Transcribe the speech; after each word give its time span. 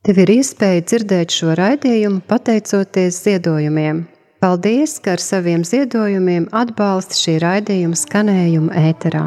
Tev 0.00 0.16
ir 0.16 0.30
iespēja 0.32 0.80
dzirdēt 0.80 1.34
šo 1.36 1.52
raidījumu 1.58 2.22
pateicoties 2.24 3.18
ziedojumiem. 3.20 4.06
Paldies, 4.40 4.94
ka 5.04 5.12
ar 5.12 5.20
saviem 5.20 5.60
ziedojumiem 5.68 6.46
atbalsti 6.56 7.18
šī 7.18 7.34
raidījuma 7.42 7.98
skanējumu 8.00 8.72
ēterā. 8.80 9.26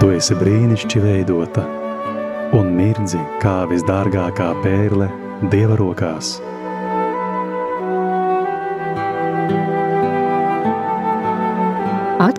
Tu 0.00 0.10
esi 0.16 0.40
brīnišķīgi 0.40 1.04
veidota 1.04 1.68
un 2.56 2.72
mirdzi 2.80 3.20
kā 3.44 3.58
visdārgākā 3.68 4.54
pērle 4.64 5.12
Dieva 5.52 5.76
rokās. 5.76 6.38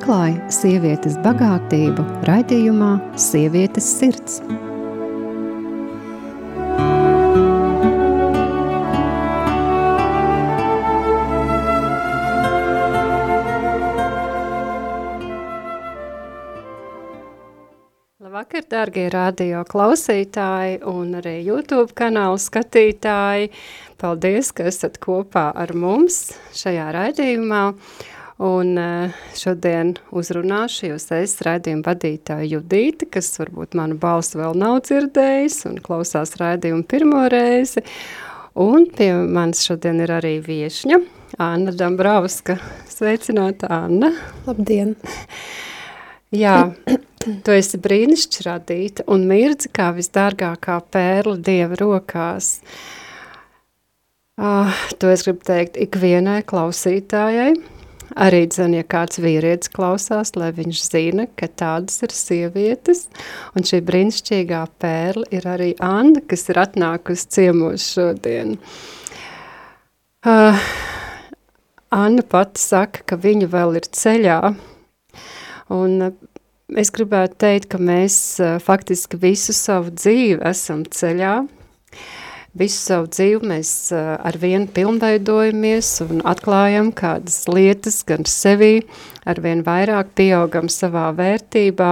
Atklāja 0.07 0.45
sievietes 0.55 1.17
bagātību 1.19 2.03
raidījumā 2.23 2.93
Sievietes 3.19 3.89
sirds. 3.99 4.37
Labvakar, 18.23 18.63
dārgie 18.71 19.09
radio 19.11 19.67
klausītāji 19.67 20.85
un 20.87 21.17
arī 21.19 21.41
YouTube 21.51 21.91
kanālu 21.91 22.39
skatītāji. 22.39 23.51
Paldies, 23.99 24.55
ka 24.55 24.71
esat 24.71 25.01
kopā 25.03 25.49
ar 25.51 25.75
mums 25.75 26.29
šajā 26.55 26.93
raidījumā. 26.95 27.65
Un 28.43 28.77
eh, 28.77 29.17
šodien 29.33 29.95
uzrunāšu 30.13 30.91
jūs 30.91 31.07
es 31.17 31.33
raidījumu 31.45 31.85
vadītāju 31.87 32.51
Judīti, 32.57 33.09
kas 33.09 33.31
varbūt 33.41 33.73
manu 33.79 33.97
balstu 33.97 34.43
vēl 34.43 34.57
nav 34.61 34.83
dzirdējis 34.85 35.63
un 35.71 35.79
klausās 35.81 36.35
raidījumu 36.37 36.85
pirmo 36.85 37.25
reizi. 37.33 37.81
Un 38.57 38.85
pie 38.93 39.11
manis 39.13 39.63
šodien 39.65 40.01
ir 40.05 40.13
arī 40.17 40.37
viešņa, 40.45 41.01
Anna 41.41 41.73
Dambrauska. 41.73 42.59
Sveicināta, 42.89 43.69
Anna! 43.83 44.13
Labdien! 44.45 44.95
Jā, 46.43 46.59
Tu 47.27 47.51
esi 47.51 47.79
brīnišķīgi 47.83 48.45
radīta 48.45 49.03
un 49.11 49.25
mirdzi 49.27 49.67
kā 49.75 49.89
visdārgākā 49.95 50.77
pērla 50.93 51.35
dieva 51.43 51.75
rokās. 51.79 52.61
Uh, 54.37 54.69
to 55.01 55.09
es 55.11 55.25
gribu 55.25 55.43
teikt 55.49 55.79
ikvienai 55.81 56.43
klausītājai. 56.47 57.55
Arī 58.15 58.45
dzen, 58.47 58.77
ja 58.77 58.85
kāds 58.87 59.19
vīrietis 59.19 59.71
klausās, 59.73 60.31
lai 60.39 60.53
viņš 60.55 60.83
zina, 60.85 61.25
ka 61.35 61.49
tādas 61.59 61.99
ir 62.05 62.13
sievietes, 62.15 63.07
un 63.57 63.67
šī 63.67 63.81
brīnišķīgā 63.87 64.61
pērla 64.79 65.27
ir 65.35 65.47
arī 65.49 65.73
Anna, 65.83 66.23
kas 66.23 66.47
ir 66.47 66.61
atnākusi 66.63 67.27
ciemos 67.35 67.89
šodien. 67.97 68.55
Uh, 70.27 70.55
Anna 71.91 72.23
pati 72.23 72.63
saka, 72.63 73.03
ka 73.07 73.19
viņa 73.19 73.51
vēl 73.51 73.77
ir 73.79 73.91
ceļā, 73.95 74.39
un 75.75 76.09
es 76.75 76.91
gribētu 76.95 77.37
teikt, 77.43 77.69
ka 77.71 77.79
mēs 77.79 78.17
faktiski 78.63 79.19
visu 79.19 79.55
savu 79.55 79.93
dzīvi 79.95 80.41
esam 80.47 80.83
ceļā. 80.83 81.35
Visu 82.57 82.79
savu 82.81 83.09
dzīvi 83.11 83.49
mēs 83.51 83.71
ar 83.93 84.37
vienu 84.41 84.69
pilnveidojamies 84.73 85.89
un 86.07 86.23
atklājam 86.25 86.91
kādas 86.95 87.43
lietas 87.51 88.01
gan 88.07 88.25
sevī, 88.29 88.81
ar 89.29 89.41
vien 89.43 89.61
vairāk 89.67 90.15
pieaugam 90.17 90.71
savā 90.71 91.09
vērtībā 91.17 91.91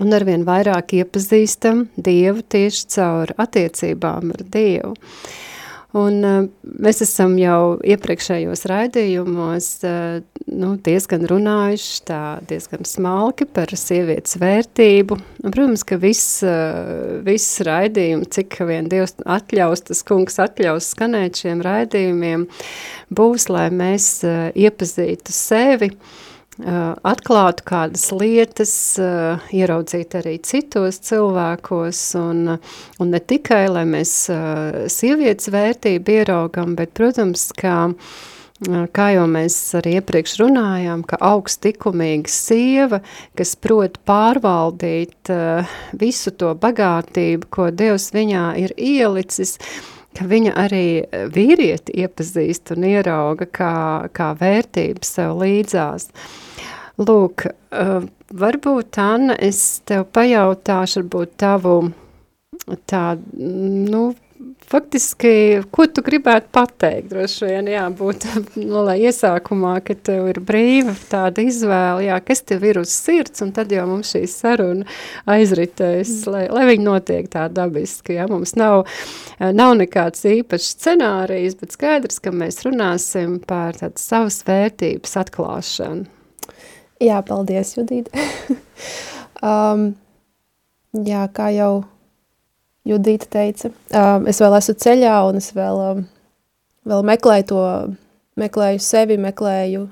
un 0.00 0.16
ar 0.16 0.24
vien 0.26 0.46
vairāk 0.48 0.96
iepazīstam 1.02 1.86
Dievu 1.96 2.42
tieši 2.42 2.88
caur 2.96 3.34
attiecībām 3.46 4.34
ar 4.34 4.44
Dievu. 4.56 4.96
Uh, 4.96 5.38
Un 5.98 6.20
uh, 6.22 6.44
mēs 6.62 7.00
esam 7.02 7.32
jau 7.40 7.74
iepriekšējos 7.82 8.62
raidījumos 8.70 9.68
uh, 9.88 10.20
nu, 10.46 10.76
diezgan 10.86 11.26
runājuši 11.26 11.96
tā 12.06 12.20
diezgan 12.46 12.86
smalki 12.86 13.48
par 13.50 13.74
sievietes 13.74 14.38
vērtību. 14.38 15.18
Un, 15.18 15.48
protams, 15.50 15.82
ka 15.88 15.98
viss, 15.98 16.44
uh, 16.46 17.18
viss 17.26 17.58
raidījumi, 17.66 18.30
cik 18.30 18.60
vien 18.70 18.86
Dievs 18.90 19.18
atļaus, 19.26 19.82
tas 19.90 20.04
kungs 20.06 20.38
atļaus 20.42 20.92
skanēt 20.94 21.42
šiem 21.42 21.64
raidījumiem, 21.66 22.46
būs, 23.10 23.50
lai 23.50 23.66
mēs 23.74 24.12
iepazītu 24.22 25.34
sevi, 25.34 25.90
uh, 26.62 26.94
atklātu 27.06 27.66
kādas 27.68 28.08
lietas, 28.14 28.72
ieraudzīt 28.98 30.16
arī 30.20 30.38
citos 30.46 31.00
cilvēkos, 31.08 32.02
un, 32.20 32.56
un 33.00 33.14
ne 33.14 33.20
tikai, 33.20 33.64
lai 33.72 33.86
mēs 33.88 34.12
sievietes 34.92 35.50
vērtību 35.52 36.20
ieraugam, 36.20 36.76
bet, 36.78 36.94
protams, 36.96 37.50
kā 37.56 37.78
kā 38.92 39.06
jau 39.14 39.24
mēs 39.30 39.54
arī 39.78 39.94
iepriekš 39.98 40.34
runājām, 40.42 41.04
ka 41.08 41.16
augstlikumīga 41.30 42.28
sieva, 42.28 43.00
kas 43.38 43.54
prot 43.56 43.96
pārvaldīt 44.04 45.32
visu 45.96 46.32
to 46.36 46.52
bagātību, 46.60 47.48
ko 47.48 47.70
Dievs 47.72 48.10
viņā 48.12 48.44
ir 48.60 48.74
ielicis, 48.76 49.56
ka 50.18 50.26
viņa 50.30 50.54
arī 50.58 50.84
vīrieti 51.34 51.94
iepazīst 52.02 52.74
un 52.74 52.86
ierauga 52.90 53.46
kā, 53.46 53.74
kā 54.16 54.32
vērtību 54.40 55.06
sev 55.06 55.38
līdzās. 55.42 56.10
Lūk, 57.00 57.46
uh, 57.48 58.02
varbūt, 58.36 58.98
Anna, 59.00 59.36
es 59.40 59.80
tev 59.88 60.04
pajautāšu, 60.14 61.00
varbūt 61.02 61.36
tavu 61.40 61.76
tādu, 62.90 63.22
nu, 63.40 64.02
faktiski, 64.70 65.62
ko 65.74 65.84
tu 65.90 66.02
gribētu 66.04 66.48
pateikt, 66.54 67.10
droši 67.10 67.48
vien, 67.48 67.68
jā, 67.72 67.82
būt, 67.96 68.26
nu, 68.60 68.82
lai 68.86 68.96
iesākumā, 69.02 69.74
ka 69.84 69.96
tev 70.08 70.28
ir 70.30 70.40
brīva 70.46 70.94
tāda 71.10 71.44
izvēle, 71.44 72.06
jā, 72.06 72.18
kas 72.24 72.44
tev 72.48 72.64
ir 72.68 72.80
uz 72.82 72.92
sirds, 72.94 73.42
un 73.44 73.52
tad 73.56 73.72
jau 73.74 73.86
mums 73.90 74.12
šī 74.14 74.22
saruna 74.30 74.86
aizritēs, 75.30 76.12
mm. 76.22 76.32
lai, 76.34 76.44
lai 76.54 76.64
viņi 76.70 76.86
notiek 76.86 77.28
tā 77.32 77.48
dabiski, 77.52 78.16
jā, 78.18 78.28
mums 78.30 78.54
nav, 78.60 78.86
nav 79.40 79.74
nekāds 79.80 80.24
īpašs 80.30 80.72
scenārijs, 80.76 81.58
bet 81.60 81.76
skaidrs, 81.76 82.20
ka 82.22 82.32
mēs 82.34 82.62
runāsim 82.66 83.38
par 83.46 83.78
tādu 83.80 84.00
savas 84.00 84.40
vērtības 84.46 85.16
atklāšanu. 85.24 86.08
Jā, 87.00 87.22
paldies, 87.24 87.72
Judīte. 87.78 88.12
um, 89.50 89.86
jā, 90.92 91.24
kā 91.32 91.48
jau 91.56 91.72
Judīte 92.88 93.28
teica, 93.28 93.70
um, 93.92 94.26
es 94.30 94.40
vēl 94.40 94.56
esmu 94.56 94.74
ceļā 94.80 95.16
un 95.28 95.40
es 95.40 95.50
vēl, 95.56 95.80
um, 95.84 96.04
vēl 96.88 97.04
meklēju 97.10 97.46
to, 97.50 97.64
meklēju 98.40 98.80
sevi, 98.80 99.18
meklēju, 99.20 99.84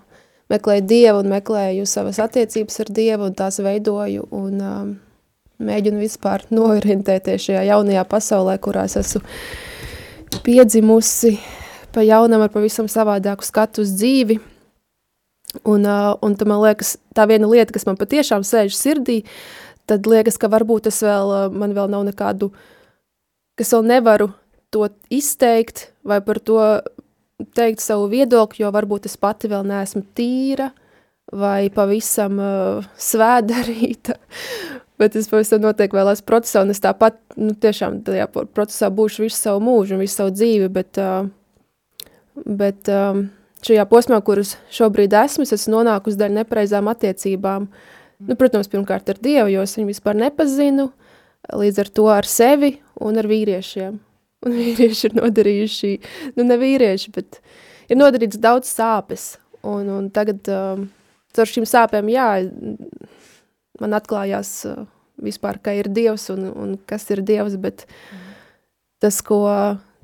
meklēju 0.48 0.86
Dievu 0.88 1.22
un 1.22 1.32
meklēju 1.34 1.84
savas 1.88 2.20
attiecības 2.24 2.80
ar 2.84 2.92
Dievu 2.96 3.28
un 3.28 3.36
tās 3.36 3.60
veidoju 3.60 4.28
un 4.32 4.60
um, 4.64 4.92
mēģinu 5.60 6.00
vispār 6.00 6.46
noorientēties 6.58 7.50
šajā 7.50 7.66
jaunajā 7.72 8.04
pasaulē, 8.08 8.58
kurā 8.62 8.88
es 8.88 8.96
esmu 9.00 9.24
piedzimusi. 10.44 11.36
Pa 11.92 12.04
jaunam 12.04 12.42
ar 12.44 12.52
pavisam 12.52 12.88
savādāku 12.88 13.46
skatu 13.48 13.84
uz 13.84 13.96
dzīvi– 13.96 14.40
Un, 15.64 15.84
uh, 15.88 16.12
un 16.20 16.34
tā 16.36 16.44
man 16.48 16.60
liekas, 16.60 16.96
tā 17.16 17.24
viena 17.28 17.48
lieta, 17.48 17.72
kas 17.72 17.86
man 17.88 17.96
patiešām 17.96 18.44
sēž 18.44 18.74
sirdī, 18.76 19.22
tad 19.88 20.06
liekas, 20.08 20.36
ka 20.40 20.50
varbūt 20.52 20.90
es 20.90 21.00
vēl, 21.04 21.32
uh, 21.32 21.46
man 21.48 21.72
vēl 21.76 21.88
nav 21.92 22.04
nekādu, 22.04 22.50
kas 23.58 23.74
vēl 23.74 23.86
nevaru 23.90 24.30
to 24.74 24.88
izteikt 25.10 25.88
vai 26.06 26.20
par 26.24 26.40
to 26.40 26.58
teikt 27.54 27.82
savu 27.82 28.08
viedokli, 28.10 28.64
jo 28.64 28.72
varbūt 28.74 29.06
es 29.08 29.16
pati 29.20 29.50
vēl 29.50 29.66
neesmu 29.68 30.02
tīra 30.16 30.70
vai 31.32 31.68
pavisam 31.72 32.38
uh, 32.40 32.86
svēdarīta, 32.98 34.16
bet 35.00 35.16
es 35.18 35.28
pavisam 35.30 35.62
noteikti 35.62 35.98
vēl 35.98 36.12
esmu 36.14 36.28
procesā, 36.28 36.64
un 36.64 36.72
es 36.74 36.82
tāpat, 36.82 37.18
nu, 37.36 37.52
tiešām 37.54 38.00
tajā 38.06 38.28
procesā 38.32 38.90
būšu 38.94 39.26
visu 39.26 39.36
savu 39.38 39.62
mūžu 39.66 39.96
un 39.96 40.04
visu 40.04 40.22
savu 40.22 40.32
dzīvi, 40.34 40.70
bet, 40.72 41.00
uh, 41.02 42.48
bet 42.48 42.90
um, 42.92 43.26
šajā 43.66 43.84
posmā, 43.90 44.22
kuras 44.24 44.56
šobrīd 44.74 45.14
esmu, 45.20 45.46
es 45.46 45.54
esmu 45.58 45.78
nonākusi 45.78 46.18
daļa 46.18 46.40
nepareizām 46.40 46.90
attiecībām. 46.90 47.68
Nu, 48.18 48.34
protams, 48.34 48.66
pirmkārt 48.72 49.12
ar 49.12 49.20
Dievu, 49.22 49.52
jo 49.52 49.62
es 49.62 49.76
viņu 49.76 49.92
vispār 49.92 50.16
nepazinu, 50.18 50.88
līdz 51.54 51.82
ar 51.84 51.90
to 51.94 52.06
ar 52.12 52.28
sevi 52.28 52.76
un 53.00 53.18
ar 53.20 53.28
vīriešiem. 53.30 53.98
Un 54.46 54.54
vīrieši 54.54 55.08
ir 55.08 55.16
nodarījuši, 55.18 55.88
nu 56.36 56.44
ne 56.46 56.58
vīrieši, 56.60 57.10
bet 57.16 57.40
ir 57.90 57.98
nodarīts 57.98 58.38
daudz 58.38 58.70
sāpes. 58.70 59.32
Un, 59.66 59.88
un 59.90 60.06
tagad 60.14 60.46
um, 60.54 60.84
caur 61.34 61.50
šīm 61.50 61.66
sāpēm, 61.66 62.12
jā, 62.12 62.28
man 63.82 63.98
atklājās 63.98 64.52
uh, 64.70 64.84
vispār, 65.18 65.58
ka 65.62 65.74
ir 65.74 65.90
Dievs 65.90 66.28
un, 66.34 66.46
un 66.52 66.76
kas 66.86 67.08
ir 67.10 67.24
Dievs, 67.26 67.58
bet 67.58 67.86
tas, 69.02 69.18
ko 69.26 69.42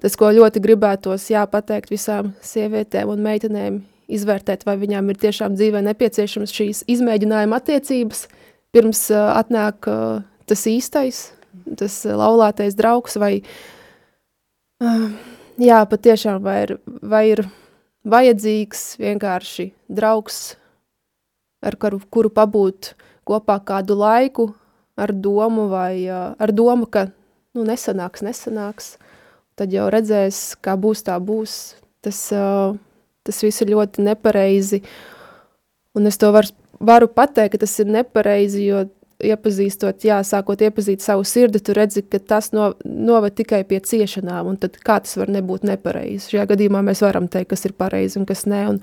tas, 0.03 0.19
ko 0.19 0.31
ļoti 0.35 0.63
gribētos 0.65 1.31
jā, 1.33 1.45
pateikt 1.51 1.95
visām 1.95 2.35
sievietēm 2.45 3.15
un 3.15 3.23
meitenēm, 3.25 3.81
izvērtēt, 4.15 4.67
vai 4.69 4.77
viņām 4.83 5.09
ir 5.11 5.21
tiešām 5.23 5.55
dzīvē 5.57 5.81
nepieciešamas 5.87 6.53
šīs 6.53 6.83
izmēģinājuma 6.93 7.63
attiecības, 7.63 8.27
pirms 8.75 9.07
uh, 9.15 9.31
atnāk 9.39 9.89
uh, 9.89 10.25
tas 10.51 10.67
īstais, 10.69 11.25
tas 11.79 11.97
laulātais 12.05 12.77
draugs, 12.79 13.17
vai, 13.21 13.39
uh, 14.85 15.07
jā, 15.61 15.81
patiešām, 15.91 16.43
vai 16.45 16.59
ir, 16.67 16.77
vai 17.03 17.25
ir 17.33 17.45
vajadzīgs 18.05 18.85
vienkārši 19.01 19.71
draugs, 19.89 20.57
ar 21.65 21.77
kuru, 21.81 22.03
kuru 22.13 22.33
pabūt 22.35 22.93
kopā 23.25 23.59
kādu 23.65 23.97
laiku, 23.99 24.51
ar 24.97 25.13
domu, 25.13 25.69
vai 25.73 26.05
uh, 26.07 26.35
ar 26.39 26.53
domu, 26.53 26.87
ka 26.87 27.09
nu, 27.55 27.65
nesanāks, 27.67 28.23
nesanāks, 28.27 28.95
tad 29.59 29.73
jau 29.75 29.89
redzēs, 29.93 30.55
kā 30.63 30.77
būs, 30.79 31.05
tā 31.07 31.17
būs. 31.23 31.77
Tas, 32.05 32.19
uh, 32.37 32.77
tas 33.25 33.41
viss 33.41 33.63
ir 33.65 33.73
ļoti 33.73 34.05
nepareizi, 34.05 34.83
un 35.97 36.11
es 36.11 36.19
to 36.21 36.29
var, 36.35 36.51
varu 36.85 37.09
pateikt, 37.09 37.55
ka 37.55 37.63
tas 37.65 37.79
ir 37.81 37.89
nepareizi, 37.89 38.67
jo 38.69 38.85
iepazīstot, 39.27 40.05
jā, 40.07 40.21
sākot 40.27 40.61
iepazīt 40.65 41.03
savu 41.05 41.25
sirdi, 41.29 41.61
tu 41.65 41.75
redzi, 41.77 42.05
ka 42.07 42.21
tas 42.21 42.51
no, 42.55 42.73
noved 42.85 43.37
tikai 43.39 43.63
pie 43.69 43.81
ciešanām, 43.85 44.49
un 44.53 44.59
tad 44.61 44.79
kā 44.85 45.01
tas 45.05 45.17
var 45.21 45.33
nebūt 45.33 45.67
nepareizi? 45.69 46.35
Šajā 46.35 46.47
gadījumā 46.53 46.83
mēs 46.87 47.03
varam 47.05 47.29
teikt, 47.31 47.53
kas 47.53 47.65
ir 47.69 47.77
pareizi 47.79 48.21
un 48.21 48.27
kas 48.29 48.45
ne, 48.51 48.63
un, 48.75 48.81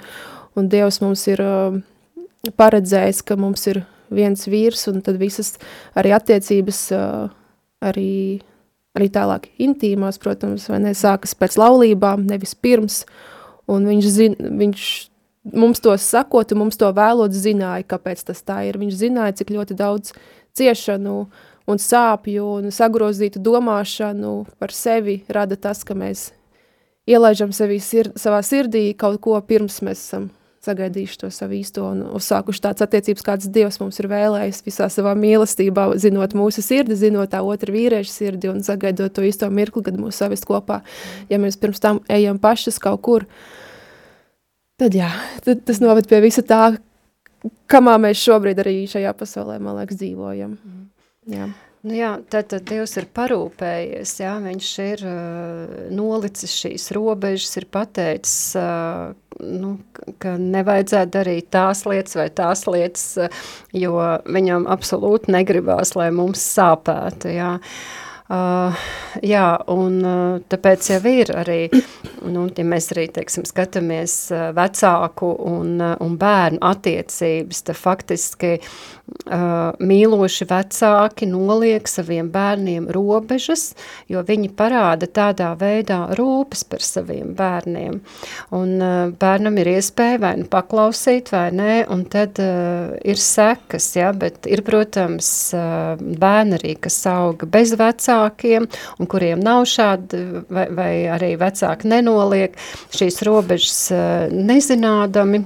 un 0.59 0.69
Dievs 0.71 1.01
mums 1.03 1.25
ir 1.31 1.43
uh, 1.45 1.77
paredzējis, 2.59 3.23
ka 3.27 3.37
mums 3.39 3.67
ir 3.71 3.83
viens 4.11 4.47
vīrs, 4.49 4.87
un 4.91 5.03
tad 5.05 5.19
visas 5.21 5.55
arī 5.97 6.15
attiecības, 6.17 6.81
uh, 6.95 7.29
arī, 7.85 8.41
arī 8.97 9.11
tālāk 9.13 9.51
intīmās, 9.61 10.19
protams, 10.21 10.67
vai 10.71 10.81
ne, 10.83 10.95
sākas 10.97 11.37
pēc 11.37 11.59
laulībām, 11.61 12.27
nevis 12.27 12.57
pirms, 12.57 13.03
un 13.71 13.87
viņš, 13.87 14.11
zin, 14.11 14.35
viņš 14.59 14.89
mums 15.43 15.79
to 15.79 15.93
sakot, 15.97 16.53
mums 16.57 16.77
to 16.77 16.89
vēlot 16.93 17.33
zināja, 17.33 17.85
kāpēc 17.87 18.25
tas 18.27 18.43
tā 18.45 18.61
ir. 18.69 18.79
Viņš 18.81 18.99
zināja, 18.99 19.37
cik 19.41 19.53
ļoti 19.55 19.77
daudz 19.77 20.13
ciešanu 20.57 21.15
un 21.69 21.79
sāpju 21.81 22.49
un 22.59 22.73
sagrozītu 22.73 23.41
domāšanu 23.41 24.35
par 24.59 24.75
sevi 24.75 25.21
rada 25.29 25.57
tas, 25.57 25.85
ka 25.87 25.95
mēs 25.97 26.31
ielaižam 27.09 27.53
sevi 27.55 27.79
sir 27.81 28.11
savā 28.19 28.41
sirdī 28.45 28.91
kaut 28.97 29.21
ko 29.23 29.39
pirms 29.41 29.81
mēs 29.85 30.03
esam 30.03 30.29
sagaidījuši 30.61 31.17
to 31.17 31.29
savu 31.33 31.55
īsto 31.57 31.87
un 31.89 32.03
uzsākuši 32.19 32.61
tāds 32.61 32.83
attiecības, 32.85 33.23
kāds 33.25 33.47
Dievs 33.49 33.79
mums 33.81 33.97
ir 33.97 34.05
vēlējis 34.11 34.59
visā 34.61 34.91
savā 34.93 35.15
mīlestībā, 35.17 35.87
zinot 35.97 36.35
mūsu 36.37 36.61
sirdi, 36.61 36.93
zinot 36.99 37.31
tā 37.33 37.39
otra 37.41 37.73
vīrieša 37.73 38.13
sirdi 38.13 38.51
un 38.51 38.61
sagaidot 38.61 39.15
to 39.15 39.25
īsto 39.25 39.49
mirkli, 39.49 39.81
kad 39.87 39.97
mūs 39.97 40.21
savest 40.21 40.45
kopā. 40.45 40.83
Ja 41.33 41.41
mēs 41.41 41.57
pirms 41.57 41.81
tam 41.81 42.03
ejam 42.13 42.37
pašas 42.37 42.77
kaut 42.83 43.01
kur, 43.01 43.25
uh, 43.25 43.60
tad 44.81 44.97
jā, 44.97 45.09
tad 45.45 45.65
tas 45.67 45.81
noved 45.83 46.09
pie 46.09 46.21
visa 46.23 46.43
tā, 46.45 46.61
kamā 47.71 47.97
mēs 48.01 48.21
šobrīd 48.21 48.61
arī 48.63 48.77
šajā 48.89 49.13
pasaulē, 49.17 49.59
man 49.61 49.81
liekas, 49.81 49.99
dzīvojam. 50.01 50.55
Mm. 50.57 50.87
Jā. 51.31 51.51
Nu 51.81 51.95
jā, 51.97 52.11
tad, 52.29 52.45
tad 52.51 52.67
Dievs 52.69 52.91
ir 53.01 53.07
parūpējies, 53.09 54.11
jā, 54.21 54.35
viņš 54.43 54.67
ir 54.83 54.99
uh, 55.09 55.71
nolicis 55.89 56.53
šīs 56.53 56.91
robežas, 56.93 57.55
ir 57.57 57.65
pateicis, 57.73 58.35
uh, 58.59 59.15
nu, 59.41 59.71
ka 60.21 60.35
nevajadzētu 60.37 61.13
darīt 61.15 61.49
tās 61.53 61.81
lietas 61.89 62.19
vai 62.19 62.27
tās 62.37 62.67
lietas, 62.69 63.07
uh, 63.17 63.41
jo 63.73 63.97
viņam 64.29 64.69
absolūti 64.69 65.33
negribās, 65.33 65.95
lai 65.97 66.11
mums 66.13 66.45
sāpētu, 66.53 67.33
jā. 67.33 67.55
Uh, 67.57 68.10
jā, 68.31 69.47
un 69.73 69.97
uh, 70.05 70.37
tāpēc 70.51 70.87
jau 70.93 70.99
ir 71.09 71.31
arī, 71.35 71.59
nu, 72.31 72.45
ja 72.47 72.63
mēs 72.63 72.91
arī, 72.93 73.07
teiksim, 73.11 73.43
skatāmies 73.49 74.13
uh, 74.31 74.51
vecāku 74.55 75.33
un, 75.51 75.73
uh, 75.81 75.95
un 76.03 76.15
bērnu 76.21 76.61
attiecības, 76.63 77.63
tad 77.67 77.79
faktiski 77.79 78.53
uh, 78.61 79.73
mīloši 79.83 80.47
vecāki 80.47 81.27
noliek 81.27 81.89
saviem 81.91 82.29
bērniem 82.31 82.87
robežas, 82.95 83.73
jo 84.11 84.23
viņi 84.27 84.53
parāda 84.55 85.09
tādā 85.11 85.51
veidā 85.59 85.99
rūpes 86.15 86.63
par 86.71 86.85
saviem 86.85 87.33
bērniem. 87.35 87.99
Un 88.55 88.73
uh, 88.79 89.11
bērnam 89.11 89.59
ir 89.59 89.73
iespēja 89.75 90.21
vai 90.23 90.33
nu 90.39 90.47
paklausīt 90.51 91.33
vai 91.35 91.49
nē, 91.57 91.81
un 91.91 92.05
tad 92.11 92.39
uh, 92.39 92.95
ir 93.03 93.19
sekas, 93.19 93.91
ja, 93.97 94.13
bet 94.15 94.47
ir, 94.47 94.63
protams, 94.67 95.27
uh, 95.57 95.99
bērni 95.99 96.59
arī, 96.61 96.77
kas 96.87 97.01
auga 97.11 97.49
bez 97.49 97.75
vecākiem 98.21 98.67
un 98.99 99.07
kuriem 99.09 99.39
nav 99.41 99.65
šādi, 99.65 100.43
vai, 100.49 100.67
vai 100.69 100.91
arī 101.09 101.35
vecāki 101.39 101.89
nenoliek 101.89 102.55
šīs 102.93 103.21
robežas 103.25 103.91
uh, 103.91 104.29
nezinādami, 104.31 105.43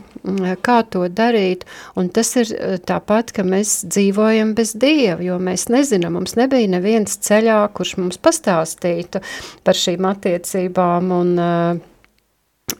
kā 0.66 0.83
to 0.89 1.07
darīt, 1.07 1.66
un 1.95 2.10
tas 2.10 2.36
ir 2.36 2.50
tāpat, 2.86 3.31
ka 3.31 3.44
mēs 3.44 3.86
dzīvojam 3.86 4.56
bez 4.56 4.74
Dieva, 4.75 5.22
jo 5.22 5.38
mēs 5.39 5.68
nezinām, 5.69 6.18
mums 6.18 6.36
nebija 6.36 6.68
neviens 6.68 7.18
ceļā, 7.18 7.68
kurš 7.74 7.98
mums 8.01 8.18
pastāstītu 8.18 9.21
par 9.63 9.75
šīm 9.78 10.06
attiecībām 10.06 11.12
un 11.12 11.36
uh, 11.39 11.83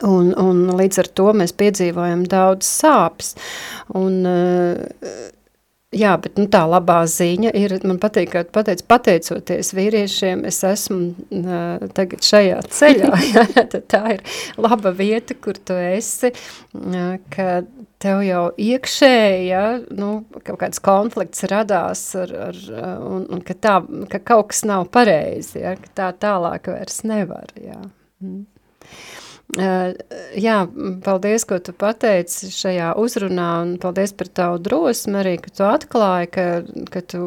Un, 0.02 0.32
un 0.34 0.64
līdz 0.76 0.98
ar 0.98 1.08
to 1.14 1.30
mēs 1.38 1.52
piedzīvojam 1.56 2.24
daudz 2.26 2.66
sāpes. 2.66 3.36
Un, 3.94 4.26
uh, 4.26 5.30
Jā, 5.94 6.16
bet 6.18 6.34
nu, 6.34 6.48
tā 6.50 6.64
labā 6.66 6.98
ziņa 7.06 7.52
ir, 7.54 7.76
man 7.86 8.00
patīk, 8.02 8.32
ka 8.32 8.42
pateic, 8.50 8.80
pateicoties 8.90 9.70
vīriešiem, 9.76 10.42
es 10.48 10.58
esmu 10.66 11.12
uh, 11.14 11.84
tagad 11.94 12.26
šajā 12.26 12.56
ceļā. 12.74 13.10
Jā, 13.30 13.44
tā 13.78 14.00
ir 14.16 14.24
laba 14.58 14.90
vieta, 14.90 15.36
kur 15.38 15.54
tu 15.54 15.76
esi, 15.78 16.32
uh, 16.74 17.14
ka 17.30 17.62
tev 18.02 18.24
jau 18.26 18.42
iekšēji, 18.58 19.46
ja, 19.46 19.62
nu, 19.94 20.10
kaut 20.42 20.58
kāds 20.64 20.82
konflikts 20.82 21.46
radās 21.54 22.02
ar, 22.18 22.34
ar, 22.48 22.60
un, 23.06 23.22
un 23.38 23.46
ka, 23.46 23.54
tā, 23.54 23.78
ka 24.10 24.20
kaut 24.26 24.50
kas 24.50 24.66
nav 24.66 24.88
pareizi, 24.90 25.62
ja, 25.62 25.76
ka 25.78 25.94
tā 26.02 26.10
tālāk 26.26 26.66
vairs 26.74 27.04
nevar. 27.06 27.54
Jā. 27.62 27.78
Mm. 28.26 28.42
Uh, 29.46 29.92
jā, 30.34 30.56
paldies, 31.06 31.44
ko 31.46 31.60
tu 31.62 31.70
pateici 31.70 32.48
šajā 32.50 32.88
uzrunā, 32.98 33.50
un 33.62 33.68
paldies 33.78 34.10
par 34.18 34.26
tavu 34.34 34.56
drosmi 34.58 35.20
arī, 35.20 35.36
ka 35.38 35.52
tu 35.54 35.62
atklāji, 35.62 36.30
ka, 36.34 36.46
ka, 36.90 37.02
tu, 37.12 37.20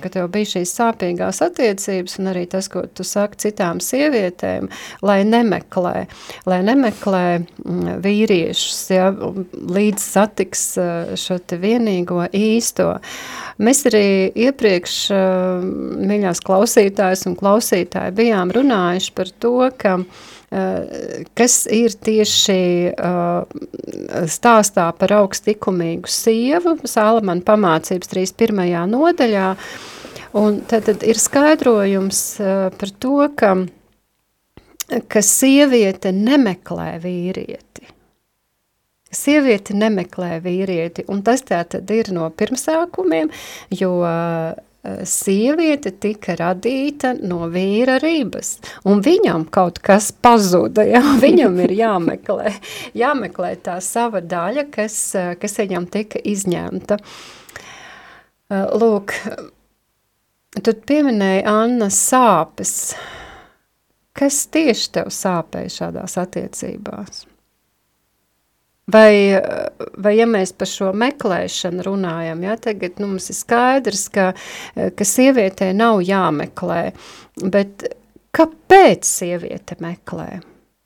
ka 0.00 0.08
tev 0.14 0.30
bija 0.32 0.48
šīs 0.54 0.72
sāpīgās 0.72 1.42
attiecības, 1.44 2.14
un 2.22 2.30
arī 2.32 2.46
tas, 2.48 2.70
ko 2.72 2.86
tu 2.88 3.04
saki 3.04 3.42
citām 3.44 3.82
sievietēm, 3.84 4.70
lai 5.04 5.18
nemeklē, 5.28 6.06
lai 6.48 6.60
nemeklē 6.64 7.20
mm, 7.44 7.98
vīriešus, 8.06 8.78
ja, 8.96 9.10
līdz 9.52 10.06
satiks 10.06 10.64
šo 11.20 11.36
te 11.44 11.58
vienīgo 11.60 12.22
īsto. 12.32 12.94
Mēs 13.60 13.84
arī 13.92 14.06
iepriekš, 14.48 14.96
mīļās 16.08 16.40
klausītājs 16.48 17.26
un 17.28 17.36
klausītāji, 17.36 18.16
bijām 18.16 18.54
runājuši 18.56 19.14
par 19.20 19.34
to, 19.44 19.60
ka 19.76 19.98
Eh, 20.00 20.35
kas 20.50 21.56
ir 21.72 21.94
tieši 22.06 22.60
eh, 22.92 23.62
stāstā 24.30 24.86
par 24.98 25.14
augstikumīgu 25.18 26.10
sievu, 26.10 26.76
Sālamana 26.86 27.42
pamācības 27.46 28.12
31. 28.12 28.62
nodaļā, 28.92 29.48
un 30.38 30.60
tad, 30.70 30.86
tad 30.86 31.02
ir 31.06 31.18
skaidrojums 31.18 32.22
eh, 32.40 32.54
par 32.78 32.94
to, 33.02 33.18
ka, 33.36 33.52
ka 35.10 35.24
sieviete 35.24 36.14
nemeklē 36.14 36.94
vīrieti. 37.02 37.90
Sieviete 39.16 39.74
nemeklē 39.74 40.36
vīrieti, 40.44 41.06
un 41.10 41.22
tas 41.26 41.42
tā 41.46 41.62
tad 41.64 41.90
ir 41.94 42.10
no 42.14 42.26
pirmsākumiem, 42.30 43.30
jo 43.72 43.92
sieviete 45.08 45.92
tika 46.00 46.36
radīta 46.38 47.14
no 47.18 47.46
vīra 47.52 47.98
rības, 48.02 48.56
un 48.88 49.02
viņam 49.04 49.46
kaut 49.52 49.80
kas 49.84 50.10
pazuda, 50.12 50.84
ja? 50.86 51.02
viņam 51.24 51.58
ir 51.66 51.74
jāmeklē, 51.78 52.54
jāmeklē 52.96 53.54
tā 53.66 53.78
sava 53.84 54.22
daļa, 54.24 54.68
kas, 54.74 54.98
kas 55.40 55.58
viņam 55.62 55.88
tika 55.92 56.22
izņemta. 56.22 57.00
Lūk, 58.50 59.14
tu 60.62 60.74
pieminēji 60.86 61.46
Anna 61.50 61.90
sāpes. 61.92 62.94
Kas 64.16 64.46
tieši 64.48 64.92
tev 64.94 65.10
sāpēja 65.12 65.72
šādās 65.74 66.14
attiecībās? 66.22 67.26
Vai, 68.86 69.34
vai 69.98 70.12
ja 70.14 70.28
mēs 70.30 70.52
par 70.54 70.68
šo 70.70 70.92
meklēšanu 70.94 71.82
runājam, 71.88 72.42
ja, 72.46 72.54
tagad 72.62 73.00
nu, 73.02 73.08
mums 73.10 73.32
ir 73.32 73.34
skaidrs, 73.34 74.04
ka, 74.14 74.28
ka 74.76 75.06
sievietē 75.06 75.72
nav 75.74 76.04
jāmeklē, 76.06 76.92
bet 77.42 77.88
kāpēc 78.36 79.08
sieviete 79.08 79.74
meklē? 79.82 80.28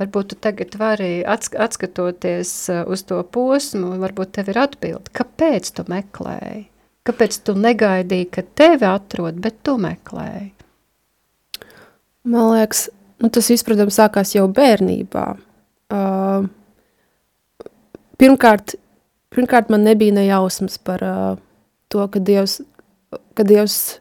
Varbūt 0.01 0.31
tu 0.33 0.39
tagad 0.41 0.79
vari 0.81 1.11
atskatoties 1.29 2.53
uz 2.89 3.03
to 3.05 3.19
posmu, 3.37 3.99
varbūt 4.01 4.33
tev 4.39 4.49
ir 4.49 4.63
atbildi, 4.63 5.13
kāpēc 5.21 5.69
tu 5.77 5.85
meklēji? 5.93 6.63
Kāpēc 7.05 7.37
tu 7.45 7.53
negaidīji, 7.57 8.31
ka 8.33 8.47
tevi 8.57 8.89
atrod, 8.89 9.37
bet 9.45 9.59
tu 9.65 9.75
meklēji? 9.81 10.55
Man 12.33 12.49
liekas, 12.55 12.87
nu, 13.21 13.29
tas 13.29 13.53
viss, 13.53 13.65
protams, 13.67 14.01
sākās 14.01 14.33
jau 14.37 14.47
bērnībā. 14.57 15.27
Uh, 15.91 16.49
pirmkārt, 18.21 18.77
pirmkārt 19.35 19.73
man 19.73 19.89
nebija 19.89 20.15
ne 20.15 20.29
jausmas 20.29 20.77
par 20.79 21.05
uh, 21.05 21.39
to, 21.91 22.05
ka 22.13 22.23
Dievs 22.23 22.61
ka 23.35 23.47
Dievs 23.47 24.01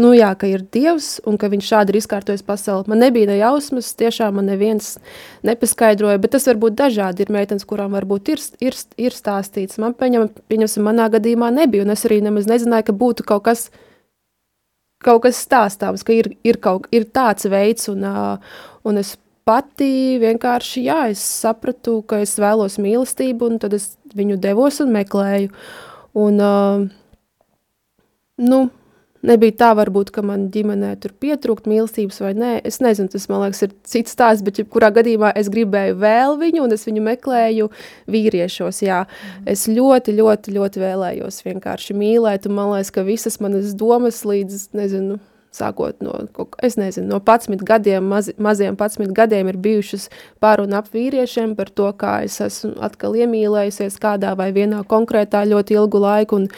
nu 0.00 0.12
jā, 0.16 0.30
ka 0.38 0.48
ir 0.48 0.62
Dievs 0.72 1.18
un 1.28 1.36
ka 1.40 1.50
viņš 1.52 1.66
šādi 1.72 1.92
ir 1.92 1.98
izkārtojis 2.00 2.44
pasauli. 2.46 2.88
Man 2.88 3.02
nebija 3.02 3.28
ne 3.28 3.36
jausmas, 3.40 3.90
tiešām 3.98 4.38
man 4.38 4.48
neviens 4.48 4.94
nepaskaidroja, 5.46 6.20
bet 6.22 6.32
tas 6.36 6.48
varbūt 6.48 6.78
dažādi 6.78 7.26
ir 7.26 7.32
meitenes, 7.34 7.66
kurām 7.68 7.92
varbūt 7.98 8.32
ir, 8.32 8.42
ir, 8.64 8.78
ir 8.96 9.16
stāstīts. 9.16 9.80
Man, 9.82 9.94
pieņem, 9.98 10.30
pieņemsim, 10.50 10.86
manā 10.86 11.10
gadījumā 11.12 11.50
nebija, 11.58 11.84
un 11.84 11.92
es 11.92 12.06
arī 12.08 12.22
nemaz 12.24 12.48
nezināju, 12.48 12.88
ka 12.88 12.96
būtu 13.02 13.26
kaut 13.28 13.44
kas, 13.50 13.66
kaut 15.04 15.26
kas 15.26 15.42
stāstāms, 15.44 16.06
ka 16.06 16.16
ir, 16.16 16.32
ir, 16.46 16.60
kaut, 16.62 16.88
ir 16.94 17.10
tāds 17.10 17.50
veids, 17.50 17.90
un, 17.92 18.06
un 18.86 19.02
es 19.02 19.16
pati 19.48 20.18
vienkārši, 20.22 20.84
jā, 20.88 21.00
es 21.12 21.22
sapratu, 21.22 22.00
ka 22.06 22.22
es 22.24 22.36
vēlos 22.40 22.78
mīlestību, 22.82 23.52
un 23.52 23.62
tad 23.62 23.76
es 23.78 23.92
viņu 24.16 24.40
devos 24.42 24.80
un 24.84 24.92
meklēju. 24.94 25.54
Un, 26.20 26.42
uh, 26.42 26.86
nu, 28.42 28.60
Nebija 29.20 29.52
tā, 29.52 29.68
varbūt, 29.76 30.08
ka 30.14 30.22
man 30.24 30.46
ģimenē 30.52 30.94
tur 31.02 31.12
pietrūkt 31.20 31.66
mīlestības 31.68 32.22
vai 32.24 32.30
nē. 32.38 32.52
Es 32.64 32.78
nezinu, 32.80 33.10
tas 33.12 33.26
man 33.28 33.42
liekas, 33.42 33.60
ir 33.66 33.74
cits 33.84 34.14
stāsts, 34.16 34.44
bet 34.46 34.62
jebkurā 34.62 34.88
gadījumā 34.96 35.34
es 35.36 35.50
gribēju 35.52 35.98
vēl 36.00 36.38
viņu, 36.40 36.62
un 36.64 36.72
es 36.72 36.86
viņu 36.88 37.02
meklēju 37.04 37.68
vīriešos. 38.08 38.80
Jā. 38.86 39.02
Mm. 39.04 39.50
Es 39.52 39.66
ļoti, 39.68 40.14
ļoti, 40.16 40.54
ļoti 40.56 40.84
vēlējos 40.84 41.42
vienkārši 41.44 41.98
mīlēt, 42.00 42.48
un 42.48 42.56
man 42.56 42.72
liekas, 42.72 42.94
ka 42.96 43.04
visas 43.04 43.36
manas 43.44 43.76
domas 43.76 44.22
līdz, 44.24 44.70
nezinu, 44.80 45.20
sākot 45.54 45.98
no, 46.04 46.14
es 46.62 46.76
nezinu, 46.78 47.08
no 47.10 47.18
11 47.20 47.64
gadiem, 47.66 48.06
maz, 48.06 48.30
maziem 48.38 48.76
11 48.78 49.14
gadiem 49.16 49.50
ir 49.50 49.58
bijušas 49.58 50.08
par 50.42 50.62
un 50.62 50.76
ap 50.78 50.92
vīriešiem 50.94 51.56
par 51.58 51.72
to, 51.74 51.88
kā 51.98 52.20
es 52.26 52.38
esmu 52.44 52.76
atkal 52.86 53.18
iemīlējusies 53.18 53.98
kādā 54.02 54.36
vai 54.38 54.52
vienā 54.56 54.84
konkrētā 54.86 55.42
ļoti 55.50 55.80
ilgu 55.80 56.06
laiku, 56.06 56.44
un, 56.44 56.48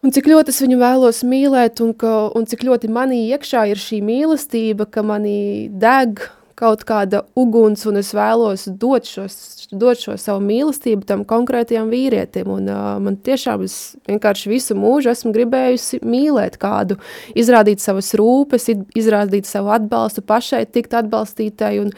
Un 0.00 0.14
cik 0.16 0.30
ļoti 0.30 0.48
es 0.48 0.62
viņu 0.64 0.78
vēlos 0.80 1.18
mīlēt, 1.28 1.82
un, 1.84 1.90
ka, 1.92 2.30
un 2.32 2.46
cik 2.48 2.62
ļoti 2.64 2.88
manī 2.88 3.18
iekšā 3.34 3.66
ir 3.68 3.76
šī 3.76 3.98
mīlestība, 4.00 4.86
ka 4.88 5.04
manī 5.04 5.68
deg 5.68 6.22
kaut 6.60 6.84
kāda 6.88 7.22
uguns, 7.38 7.86
un 7.88 7.98
es 8.00 8.12
vēlos 8.16 8.66
dot, 8.80 9.08
šos, 9.08 9.68
dot 9.72 10.00
šo 10.02 10.16
savu 10.20 10.42
mīlestību 10.44 11.06
tam 11.08 11.24
konkrētajam 11.28 11.90
vīrietim. 11.92 12.50
Un, 12.52 12.68
uh, 12.68 12.96
man 13.02 13.16
tiešām 13.24 13.64
es 13.66 13.76
vienkārši 14.08 14.52
visu 14.52 14.76
mūžu 14.78 15.12
esmu 15.14 15.32
gribējusi 15.36 16.02
mīlēt 16.04 16.58
kādu, 16.60 16.98
izrādīt 17.38 17.82
savas 17.82 18.12
rūpes, 18.18 18.68
izrādīt 18.98 19.48
savu 19.48 19.72
atbalstu 19.74 20.24
pašai, 20.26 20.66
tikt 20.68 20.96
atbalstītai 21.00 21.78
un, 21.84 21.94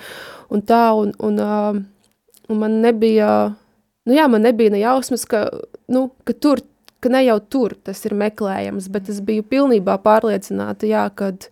un 0.53 0.67
tā. 0.69 0.85
Un, 1.03 1.15
un, 1.19 1.41
uh, 1.43 1.83
un 2.53 2.59
man 2.61 2.81
nebija, 2.85 3.31
nu 4.07 4.17
jā, 4.17 4.29
man 4.31 4.45
nebija 4.45 4.73
ne 4.75 4.83
jausmas, 4.83 5.25
ka, 5.29 5.47
nu, 5.91 6.11
ka 6.29 6.37
tur 6.37 6.63
ka 7.03 7.11
ne 7.11 7.25
jau 7.25 7.39
tur 7.51 7.75
tas 7.83 7.99
ir 8.07 8.15
meklējams, 8.15 8.87
bet 8.95 9.09
es 9.11 9.19
biju 9.27 9.43
pilnībā 9.51 9.97
pārliecināta, 10.05 10.87
jā, 10.87 11.09
kad, 11.19 11.49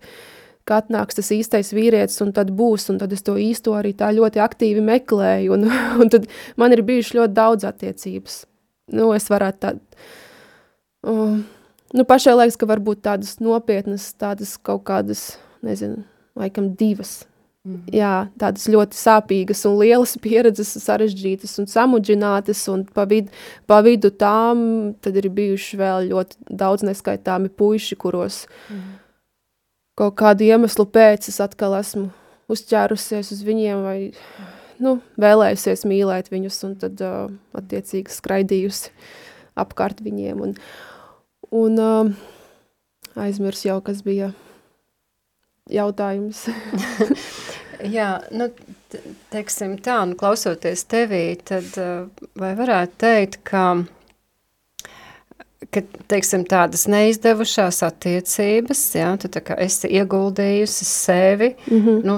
ka 0.67 0.81
atnāks 0.81 1.17
tas 1.17 1.31
īstais 1.35 1.71
vīrietis 1.75 2.21
un 2.25 2.33
tad 2.35 2.51
būs, 2.55 2.89
un 2.93 2.99
tad 3.01 3.13
es 3.15 3.25
to 3.25 3.37
īsto 3.41 3.75
arī 3.77 3.93
tā 3.97 4.11
ļoti 4.15 4.41
aktīvi 4.43 4.83
meklēju, 4.85 5.55
un, 5.55 5.67
un 6.01 6.11
tad 6.13 6.27
man 6.61 6.75
ir 6.75 6.83
bijuši 6.87 7.19
ļoti 7.21 7.37
daudz 7.37 7.67
attiecības. 7.69 8.43
Nu, 8.91 9.11
es 9.15 9.29
varētu 9.31 9.61
tā, 9.63 9.73
uh, 11.07 11.35
nu, 11.95 12.05
pašai 12.07 12.35
liekas, 12.37 12.59
ka 12.59 12.67
varbūt 12.69 13.05
tādas 13.07 13.37
nopietnas, 13.43 14.11
tādas 14.19 14.57
kaut 14.59 14.83
kādas, 14.89 15.35
nezinu, 15.63 16.03
laikam 16.35 16.73
divas 16.75 17.21
Mm. 17.61 17.83
Jā, 17.93 18.25
tādas 18.41 18.63
ļoti 18.73 18.97
sāpīgas 18.97 19.59
un 19.69 19.75
lielas 19.77 20.15
pieredzes, 20.21 20.71
sarežģītas 20.81 21.59
un 21.61 21.67
samudžinātas, 21.69 22.63
un 22.73 22.87
pa, 22.89 23.03
vid, 23.05 23.27
pa 23.69 23.83
vidu 23.85 24.09
tām 24.09 24.63
tad 24.97 25.19
ir 25.21 25.27
bijuši 25.29 25.77
vēl 25.77 26.09
ļoti 26.09 26.57
daudz 26.57 26.87
neskaitāmi 26.87 27.51
puiši, 27.53 27.99
kuros 28.01 28.47
mm. 28.65 28.87
Kaut 30.01 30.17
kādu 30.17 30.47
iemeslu 30.47 30.87
pēc 30.89 31.29
es 31.29 31.37
atkal 31.43 31.77
esmu 31.77 32.09
uzķērusies 32.51 33.31
uz 33.35 33.43
viņiem 33.45 33.83
vai 33.85 33.97
nu, 34.81 34.97
vēlējusies 35.21 35.85
mīlēt 35.87 36.31
viņus 36.33 36.57
un 36.67 36.75
tad 36.81 37.03
uh, 37.05 37.29
attiecīgi 37.57 38.11
skraidījusi 38.11 38.91
apkārt 39.61 40.01
viņiem. 40.01 40.41
Un, 40.41 40.55
un 41.53 41.81
uh, 41.81 42.11
aizmirs 43.21 43.65
jau, 43.67 43.77
kas 43.85 44.01
bija 44.05 44.31
jautājums. 45.71 46.47
Jā, 47.95 48.09
nu, 48.33 48.49
teiksim 49.33 49.77
tā, 49.81 50.01
nu, 50.09 50.17
klausoties 50.19 50.83
tevī, 50.89 51.23
tad 51.45 51.65
vai 52.37 52.51
varētu 52.57 52.99
teikt, 53.01 53.39
ka, 53.47 53.63
ka 55.71 55.81
teiksim, 56.11 56.43
tādas 56.49 56.85
neizdevušās 56.91 57.81
attiecības, 57.87 58.83
jā, 58.97 59.09
tu 59.21 59.31
tā 59.31 59.43
kā 59.45 59.57
esi 59.63 59.89
ieguldījusi 59.99 60.87
sevi, 60.87 61.53
mm 61.67 61.77
-hmm. 61.77 62.01
nu, 62.05 62.17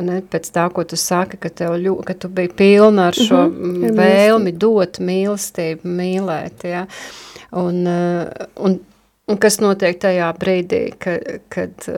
ne, 0.00 0.20
pēc 0.22 0.50
tā, 0.52 0.68
ko 0.72 0.84
tu 0.84 0.96
saki, 0.96 1.36
ka, 1.36 1.48
tev 1.48 1.76
ļu, 1.80 1.96
ka 2.04 2.14
tu 2.14 2.28
biji 2.28 2.52
pilna 2.56 3.06
ar 3.06 3.14
šo 3.14 3.46
mm 3.48 3.74
-hmm. 3.74 3.96
vēlmi 3.98 4.52
dot 4.52 4.98
mīlestību, 4.98 5.80
mīlēt, 5.84 6.64
jā, 6.64 6.86
un, 7.52 7.86
un, 8.56 8.80
un 9.28 9.38
kas 9.38 9.60
notiek 9.60 10.00
tajā 10.00 10.32
brīdī, 10.38 10.92
ka, 10.98 11.18
kad, 11.48 11.88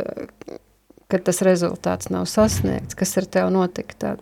kad 1.08 1.22
tas 1.22 1.42
rezultāts 1.42 2.10
nav 2.10 2.26
sasniegts? 2.26 2.94
Kas 2.94 3.18
ar 3.18 3.24
tevi 3.24 3.50
notika 3.50 3.94
tad? 3.98 4.18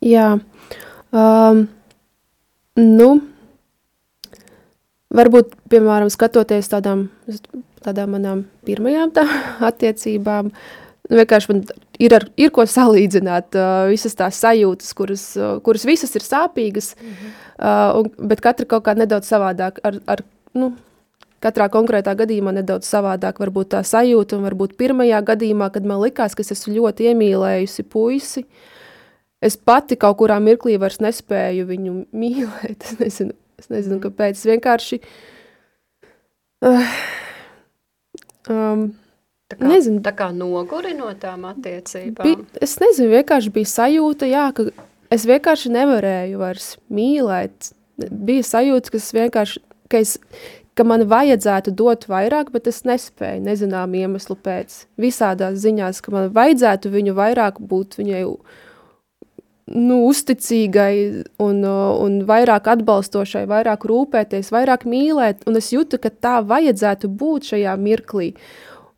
Jā, 0.00 0.38
um, 1.12 1.68
nu, 2.76 3.20
varbūt, 5.14 5.56
piemēram, 5.72 6.10
skatoties 6.12 6.70
tādām, 6.72 7.06
tādām 7.84 8.16
manām 8.16 8.44
pirmajām 8.66 9.12
tā, 9.14 9.26
attiecībām, 9.70 10.52
nu, 10.52 11.18
vienkārši 11.20 11.52
man 11.52 11.64
ir, 12.02 12.16
ar, 12.18 12.28
ir 12.40 12.52
ko 12.54 12.66
salīdzināt, 12.68 13.58
uh, 13.58 13.88
visas 13.92 14.16
tās 14.18 14.40
sajūtas, 14.42 14.94
kuras, 14.98 15.26
uh, 15.38 15.58
kuras 15.64 15.86
visas 15.88 16.14
ir 16.18 16.24
sāpīgas, 16.26 16.94
mm 16.96 17.10
-hmm. 17.10 17.34
uh, 17.58 18.00
un, 18.00 18.28
bet 18.32 18.40
katra 18.40 18.66
kaut 18.66 18.86
kā 18.86 18.96
nedaudz 18.98 19.28
savādāk, 19.28 19.82
ar, 19.82 20.00
ar 20.06 20.24
nu, 20.54 20.72
katrā 21.42 21.68
konkrētā 21.72 22.14
gadījumā 22.18 22.54
nedaudz 22.60 22.88
savādāk 22.88 23.40
varbūt 23.42 23.74
tā 23.74 23.82
sajūta, 23.86 24.38
un 24.38 24.46
varbūt 24.46 24.76
pirmajā 24.78 25.22
gadījumā, 25.32 25.70
kad 25.74 25.84
man 25.88 26.02
likās, 26.02 26.34
ka 26.34 26.44
es 26.44 26.52
esmu 26.54 26.76
ļoti 26.78 27.10
iemīlējusi 27.10 27.82
puisi, 27.82 28.44
es 29.42 29.56
pati 29.56 29.96
kaut 29.96 30.20
kurā 30.20 30.38
mirklī 30.40 30.78
vairs 30.78 31.00
nespēju 31.02 31.66
viņu 31.66 31.94
mīlēt, 32.12 32.84
es 32.88 32.98
nezinu, 33.00 33.36
es 33.62 33.70
nezinu 33.72 34.00
kāpēc, 34.02 34.38
es 34.38 34.48
vienkārši, 34.50 35.00
uh, 36.66 36.98
um, 38.50 38.90
Tā 39.52 39.58
kā, 39.58 39.68
nezinu. 39.68 40.00
tā 40.00 40.14
kā 40.16 40.30
noguri 40.32 40.94
no 40.96 41.10
tām 41.20 41.44
attiecībām? 41.50 42.24
Bi, 42.24 42.56
es 42.64 42.78
nezinu, 42.80 43.10
vienkārši 43.18 43.52
bija 43.52 43.68
sajūta, 43.68 44.28
jā, 44.30 44.46
ka 44.56 44.64
es 45.12 45.26
vienkārši 45.28 45.72
nevarēju 45.74 46.40
vairs 46.40 46.70
mīlēt. 46.88 47.72
Bija 48.00 48.46
sajūta, 48.48 48.94
ka 48.94 49.00
es 49.02 49.10
vienkārši, 49.12 49.62
ka 49.92 50.00
es, 50.00 50.14
ka 50.72 50.86
man 50.88 51.04
vajadzētu 51.10 51.74
dot 51.76 52.08
vairāk, 52.08 52.48
bet 52.54 52.70
es 52.72 52.80
nespēju, 52.88 53.44
nezinām 53.44 53.92
iemeslu 53.98 54.38
pēc. 54.40 54.86
Visādās 55.00 55.60
ziņās, 55.66 56.00
ka 56.00 56.16
man 56.16 56.32
vajadzētu 56.32 56.92
viņu 56.94 57.16
vairāk 57.18 57.60
būt 57.60 58.00
viņai 58.00 58.24
nu, 59.74 60.02
uzticīgai 60.08 61.24
un, 61.42 61.62
un 61.64 62.18
vairāk 62.28 62.68
atbalstošai, 62.74 63.44
vairāk 63.50 63.86
rūpēties, 63.88 64.52
vairāk 64.54 64.86
mīlēt, 64.88 65.46
un 65.48 65.58
es 65.60 65.72
jūtu, 65.74 66.00
ka 66.02 66.12
tā 66.12 66.36
vajadzētu 66.46 67.10
būt 67.10 67.52
šajā 67.52 67.76
mirklī. 67.80 68.32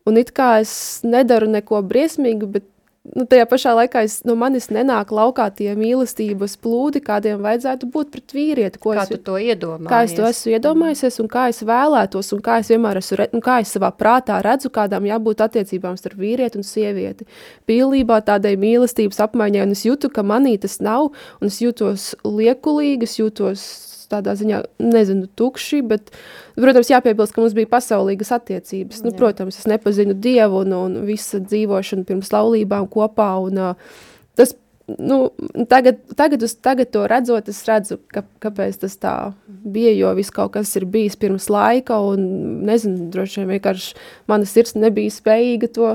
Un 0.05 0.21
it 0.21 0.35
kā 0.37 0.59
es 0.61 1.01
nedaru 1.07 1.49
neko 1.49 1.81
briesmīgu, 1.89 2.51
bet 2.59 2.69
nu, 3.13 3.25
tajā 3.29 3.45
pašā 3.51 3.75
laikā 3.79 4.03
es, 4.07 4.17
no 4.29 4.37
manis 4.39 4.71
nenāk 4.73 5.13
laukā 5.15 5.47
tie 5.57 5.75
mīlestības 5.79 6.57
plūdi, 6.65 7.03
kādiem 7.05 7.43
vajadzētu 7.45 7.89
būt 7.93 8.11
pret 8.15 8.35
vīrieti. 8.37 8.81
Ko 8.83 8.95
kā 8.97 9.05
es, 9.05 9.13
tu 9.13 9.19
to 9.29 9.37
iedomājies? 9.41 9.91
Kā 9.93 10.01
es 10.07 10.17
to 10.17 10.27
esmu 10.29 10.55
iedomājusies 10.57 11.21
un 11.23 11.31
kā 11.33 11.47
es 11.53 11.61
vēlētos 11.67 12.33
un 12.37 12.43
kā 12.45 12.59
es 12.63 12.73
vienmēr 12.73 13.01
esmu, 13.03 13.29
un 13.37 13.45
kā 13.45 13.61
es 13.65 13.75
savā 13.77 13.93
prātā 13.95 14.41
redzu, 14.45 14.73
kādām 14.75 15.09
jābūt 15.11 15.45
attiecībām 15.45 15.99
starp 16.01 16.21
vīrieti 16.25 16.61
un 16.61 16.67
sievieti. 16.67 17.29
Pilnībā 17.69 18.21
tādai 18.25 18.57
mīlestības 18.61 19.21
apmaiņai, 19.29 19.67
un 19.69 19.77
es 19.77 19.85
jūtu, 19.87 20.13
ka 20.15 20.25
manī 20.27 20.57
tas 20.61 20.81
nav, 20.85 21.13
un 21.41 21.53
es 21.53 21.61
jūtos 21.63 22.15
liekulīgi, 22.25 23.11
es 23.11 23.19
jūtos 23.21 23.67
tādā 24.15 24.37
ziņā, 24.39 24.63
nezinu, 24.83 25.29
tukši, 25.39 25.83
bet, 25.91 26.15
protams, 26.57 26.91
jāpiebilst, 26.95 27.35
ka 27.35 27.43
mums 27.43 27.57
bija 27.57 27.71
pasaulīgas 27.75 28.33
attiecības. 28.39 29.05
Nu, 29.05 29.15
protams, 29.19 29.61
es 29.61 29.69
nepazinu 29.71 30.17
Dievu 30.17 30.63
un, 30.65 30.75
un 30.79 30.99
visa 31.09 31.43
dzīvošana 31.43 32.07
pirms 32.09 32.33
laulībām 32.35 32.89
kopā, 32.91 33.33
un 33.45 33.61
uh, 33.61 33.97
tas, 34.39 34.55
nu, 34.87 35.31
tagad, 35.69 36.01
tagad, 36.17 36.43
uz, 36.43 36.57
tagad 36.61 36.91
to 36.93 37.05
redzot, 37.11 37.49
es 37.49 37.63
redzu, 37.69 37.99
ka, 38.13 38.25
kāpēc 38.45 38.81
tas 38.85 38.97
tā 39.01 39.15
bija, 39.47 39.95
jo 39.97 40.13
viss 40.19 40.35
kaut 40.35 40.55
kas 40.57 40.75
ir 40.79 40.87
bijis 40.91 41.17
pirms 41.21 41.49
laika, 41.53 41.99
un, 42.05 42.27
nezinu, 42.69 43.09
droši 43.15 43.43
vien 43.43 43.55
vienkārši 43.57 43.95
mana 44.31 44.49
sirds 44.49 44.77
nebija 44.77 45.13
spējīga 45.15 45.71
to, 45.77 45.95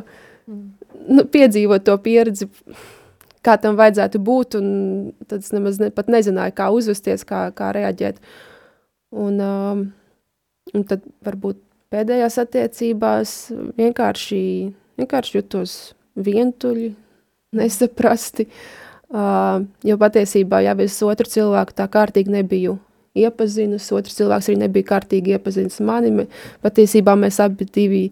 nu, 0.50 1.26
piedzīvot 1.30 1.86
to 1.86 1.98
pieredzi, 2.06 2.50
kā 3.46 3.56
tam 3.62 3.78
vajadzētu 3.80 4.22
būt, 4.24 4.58
un 4.60 4.68
tad 5.30 5.44
es 5.44 5.54
nemaz 5.56 5.80
ne, 5.82 5.92
pat 5.96 6.12
nezināju, 6.12 6.56
kā 6.58 6.70
uzvesties, 6.76 7.26
kā, 7.28 7.48
kā 7.56 7.72
reaģēt. 7.76 8.20
Un, 9.20 9.40
um, 9.42 9.86
un 10.76 10.86
tad 10.90 11.06
varbūt 11.26 11.62
pēdējās 11.94 12.38
attiecībās 12.44 13.38
vienkārši, 13.80 14.42
vienkārši 15.02 15.40
jutos 15.40 15.78
vientuļi, 16.20 16.92
nesaprasti, 17.58 18.46
uh, 19.10 19.64
jo 19.88 19.98
patiesībā 20.02 20.62
jau 20.68 20.78
es 20.86 21.00
otru 21.08 21.32
cilvēku 21.32 21.74
tā 21.80 21.90
kārtīgi 21.90 22.36
nebiju 22.36 22.78
iepazinusi, 23.18 23.94
otrs 23.98 24.18
cilvēks 24.20 24.50
arī 24.50 24.60
nebija 24.64 24.90
kārtīgi 24.92 25.34
iepazinis 25.36 25.80
mani, 25.86 26.28
patiesībā 26.64 27.16
mēs 27.20 27.40
abi 27.44 27.66
divi 27.66 28.04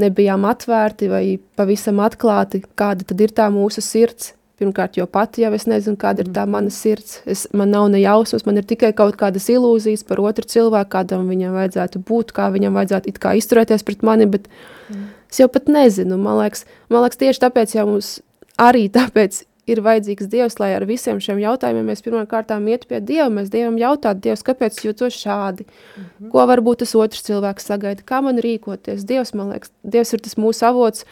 nebijām 0.00 0.44
atvērti 0.46 1.08
vai 1.10 1.24
pavisam 1.58 2.00
atklāti, 2.04 2.62
kāda 2.78 3.06
tad 3.08 3.22
ir 3.24 3.32
tā 3.36 3.48
mūsu 3.52 3.82
sirds, 3.84 4.34
Pirmkārt, 4.56 4.94
jo 4.96 5.04
pati 5.04 5.42
jau 5.42 5.50
es 5.52 5.66
nezinu, 5.68 5.98
kāda 6.00 6.24
ir 6.24 6.30
tā 6.32 6.46
mana 6.48 6.70
sirds. 6.72 7.18
Es, 7.28 7.44
man 7.52 7.74
nav 7.74 7.90
ne 7.92 7.98
jausmas, 8.00 8.46
man 8.48 8.56
ir 8.56 8.64
tikai 8.64 8.94
kaut 8.96 9.18
kādas 9.20 9.50
ilūzijas 9.52 10.06
par 10.08 10.22
otru 10.24 10.48
cilvēku, 10.48 10.88
kādam 10.94 11.26
viņam 11.28 11.58
vajadzētu 11.58 12.00
būt, 12.08 12.32
kā 12.36 12.48
viņam 12.54 12.78
vajadzētu 12.78 13.12
kā 13.20 13.34
izturēties 13.36 13.84
pret 13.84 14.06
mani, 14.06 14.28
bet 14.32 14.48
mm. 14.88 15.02
es 15.28 15.42
jau 15.42 15.50
pat 15.52 15.68
nezinu. 15.68 16.16
Man 16.16 16.40
liekas, 16.40 16.64
man 16.88 17.04
liekas 17.04 17.20
tieši 17.20 17.42
tāpēc 17.44 17.76
jau 17.76 17.84
mums 17.90 18.14
arī 18.56 18.86
tāpēc 18.96 19.42
ir 19.68 19.82
vajadzīgs 19.84 20.30
Dievs, 20.32 20.56
lai 20.62 20.70
ar 20.76 20.86
visiem 20.88 21.20
šiem 21.22 21.40
jautājumiem 21.42 21.90
mēs 21.90 22.00
pirmām 22.06 22.24
kārtām 22.30 22.64
iet 22.70 22.86
pie 22.88 23.02
Dieva, 23.04 23.28
mēs 23.32 23.50
Dievam 23.52 23.76
jautāt, 23.80 24.22
Dievs, 24.24 24.44
kāpēc 24.46 24.78
jūtos 24.84 25.18
šādi, 25.18 25.66
mm 25.66 26.02
-hmm. 26.04 26.30
ko 26.32 26.46
varbūt 26.48 26.84
tas 26.84 26.94
otrs 26.94 27.26
cilvēks 27.26 27.66
sagaida, 27.68 28.06
kā 28.06 28.22
man 28.22 28.38
rīkoties. 28.38 29.04
Dievs, 29.04 29.34
man 29.34 29.52
liekas, 29.52 29.74
Dievs 29.82 30.14
ir 30.14 30.24
tas 30.24 30.38
mūsu 30.38 30.64
avots, 30.64 31.04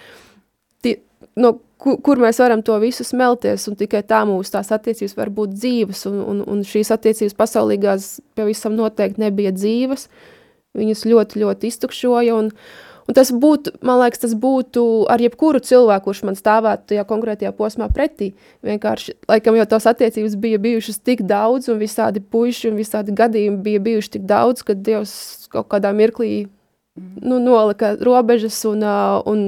tie, 0.83 1.01
no 1.37 1.59
kur, 1.85 1.99
kur 2.05 2.21
mēs 2.23 2.41
varam 2.41 2.63
to 2.65 2.77
visu 2.83 3.05
smelties, 3.07 3.69
un 3.69 3.77
tikai 3.81 4.03
tā 4.09 4.23
mūsu 4.29 4.57
tās 4.57 4.73
attiecības 4.75 5.17
var 5.19 5.33
būt 5.35 5.53
dzīves, 5.59 6.07
un, 6.11 6.23
un, 6.23 6.41
un 6.49 6.65
šīs 6.67 6.93
attiecības 6.95 7.37
pasaulīgās 7.37 8.09
pavisam 8.39 8.77
noteikti 8.79 9.23
nebija 9.25 9.53
dzīves, 9.55 10.09
viņas 10.79 11.05
ļoti, 11.11 11.43
ļoti 11.45 11.71
iztukšoja, 11.71 12.39
un, 12.41 12.51
un 13.05 13.17
tas 13.17 13.31
būtu, 13.31 13.77
man 13.85 14.01
liekas, 14.01 14.25
tas 14.25 14.35
būtu 14.41 14.85
ar 15.13 15.23
jebkuru 15.23 15.61
cilvēku, 15.65 16.09
kurš 16.09 16.25
man 16.31 16.39
stāvētu 16.41 16.95
tajā 16.95 17.05
konkrētajā 17.11 17.53
posmā 17.59 17.91
pretī, 17.93 18.33
vienkārši, 18.67 19.19
laikam 19.31 19.61
jau 19.61 19.69
tās 19.75 19.89
attiecības 19.93 20.39
bija 20.41 20.63
bijušas 20.65 21.03
tik 21.05 21.23
daudz, 21.29 21.69
un 21.73 21.83
visādi 21.83 22.25
puiši 22.25 22.73
un 22.73 22.81
visādi 22.81 23.15
gadījumi 23.17 23.61
bija 23.67 23.85
bijuši 23.91 24.17
tik 24.17 24.29
daudz, 24.31 24.65
ka 24.65 24.77
Dievs 24.77 25.15
kaut 25.53 25.69
kādā 25.71 25.93
mirklī 25.95 26.47
nu, 26.97 27.43
nolika 27.43 27.93
robežas 28.01 28.57
un, 28.71 28.83
un 29.29 29.45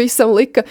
visam 0.00 0.32
lika 0.34 0.64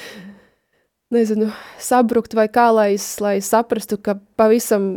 nezinu, 1.13 1.49
sabrukt 1.81 2.35
vai 2.37 2.47
kā, 2.51 2.69
lai, 2.75 2.93
es, 2.97 3.11
lai 3.23 3.37
es 3.39 3.49
saprastu, 3.51 3.97
ka 4.01 4.17
pavisam 4.39 4.89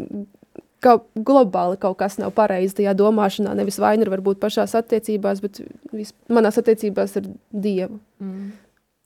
ka 0.83 0.97
globāli 1.15 1.79
kaut 1.81 1.99
kas 2.01 2.19
nav 2.19 2.33
pareizi 2.37 2.81
tajā 2.81 2.95
domāšanā, 2.99 3.55
nevis 3.59 3.79
vaina 3.83 4.05
ir 4.05 4.11
varbūt 4.13 4.41
pašās 4.43 4.75
attiecībās, 4.79 5.43
bet 5.45 5.63
vis, 5.95 6.13
manās 6.33 6.59
attiecībās 6.59 7.17
ar 7.21 7.29
Dievu. 7.53 8.01
Mm. 8.23 8.53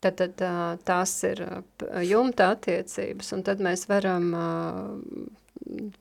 Tad, 0.04 0.20
tad 0.20 0.80
tās 0.86 1.12
ir 1.26 1.40
jumta 2.04 2.50
attiecības, 2.54 3.32
un 3.36 3.42
tad 3.46 3.62
mēs 3.64 3.86
varam 3.90 4.28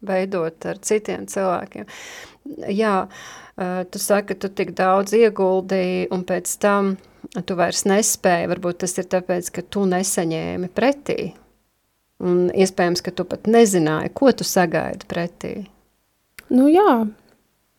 veidot 0.06 0.68
ar 0.70 0.80
citiem 0.84 1.26
cilvēkiem. 1.32 1.88
Jā, 2.76 2.96
tu 3.92 4.02
saki, 4.04 4.34
ka 4.34 4.40
tu 4.44 4.52
tik 4.54 4.76
daudz 4.78 5.16
ieguldīji, 5.18 6.10
un 6.14 6.26
pēc 6.28 6.52
tam 6.62 6.96
tu 7.46 7.58
vairs 7.58 7.86
nespēji, 7.88 8.50
varbūt 8.52 8.84
tas 8.84 8.96
ir 9.00 9.10
tāpēc, 9.12 9.50
ka 9.56 9.64
tu 9.64 9.86
nesaņēmi 9.90 10.70
pretī. 10.76 11.34
Un 12.24 12.48
iespējams, 12.56 13.04
ka 13.04 13.12
tu 13.12 13.26
pat 13.28 13.50
nezināji, 13.52 14.14
ko 14.16 14.32
tu 14.32 14.48
sagaidi 14.48 15.08
pretī. 15.10 15.54
Nu 16.54 16.70
jā, 16.72 17.04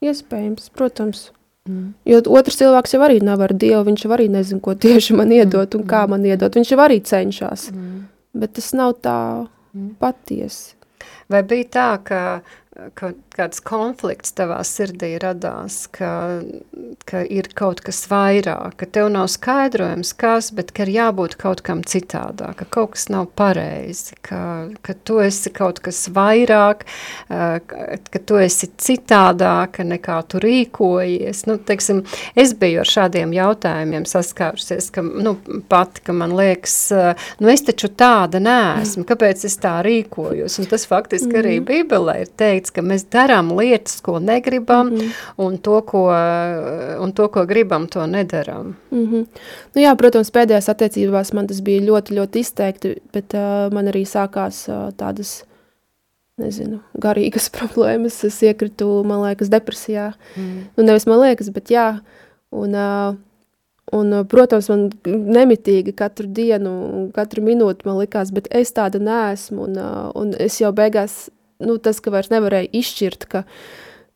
iespējams, 0.05 0.69
protams. 0.77 1.31
Mm. 1.67 1.95
Jo 2.07 2.21
otrs 2.39 2.61
cilvēks 2.61 2.95
jau 2.95 3.03
arī 3.07 3.19
nav 3.25 3.43
ar 3.43 3.55
Dievu, 3.57 3.83
viņš 3.89 4.05
jau 4.05 4.13
arī 4.15 4.29
nezina, 4.31 4.63
ko 4.63 4.77
tieši 4.79 5.17
man 5.19 5.33
iedot 5.35 5.75
un 5.79 5.87
kā 5.89 6.05
mm. 6.05 6.15
man 6.15 6.27
iedot. 6.29 6.59
Viņš 6.59 6.73
jau 6.75 6.81
arī 6.85 7.01
cenšas, 7.03 7.71
mm. 7.73 7.97
bet 8.43 8.55
tas 8.59 8.71
nav 8.77 8.99
tā 9.03 9.19
mm. 9.73 9.97
patiesi. 10.03 10.77
Vai 11.33 11.43
bija 11.47 11.67
tā, 11.75 11.89
ka 12.07 12.21
kāds 12.97 13.61
konflikts 13.65 14.35
tavā 14.37 14.59
sirdī 14.67 15.15
radās, 15.21 15.85
ka, 15.93 16.43
ka 17.09 17.23
ir 17.25 17.49
kaut 17.57 17.81
kas 17.85 18.03
vairāk, 18.11 18.77
ka 18.81 18.89
tev 18.99 19.09
nav 19.15 19.29
skaidrojums 19.33 20.13
kas, 20.19 20.51
bet 20.57 20.73
ka 20.77 20.85
ir 20.85 20.93
jābūt 20.97 21.37
kaut 21.41 21.63
kam 21.67 21.83
citādāk, 21.87 22.59
ka 22.61 22.67
kaut 22.77 22.95
kas 22.97 23.09
nav 23.13 23.29
pareizi, 23.39 24.17
ka, 24.25 24.41
ka 24.85 24.97
tu 25.09 25.19
esi 25.25 25.53
kaut 25.57 25.81
kas 25.85 26.03
vairāk, 26.13 26.85
ka, 27.29 27.87
ka 28.13 28.23
tu 28.29 28.41
esi 28.43 28.69
citādāka 28.77 29.87
nekā 29.87 30.19
tu 30.29 30.41
rīkojies. 30.43 31.47
Nu, 31.49 31.57
teiksim, 31.57 32.05
es 32.37 32.55
biju 32.59 32.83
ar 32.85 32.93
šādiem 32.93 33.33
jautājumiem 33.37 34.05
saskārusies, 34.09 34.91
ka, 34.93 35.05
nu, 35.05 35.37
pati, 35.71 36.05
ka 36.07 36.17
man 36.17 36.37
liekas, 36.37 36.77
nu, 37.41 37.53
es 37.53 37.65
taču 37.67 37.89
tāda 37.89 38.43
neesmu, 38.43 39.07
kāpēc 39.09 39.47
es 39.49 39.57
tā 39.63 39.79
rīkojos, 39.87 40.61
un 40.61 40.71
tas 40.71 40.89
faktiski 40.89 41.33
arī 41.41 41.57
mhm. 41.59 41.67
Bībelē 41.67 42.21
ir 42.25 42.33
teikt, 42.37 42.66
teica, 42.67 42.75
ka 42.75 42.83
mēs 42.83 43.07
darām 43.11 43.53
lietas, 43.57 44.01
ko 44.01 44.19
negribam, 44.19 44.91
mm 44.91 44.97
-hmm. 44.97 45.11
un, 45.39 45.59
to, 45.59 45.81
ko, 45.83 46.11
un 47.01 47.13
to, 47.13 47.29
ko 47.29 47.47
gribam, 47.47 47.87
to 47.87 48.07
nedaram. 48.07 48.77
Mm 48.91 49.07
-hmm. 49.07 49.27
nu 49.75 49.83
jā, 49.83 49.97
protams, 49.97 50.31
pēdējās 50.31 50.69
attiecībās 50.69 51.33
man 51.33 51.47
tas 51.47 51.61
bija 51.61 51.81
ļoti, 51.81 52.15
ļoti 52.15 52.39
izteikti, 52.39 52.97
bet 53.13 53.35
uh, 53.35 53.73
man 53.73 53.87
arī 53.87 54.05
sākās 54.05 54.69
uh, 54.69 54.93
tādas 54.97 55.45
nezinu, 56.39 56.81
garīgas 56.95 57.51
problēmas. 57.57 58.25
Es 58.25 58.43
iekritu, 58.43 59.05
man 59.05 59.23
liekas, 59.23 59.49
depresijā. 59.49 60.13
Mm. 60.37 60.63
Nu, 60.77 60.83
nevis 60.83 61.07
man 61.07 61.21
liekas, 61.21 61.51
bet 61.51 61.71
jā. 61.71 62.01
Un, 62.51 62.75
un, 63.93 64.27
protams, 64.29 64.69
man 64.69 64.91
nemitīgi 65.07 65.93
katru 65.93 66.27
dienu, 66.27 67.11
katru 67.15 67.43
minūti 67.43 67.85
man 67.85 67.99
likās, 67.99 68.31
bet 68.33 68.47
es 68.51 68.73
tāda 68.73 68.99
neesmu. 68.99 69.63
Un, 69.63 69.79
un 70.15 70.35
es 70.39 70.61
jau 70.61 70.73
beigās 70.73 71.31
nu, 71.63 71.79
tas, 71.83 72.01
ka 72.03 72.13
vairs 72.15 72.33
nevarēja 72.33 72.73
izšķirt, 72.77 73.29
ka 73.31 73.45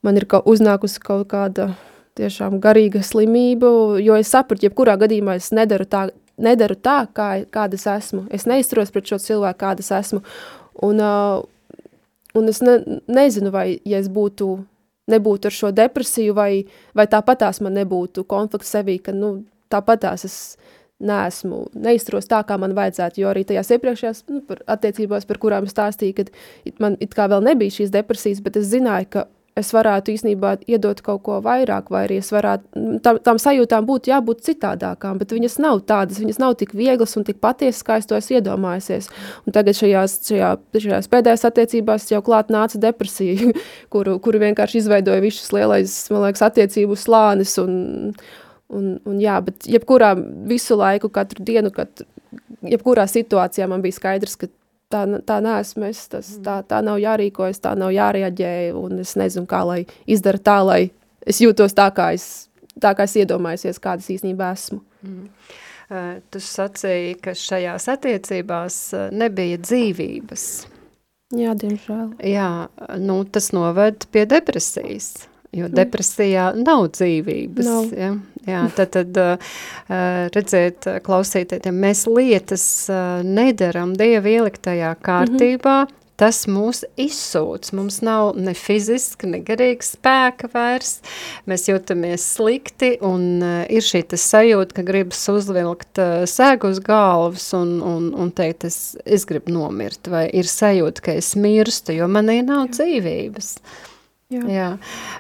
man 0.07 0.19
ir 0.21 0.27
kaut, 0.31 0.49
uznākusi 0.51 1.03
kaut 1.05 1.29
kāda 1.31 1.73
tiešām 2.19 2.59
garīga 2.63 3.03
slimība, 3.07 3.71
jo 4.03 4.17
es 4.19 4.33
sapratu, 4.33 4.67
jebkurā 4.67 4.97
gadījumā 5.01 5.39
es 5.41 5.51
nedaru 5.57 5.87
tā, 5.89 6.09
nedaru 6.41 6.77
tā 6.77 7.05
kā, 7.15 7.31
kādas 7.53 7.87
esmu. 7.91 8.27
Es 8.35 8.47
neizturos 8.51 8.93
pret 8.93 9.09
šo 9.13 9.21
cilvēku, 9.23 9.61
kādas 9.61 9.93
esmu. 9.95 10.23
Un, 10.87 11.01
uh, 11.05 11.41
un 12.37 12.51
es 12.53 12.61
ne, 12.65 12.81
nezinu, 13.09 13.53
vai 13.55 13.67
ja 13.89 14.01
es 14.01 14.11
būtu, 14.13 14.51
nebūtu 15.11 15.51
ar 15.51 15.57
šo 15.57 15.73
depresiju, 15.75 16.35
vai, 16.37 16.65
vai 16.97 17.07
tāpatās 17.11 17.63
man 17.65 17.77
nebūtu 17.79 18.27
konflikts 18.29 18.73
sevī, 18.77 18.99
ka 19.03 19.15
nu, 19.17 19.41
tāpatās 19.73 20.27
es 20.29 20.37
neesmu, 21.01 21.65
neizturos 21.75 22.29
tā, 22.31 22.43
kā 22.47 22.59
man 22.61 22.77
vajadzētu, 22.77 23.23
jo 23.23 23.33
arī 23.33 23.45
tajās 23.49 23.73
iepriekšējās 23.77 24.25
nu, 24.31 24.45
par 24.47 24.63
attiecībās, 24.77 25.27
par 25.29 25.41
kurām 25.43 25.69
stāstīju, 25.71 26.17
kad 26.21 26.33
man 26.83 26.99
it 27.01 27.17
kā 27.17 27.29
vēl 27.33 27.45
nebija 27.51 27.81
šīs 27.81 27.93
depresijas, 27.95 28.43
bet 28.45 28.61
es 28.61 28.71
zināju, 28.73 29.13
ka 29.17 29.29
es 29.59 29.71
varētu 29.75 30.13
īstenībā 30.15 30.53
iedot 30.71 31.01
kaut 31.05 31.23
ko 31.27 31.39
vairāk, 31.45 31.91
vai 31.93 32.05
arī 32.07 32.21
es 32.23 32.31
varētu, 32.33 32.69
nu, 32.79 32.99
tam, 33.05 33.19
tam 33.25 33.41
sajūtām 33.43 33.87
būtu 33.89 34.13
jābūt 34.13 34.45
citādākām, 34.47 35.19
bet 35.21 35.35
viņas 35.35 35.59
nav 35.63 35.83
tādas, 35.89 36.21
viņas 36.23 36.41
nav 36.43 36.57
tik 36.61 36.75
vieglas 36.77 37.17
un 37.19 37.27
tik 37.27 37.41
patiesas, 37.43 37.83
kā 37.87 37.99
es 38.01 38.09
to 38.09 38.19
esmu 38.19 38.39
iedomājusies. 38.39 39.11
Un 39.47 39.57
tagad 39.57 39.79
šajās, 39.79 40.17
šajā, 40.31 40.53
šajās 40.77 41.11
pēdējās 41.13 41.47
attiecībās 41.51 42.11
jau 42.13 42.23
klāt 42.27 42.53
nāca 42.55 42.81
depresija, 42.83 43.51
kuru, 43.93 44.19
kuru 44.23 44.43
vienkārši 44.45 44.85
izveidoja 44.85 45.25
viss 45.25 45.43
šis 45.43 45.57
lielais, 45.57 45.97
man 46.15 46.29
liekas, 46.29 46.47
attiecību 46.51 46.99
slānis 46.99 47.57
un, 47.63 47.75
Un, 48.71 48.95
un 49.09 49.19
jā, 49.19 49.35
bet 49.43 49.67
jebkurā 49.67 50.13
visu 50.47 50.77
laiku, 50.79 51.11
katru 51.11 51.43
dienu, 51.47 51.73
katru, 51.75 52.07
jebkurā 52.63 53.07
situācijā 53.11 53.67
man 53.71 53.83
bija 53.83 53.97
skaidrs, 53.97 54.37
ka 54.39 54.47
tā, 54.93 55.05
tā 55.27 55.41
neesmu 55.43 55.89
es, 55.89 56.05
tas, 56.13 56.29
tā, 56.45 56.61
tā 56.67 56.79
nav 56.87 57.01
jārīkojas, 57.03 57.63
tā 57.65 57.75
nav 57.79 57.91
jārēģē, 57.95 58.53
un 58.79 59.01
es 59.03 59.17
nezinu, 59.19 59.49
kā 59.51 59.65
lai 59.67 59.81
izdara 60.11 60.39
tā, 60.39 60.61
lai 60.67 60.81
es 61.27 61.41
jūtos 61.43 61.75
tā, 61.77 61.89
kā 61.97 62.13
es, 62.17 62.29
tā 62.81 62.95
kā 62.95 63.09
es 63.09 63.17
iedomājusies, 63.23 63.83
kādas 63.83 64.11
īstenībā 64.15 64.53
esmu. 64.57 64.83
Mm. 65.07 65.27
Uh, 65.91 66.11
tu 66.31 66.39
sacīji, 66.39 67.17
ka 67.25 67.35
šajās 67.35 67.89
attiecībās 67.91 68.77
nebija 69.11 69.59
dzīvības. 69.59 70.45
Jā, 71.39 71.55
diemžēl. 71.59 72.07
Jā, 72.27 72.51
nu, 73.03 73.21
tas 73.31 73.51
noved 73.55 74.07
pie 74.15 74.25
depresijas. 74.31 75.13
Jo 75.51 75.67
mm. 75.67 75.75
depresijā 75.75 76.51
nav 76.59 76.89
dzīvības. 76.95 77.67
Nav. 77.67 77.91
Ja? 77.99 78.11
Jā, 78.49 78.65
tad, 78.77 78.95
tad 78.97 79.19
redzēt, 80.35 80.89
klausīties, 81.05 81.65
ja 81.67 81.73
mēs 81.77 82.07
lietas 82.09 82.65
nedaram 83.27 83.93
Dieva 83.99 84.31
ieliktajā 84.33 84.95
kārtībā, 85.05 85.75
mm 85.83 85.91
-hmm. 85.91 85.99
tas 86.17 86.47
mūs 86.49 86.81
izsūc. 86.97 87.73
Mums 87.77 88.01
nav 88.01 88.33
ne 88.37 88.55
fiziski, 88.55 89.27
ne 89.27 89.43
garīgi 89.45 89.85
spēka 89.85 90.49
vairs. 90.55 91.01
Mēs 91.47 91.69
jūtamies 91.69 92.25
slikti 92.37 92.97
un 93.01 93.43
uh, 93.43 93.65
ir 93.69 93.83
šī 93.83 94.05
sajūta, 94.17 94.75
ka 94.75 94.83
gribas 94.83 95.29
uzvilkt 95.29 95.99
uh, 95.99 96.25
sēgu 96.25 96.73
uz 96.73 96.81
galvas 96.81 97.53
un, 97.53 97.83
un, 97.83 98.15
un 98.15 98.31
teikt, 98.31 98.65
es, 98.65 98.97
es 99.05 99.25
gribu 99.25 99.53
nomirt. 99.53 100.09
Vai 100.09 100.31
ir 100.33 100.45
sajūta, 100.45 101.01
ka 101.01 101.13
es 101.13 101.37
mirstu, 101.37 101.93
jo 101.93 102.09
manī 102.09 102.41
nav 102.43 102.67
Jā. 102.67 102.73
dzīvības. 102.79 103.55
Jā. 103.61 103.90
Jā. 104.31 104.67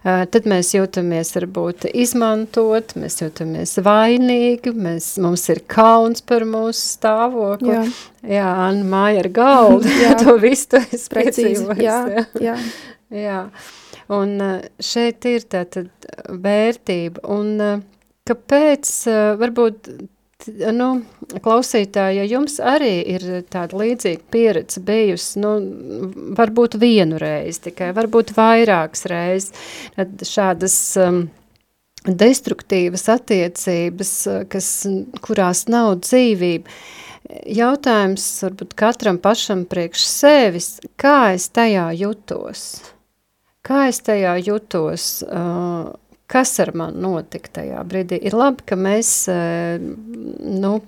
Uh, 0.04 0.22
tad 0.30 0.44
mēs 0.46 0.68
jūtamies 0.70 1.32
varbūt 1.34 1.88
izmantot, 1.90 2.94
mēs 2.94 3.18
jūtamies 3.18 3.72
vainīgi, 3.82 4.70
mēs, 4.70 5.16
mums 5.22 5.48
ir 5.50 5.64
kauns 5.70 6.22
par 6.22 6.46
mūsu 6.46 6.84
stāvokli. 6.92 7.72
Jā, 7.74 7.82
jā 8.36 8.52
Anna 8.68 8.86
māja 8.92 9.24
ar 9.24 9.30
galdu, 9.34 9.90
jā. 10.04 10.14
to 10.22 10.36
visu 10.42 10.76
tu 10.76 10.82
esi 10.84 11.10
piedzīvojis. 11.16 11.82
Jā, 11.82 12.24
jā. 12.38 12.56
jā. 13.18 13.40
Un 14.14 14.38
šeit 14.82 15.26
ir 15.30 15.42
tātad 15.50 15.90
vērtība, 16.30 17.26
un 17.34 17.82
kāpēc 18.30 18.94
varbūt 19.42 19.90
nu, 20.48 20.88
klausītāji, 21.44 22.20
ja 22.20 22.28
jums 22.28 22.58
arī 22.62 22.94
ir 23.14 23.26
tāda 23.50 23.78
līdzīga 23.80 24.24
pieredze 24.32 24.82
bijusi, 24.84 25.40
nu, 25.42 25.52
varbūt 26.38 26.78
vienu 26.80 27.20
reizi 27.20 27.66
tikai, 27.68 27.90
varbūt 27.96 28.32
vairākas 28.36 29.06
reizes, 29.10 29.52
šādas 30.30 30.78
um, 31.02 31.22
destruktīvas 32.06 33.06
attiecības, 33.12 34.14
kas, 34.52 34.70
kurās 35.24 35.66
nav 35.70 35.98
dzīvība, 36.06 36.72
jautājums 37.60 38.26
varbūt 38.46 38.76
katram 38.78 39.20
pašam 39.22 39.66
priekš 39.70 40.06
sevis, 40.08 40.70
kā 41.00 41.34
es 41.36 41.50
tajā 41.54 41.90
jutos? 42.00 42.70
Kā 43.66 43.88
es 43.90 44.00
tajā 44.00 44.38
jutos? 44.40 45.20
Uh, 45.28 45.92
kas 46.30 46.54
ar 46.62 46.72
mani 46.78 47.02
notika 47.02 47.60
tajā 47.60 47.82
brīdī. 47.88 48.20
Ir 48.26 48.36
labi, 48.38 48.64
ka 48.70 48.78
mēs 48.78 49.12
eh, 49.32 49.80
nu, 49.80 50.78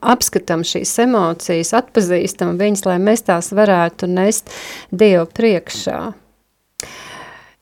apskatām 0.00 0.64
šīs 0.68 0.92
emocijas, 1.06 1.72
atpazīstam 1.76 2.58
viņas, 2.60 2.84
lai 2.88 2.98
mēs 3.00 3.24
tās 3.28 3.52
varētu 3.56 4.08
nest 4.10 4.52
Dievu 4.92 5.28
priekšā. 5.32 6.00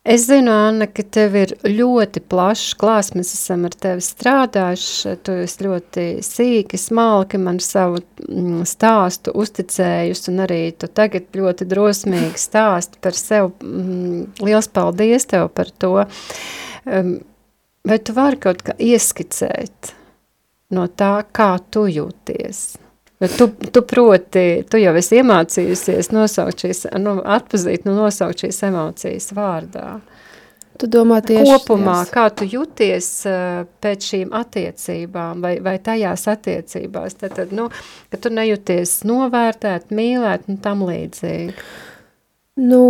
Es 0.07 0.29
zinu, 0.29 0.53
Anna, 0.55 0.87
ka 0.87 1.03
tev 1.03 1.33
ir 1.35 1.53
ļoti 1.67 2.21
plašs 2.31 2.77
klāsts. 2.79 3.17
Mēs 3.19 3.33
esam 3.35 3.65
ar 3.67 3.75
tevi 3.75 4.05
strādājuši. 4.07 5.15
Tu 5.27 5.35
esi 5.43 5.67
ļoti 5.67 6.05
sīki, 6.23 6.79
smalki 6.79 7.41
man 7.43 7.59
savu 7.59 7.99
mm, 8.23 8.61
stāstu 8.71 9.35
uzticējusi, 9.35 10.29
un 10.31 10.45
arī 10.45 10.61
tu 10.79 10.87
tagad 10.87 11.27
ļoti 11.35 11.67
drosmīgi 11.67 12.39
stāsti 12.39 13.03
par 13.03 13.19
sevi. 13.19 13.51
Mm, 13.67 14.23
liels 14.47 14.71
paldies 14.71 15.27
tev 15.27 15.51
par 15.59 15.75
to. 15.75 15.97
Vai 16.87 17.99
tu 17.99 18.15
vari 18.15 18.39
kaut 18.47 18.63
kā 18.63 18.79
ieskicēt 18.79 19.91
no 20.71 20.87
tā, 20.87 21.17
kā 21.35 21.57
tu 21.67 21.89
jūties? 21.91 22.67
Tu, 23.17 23.49
tu 23.73 23.81
proti, 23.83 24.65
tu 24.69 24.77
jau 24.77 24.93
esi 25.01 25.17
iemācījusies 25.23 26.11
nosaukt 26.13 26.67
šīs, 26.67 26.83
nu, 27.01 27.15
atpazīt, 27.25 27.87
nu, 27.89 27.95
nosaukt 27.97 28.45
šīs 28.45 28.59
emocijas 28.69 29.31
vārdā. 29.37 29.87
Tu 30.77 30.89
domā 30.93 31.23
tieši 31.25 31.49
kopumā, 31.49 32.03
jās. 32.03 32.11
kā 32.13 32.27
tu 32.37 32.45
jūties 32.45 33.07
uh, 33.31 33.63
pēc 33.81 34.09
šīm 34.11 34.35
attiecībām 34.37 35.41
vai, 35.41 35.55
vai 35.65 35.79
tajās 35.81 36.27
attiecībās, 36.29 37.17
tad, 37.17 37.33
tad 37.39 37.55
nu, 37.57 37.71
ka 38.13 38.21
tu 38.21 38.33
nejūties 38.37 38.99
novērtēt, 39.09 39.89
mīlēt 39.97 40.51
un 40.53 40.61
tam 40.61 40.85
līdzīgi. 40.85 41.57
Nu, 42.69 42.83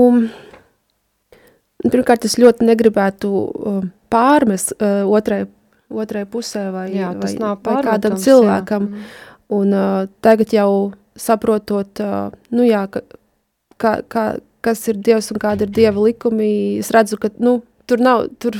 pirmkārt, 1.86 2.26
es 2.26 2.34
ļoti 2.42 2.66
negribētu 2.66 3.30
uh, 3.30 3.78
pārmest 4.10 4.74
uh, 4.80 5.06
otrai, 5.06 5.44
otrai 5.86 6.26
pusē 6.26 6.66
vai, 6.74 6.88
jā, 6.96 7.14
vai, 7.14 7.30
vai 7.38 7.78
kādam 7.86 8.18
cilvēkam. 8.18 8.90
Jā. 8.90 9.25
Un 9.52 9.72
uh, 9.72 10.08
tagad 10.20 10.52
jau 10.52 10.92
saprotot, 11.16 12.00
uh, 12.02 12.32
nu 12.50 12.66
jā, 12.66 12.82
ka, 12.90 13.02
kā, 13.78 13.92
kā, 14.10 14.24
kas 14.64 14.82
ir 14.90 14.98
Dievs 14.98 15.30
un 15.30 15.40
kāda 15.42 15.66
ir 15.66 15.74
Dieva 15.74 16.02
likumi, 16.02 16.78
es 16.80 16.90
redzu, 16.94 17.18
ka 17.20 17.30
nu, 17.38 17.60
tur 17.86 18.02
nav, 18.02 18.26
tur 18.42 18.58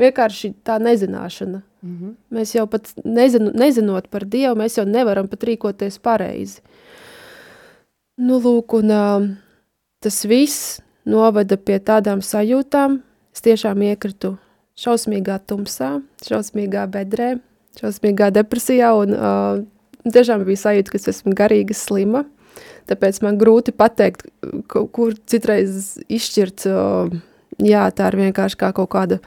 vienkārši 0.00 0.54
tā 0.66 0.78
nezināšana. 0.82 1.62
Mm 1.84 1.96
-hmm. 1.98 2.14
Mēs 2.30 2.54
jau 2.56 2.66
pat 2.66 2.92
nezinu, 3.04 3.50
nezinot 3.54 4.08
par 4.08 4.24
Dievu, 4.24 4.54
mēs 4.56 4.78
jau 4.78 4.86
nevaram 4.86 5.28
pat 5.28 5.44
rīkoties 5.44 5.98
pareizi. 5.98 6.60
Nu, 8.16 8.40
lūk, 8.40 8.78
un 8.78 8.90
uh, 8.90 9.28
tas 10.00 10.24
viss 10.24 10.80
noveda 11.04 11.56
pie 11.56 11.78
tādām 11.78 12.22
sajūtām, 12.22 13.00
es 13.34 13.40
tiešām 13.40 13.82
iekritu 13.82 14.36
šausmīgā 14.76 15.38
tumsā, 15.46 16.00
šausmīgā 16.22 16.86
bedrē, 16.90 17.38
šausmīgā 17.80 18.30
depresijā, 18.30 18.94
un 18.94 19.12
uh, 19.12 19.64
tiešām 20.12 20.44
bija 20.44 20.60
sajūta, 20.60 20.92
ka 20.92 21.00
es 21.00 21.10
esmu 21.14 21.34
garīgi 21.36 21.76
slima. 21.76 22.24
Tāpēc 22.90 23.22
man 23.24 23.38
grūti 23.40 23.72
pateikt, 23.72 24.26
kur 24.68 25.14
citreiz 25.30 25.94
izšķirt, 26.12 26.66
jā, 27.64 27.84
tā 27.96 28.10
ir 28.10 28.18
vienkārši 28.20 28.58
kā 28.60 28.70
kaut 28.76 28.90
kāda 28.92 29.20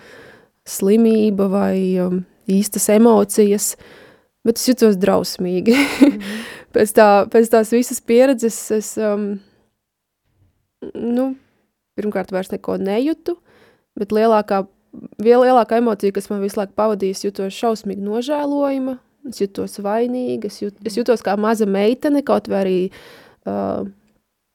slimība 0.68 1.48
vai 1.50 1.78
um, 2.04 2.22
īstas 2.52 2.90
emocijas, 2.94 3.72
bet 4.46 4.60
es 4.60 4.68
jutos 4.70 5.00
drausmīgi. 5.02 5.74
Mm. 5.74 6.30
pēc, 6.76 6.94
tā, 6.98 7.10
pēc 7.34 7.52
tās 7.56 7.74
visas 7.74 8.04
pieredzes 8.04 8.60
es, 8.76 8.94
um, 9.02 9.30
nu, 10.94 11.32
pirmkārt 11.98 12.32
vairs 12.36 12.54
neko 12.54 12.78
nejūtu, 12.82 13.38
bet 13.98 14.14
lielākā, 14.14 14.66
lielākā 15.24 15.82
emocija, 15.82 16.14
kas 16.14 16.30
man 16.30 16.44
visu 16.46 16.62
laiku 16.62 16.78
pavadījis, 16.78 17.26
jutos 17.26 17.58
šausmīgi 17.58 18.06
nožēlojuma, 18.06 19.00
es 19.30 19.42
jutos 19.42 19.80
vainīga, 19.84 20.48
es, 20.48 20.62
jut, 20.62 20.76
es 20.86 20.98
jutos 20.98 21.24
kā 21.26 21.38
maza 21.38 21.66
meitene, 21.66 22.24
kaut 22.26 22.48
vai 22.48 22.62
arī 22.64 22.80
uh, 23.46 23.88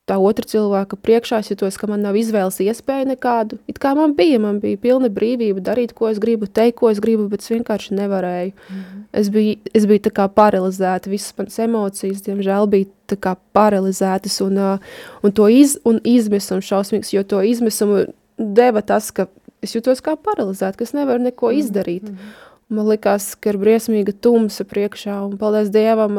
tā 0.08 0.16
otra 0.18 0.46
cilvēka 0.48 0.98
priekšā, 0.98 1.40
es 1.42 1.52
jutos, 1.52 1.76
ka 1.78 1.86
man 1.90 2.02
nav 2.02 2.16
izvēles 2.18 2.58
iespēja 2.64 3.06
nekādu. 3.12 3.58
It 3.70 3.78
kā 3.82 3.94
man 3.98 4.16
bija, 4.18 4.40
man 4.42 4.58
bija 4.62 4.80
pilna 4.82 5.10
brīvība 5.12 5.62
darīt, 5.64 5.94
ko 5.96 6.10
es 6.10 6.18
gribu, 6.22 6.48
teikt, 6.50 6.78
ko 6.80 6.90
es 6.90 7.00
gribu, 7.02 7.28
bet 7.30 7.44
es 7.44 7.52
vienkārši 7.52 7.98
nevarēju. 8.00 8.52
Mm 8.52 8.80
-hmm. 8.80 9.04
es, 9.12 9.30
biju, 9.30 9.56
es 9.74 9.86
biju 9.86 10.04
tā 10.08 10.12
kā 10.18 10.28
paralizēta, 10.28 11.10
visas 11.10 11.34
manas 11.38 11.58
emocijas, 11.58 12.22
diemžēl, 12.26 12.66
bija 12.66 12.86
tā 13.08 13.16
kā 13.16 13.36
paralizētas 13.54 14.40
un, 14.40 14.58
uh, 14.58 14.78
un 15.22 15.32
to 15.32 15.48
iz, 15.48 15.78
un 15.84 16.00
izmisumu 16.04 16.60
šausmīgs, 16.60 17.14
jo 17.14 17.22
to 17.22 17.42
izmisumu 17.42 18.04
deva 18.38 18.82
tas, 18.82 19.10
ka 19.10 19.26
es 19.62 19.74
jutos 19.74 20.02
kā 20.02 20.16
paralizēta, 20.16 20.76
ka 20.76 20.84
es 20.84 20.92
nevaru 20.92 21.22
neko 21.22 21.46
-hmm. 21.46 21.58
izdarīt. 21.58 22.02
Mm 22.02 22.16
-hmm. 22.16 22.51
Man 22.72 22.86
likās, 22.88 23.32
ka 23.36 23.52
ir 23.52 23.58
briesmīga 23.60 24.14
tumsa 24.24 24.64
priekšā, 24.68 25.18
un 25.26 25.34
paldies 25.40 25.68
Dievam, 25.74 26.16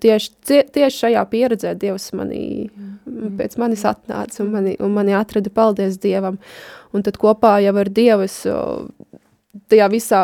tieši, 0.00 0.30
tieši 0.72 1.02
šajā 1.04 1.24
pieredzē 1.32 1.74
Dievs 1.80 2.10
manī, 2.16 2.44
mm. 2.70 3.34
pēc 3.40 3.58
manis 3.60 3.84
atnāca 3.88 4.40
un 4.44 4.52
mani, 4.54 4.76
un 4.80 4.94
mani 4.96 5.16
atrada, 5.18 5.52
paldies 5.52 5.98
Dievam. 6.00 6.38
Un 6.96 7.04
tad 7.06 7.20
kopā 7.20 7.58
jau 7.64 7.74
ar 7.82 7.90
Dievu 8.00 8.24
es 8.28 8.38
tajā 9.70 9.90
visā 9.92 10.22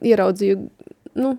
ieraudzīju, 0.00 0.62
nu, 1.20 1.34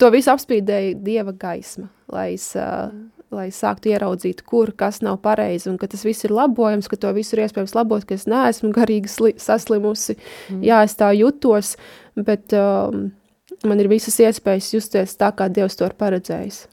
to 0.00 0.10
visu 0.12 0.34
apspīdēja 0.34 0.98
Dieva 1.00 1.34
gaisma, 1.36 1.88
lai 2.12 2.32
es, 2.34 2.52
mm 2.56 3.19
lai 3.34 3.46
sāktu 3.54 3.92
ieraudzīt, 3.92 4.42
kur 4.46 4.72
kas 4.76 5.00
nav 5.06 5.20
pareizi, 5.24 5.68
un 5.70 5.78
ka 5.78 5.88
tas 5.90 6.02
viss 6.06 6.26
ir 6.26 6.34
labojams, 6.34 6.88
ka 6.90 6.98
to 7.00 7.12
visu 7.16 7.36
ir 7.36 7.44
iespējams 7.44 7.76
labot, 7.78 8.04
ka 8.06 8.16
es 8.18 8.26
neesmu 8.30 8.72
garīgi 8.78 9.10
sli, 9.10 9.34
saslimusi. 9.40 10.18
Mm. 10.50 10.64
Jā, 10.66 10.82
es 10.88 10.98
tā 10.98 11.12
jutos, 11.16 11.76
bet 12.18 12.54
um, 12.58 13.08
man 13.66 13.82
ir 13.82 13.90
visas 13.92 14.18
iespējas 14.22 14.74
justies 14.74 15.16
tā, 15.20 15.30
kā 15.36 15.50
Dievs 15.52 15.78
to 15.78 15.88
ir 15.88 15.96
paredzējis. 16.00 16.64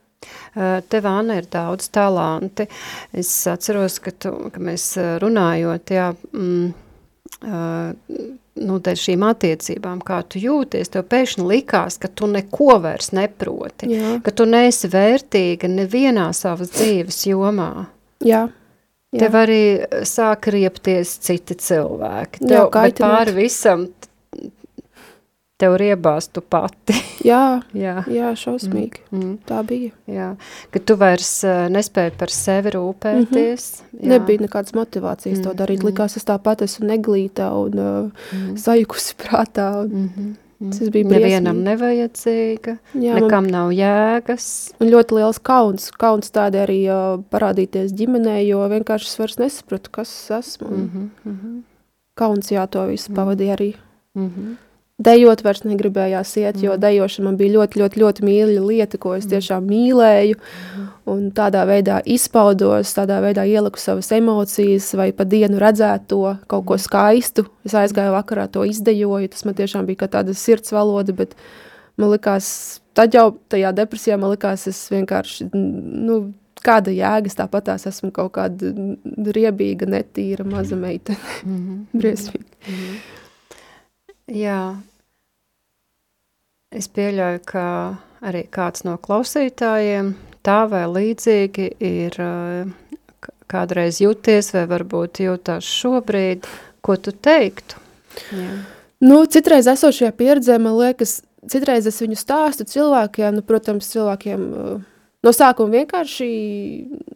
Tev, 0.89 1.06
Anna, 1.06 1.38
ir 1.38 1.46
daudz 1.54 1.91
talanti. 1.93 2.65
Es 3.15 3.30
atceros, 3.48 4.00
ka, 4.02 4.12
tu, 4.17 4.32
ka 4.52 4.62
mēs 4.63 4.89
runājot, 5.22 5.93
jā, 5.93 6.08
mm, 6.34 6.72
uh, 7.46 8.34
nu, 8.60 8.80
šīm 8.82 9.26
attiecībām, 9.28 10.02
kā 10.06 10.22
tu 10.30 10.41
jūties, 10.41 10.91
tev 10.93 11.06
pēkšņi 11.12 11.48
likās, 11.48 12.00
ka 12.02 12.10
tu 12.10 12.30
neko 12.32 12.78
vairs 12.84 13.12
neproti, 13.15 13.89
Jā. 13.93 14.17
ka 14.24 14.34
tu 14.36 14.48
neesi 14.50 14.89
vērtīga 14.91 15.70
nevienā 15.72 16.30
savas 16.38 16.74
dzīves 16.76 17.26
jomā. 17.30 17.88
Jā. 18.26 18.48
Jā. 19.15 19.22
Tev 19.22 19.38
arī 19.39 19.62
sāk 20.04 20.50
riepties 20.52 21.13
citi 21.24 21.56
cilvēki. 21.56 22.41
Tev, 22.43 22.65
Jā, 22.67 22.89
pāri 23.00 23.38
visam 23.38 23.86
tev 25.58 25.76
riebās 25.82 26.30
tu 26.30 26.41
pati. 26.41 26.96
jā, 27.26 27.60
jā. 27.86 28.00
jā, 28.12 28.32
šausmīgi. 28.38 29.04
Mm, 29.12 29.20
mm. 29.20 29.36
Tā 29.50 29.62
bija. 29.67 29.91
Jā, 30.10 30.32
ka 30.74 30.82
tu 30.82 30.98
vairs 31.00 31.32
uh, 31.48 31.65
nespēji 31.74 32.15
par 32.20 32.34
sevi 32.34 32.74
rūpēties. 32.78 33.67
Mm 33.82 34.00
-hmm. 34.00 34.10
Nebija 34.13 34.46
nekādas 34.46 34.76
motivācijas 34.78 35.39
mm, 35.39 35.43
to 35.43 35.54
darīt. 35.54 35.84
Mm. 35.84 35.91
Likās, 35.91 36.17
es 36.17 36.26
tāpat 36.26 36.62
esmu 36.65 36.88
neglītā 36.93 37.52
un 37.54 37.80
uh, 37.80 38.12
mm. 38.34 38.58
sajukusi 38.58 39.15
prātā. 39.17 39.72
Un, 39.84 39.88
mm 39.88 40.10
-hmm. 40.17 40.36
Tas 40.58 40.89
bija 40.89 41.06
briesmīgi. 41.06 41.22
Nevienam 41.22 41.58
nevajadzīga, 41.62 42.78
jā, 42.98 43.13
nekam 43.13 43.43
man... 43.46 43.52
nav 43.52 43.72
jēgas. 43.72 44.74
Un 44.82 44.89
ļoti 44.89 45.20
liels 45.20 45.39
kauns. 45.39 45.91
Kauns 45.91 46.32
tādē 46.34 46.63
arī 46.65 46.80
uh, 46.89 47.20
parādīties 47.30 47.93
ģimenē, 47.93 48.39
jo 48.48 48.65
vienkārši 48.65 49.06
es 49.06 49.20
vairs 49.20 49.38
nesapratu, 49.38 49.91
kas 49.91 50.32
esmu. 50.32 50.70
Mm 50.70 51.12
-hmm. 51.26 51.62
Kauns 52.15 52.52
jā, 52.52 52.67
to 52.67 52.86
visu 52.86 53.12
mm 53.12 53.13
-hmm. 53.13 53.20
pavadīja 53.20 53.56
arī. 53.56 53.74
Mm 54.15 54.30
-hmm. 54.30 54.66
Dejot 54.97 55.43
vairs 55.45 55.62
negribējās 55.62 56.31
iet, 56.41 56.55
mm. 56.57 56.63
jo 56.65 56.75
dejošana 56.81 57.27
man 57.27 57.36
bija 57.38 57.53
ļoti, 57.53 57.77
ļoti, 57.83 57.99
ļoti 58.01 58.23
mīļa 58.25 58.62
lieta, 58.65 58.97
ko 58.97 59.12
es 59.13 59.27
mm. 59.27 59.33
tiešām 59.36 59.67
mīlēju. 59.69 60.38
Mm. 60.39 60.88
Un 61.13 61.27
tādā 61.38 61.62
veidā 61.69 61.99
izpaudos, 62.10 62.95
tādā 62.97 63.19
veidā 63.21 63.45
ieliku 63.45 63.77
savas 63.79 64.10
emocijas, 64.17 64.88
vai 64.97 65.12
pa 65.15 65.27
dienu 65.29 65.62
redzētu 65.62 66.10
to 66.10 66.33
kaut 66.49 66.65
ko 66.71 66.79
skaistu. 66.81 67.45
Es 67.67 67.75
aizgāju 67.77 68.15
vakarā, 68.15 68.47
to 68.49 68.65
izdejoju. 68.65 69.29
Tas 69.36 69.45
man 69.45 69.55
tiešām 69.60 69.86
bija 69.86 70.01
kā 70.01 70.10
tāda 70.17 70.33
sirds 70.36 70.73
valoda, 70.73 71.13
bet 71.15 71.38
man 72.01 72.10
likās, 72.15 72.49
tad 72.97 73.13
jau 73.13 73.29
tajā 73.53 73.75
depresijā 73.77 74.17
man 74.17 74.33
likās, 74.33 74.65
es 74.71 74.81
vienkārši, 74.91 75.51
nu, 75.53 76.17
kāda 76.65 76.89
jēga, 76.95 77.36
tāpat 77.43 77.69
tās 77.69 77.86
esmu 77.93 78.10
kaut 78.15 78.33
kāda 78.39 78.73
riebīga, 79.38 79.86
netīra 79.93 80.47
maza 80.49 80.75
meitene. 80.75 81.21
Mm 81.45 81.62
-hmm. 81.62 81.86
Briesmīgi. 82.01 82.49
Mm 82.65 82.73
-hmm. 82.73 83.16
Jā, 84.27 84.75
es 86.75 86.89
pieļauju, 86.91 87.43
ka 87.47 87.67
arī 88.27 88.43
kāds 88.51 88.83
no 88.83 88.97
klausītājiem 88.99 90.15
tā 90.43 90.63
vai 90.67 90.83
līdzīgi 90.91 91.69
ir 91.83 92.17
kādreiz 93.47 94.01
jūties 94.03 94.51
vai 94.55 94.65
varbūt 94.67 95.21
jūtās 95.23 95.67
šobrīd, 95.67 96.47
ko 96.83 96.97
tu 96.99 97.13
teiktu? 97.15 97.79
Jā. 98.35 98.51
Nu, 99.03 99.21
citreiz 99.29 99.69
esošajā 99.69 100.11
pieredzē, 100.17 100.57
man 100.59 100.75
liekas, 100.75 101.21
citreiz 101.47 101.87
es 101.87 102.01
viņu 102.01 102.17
stāstu 102.19 102.65
cilvēkiem, 102.67 103.37
nu, 103.37 103.43
protams, 103.45 103.91
cilvēkiem 103.93 104.45
no 105.23 105.33
sākuma 105.35 105.83
vienkārši 105.83 106.29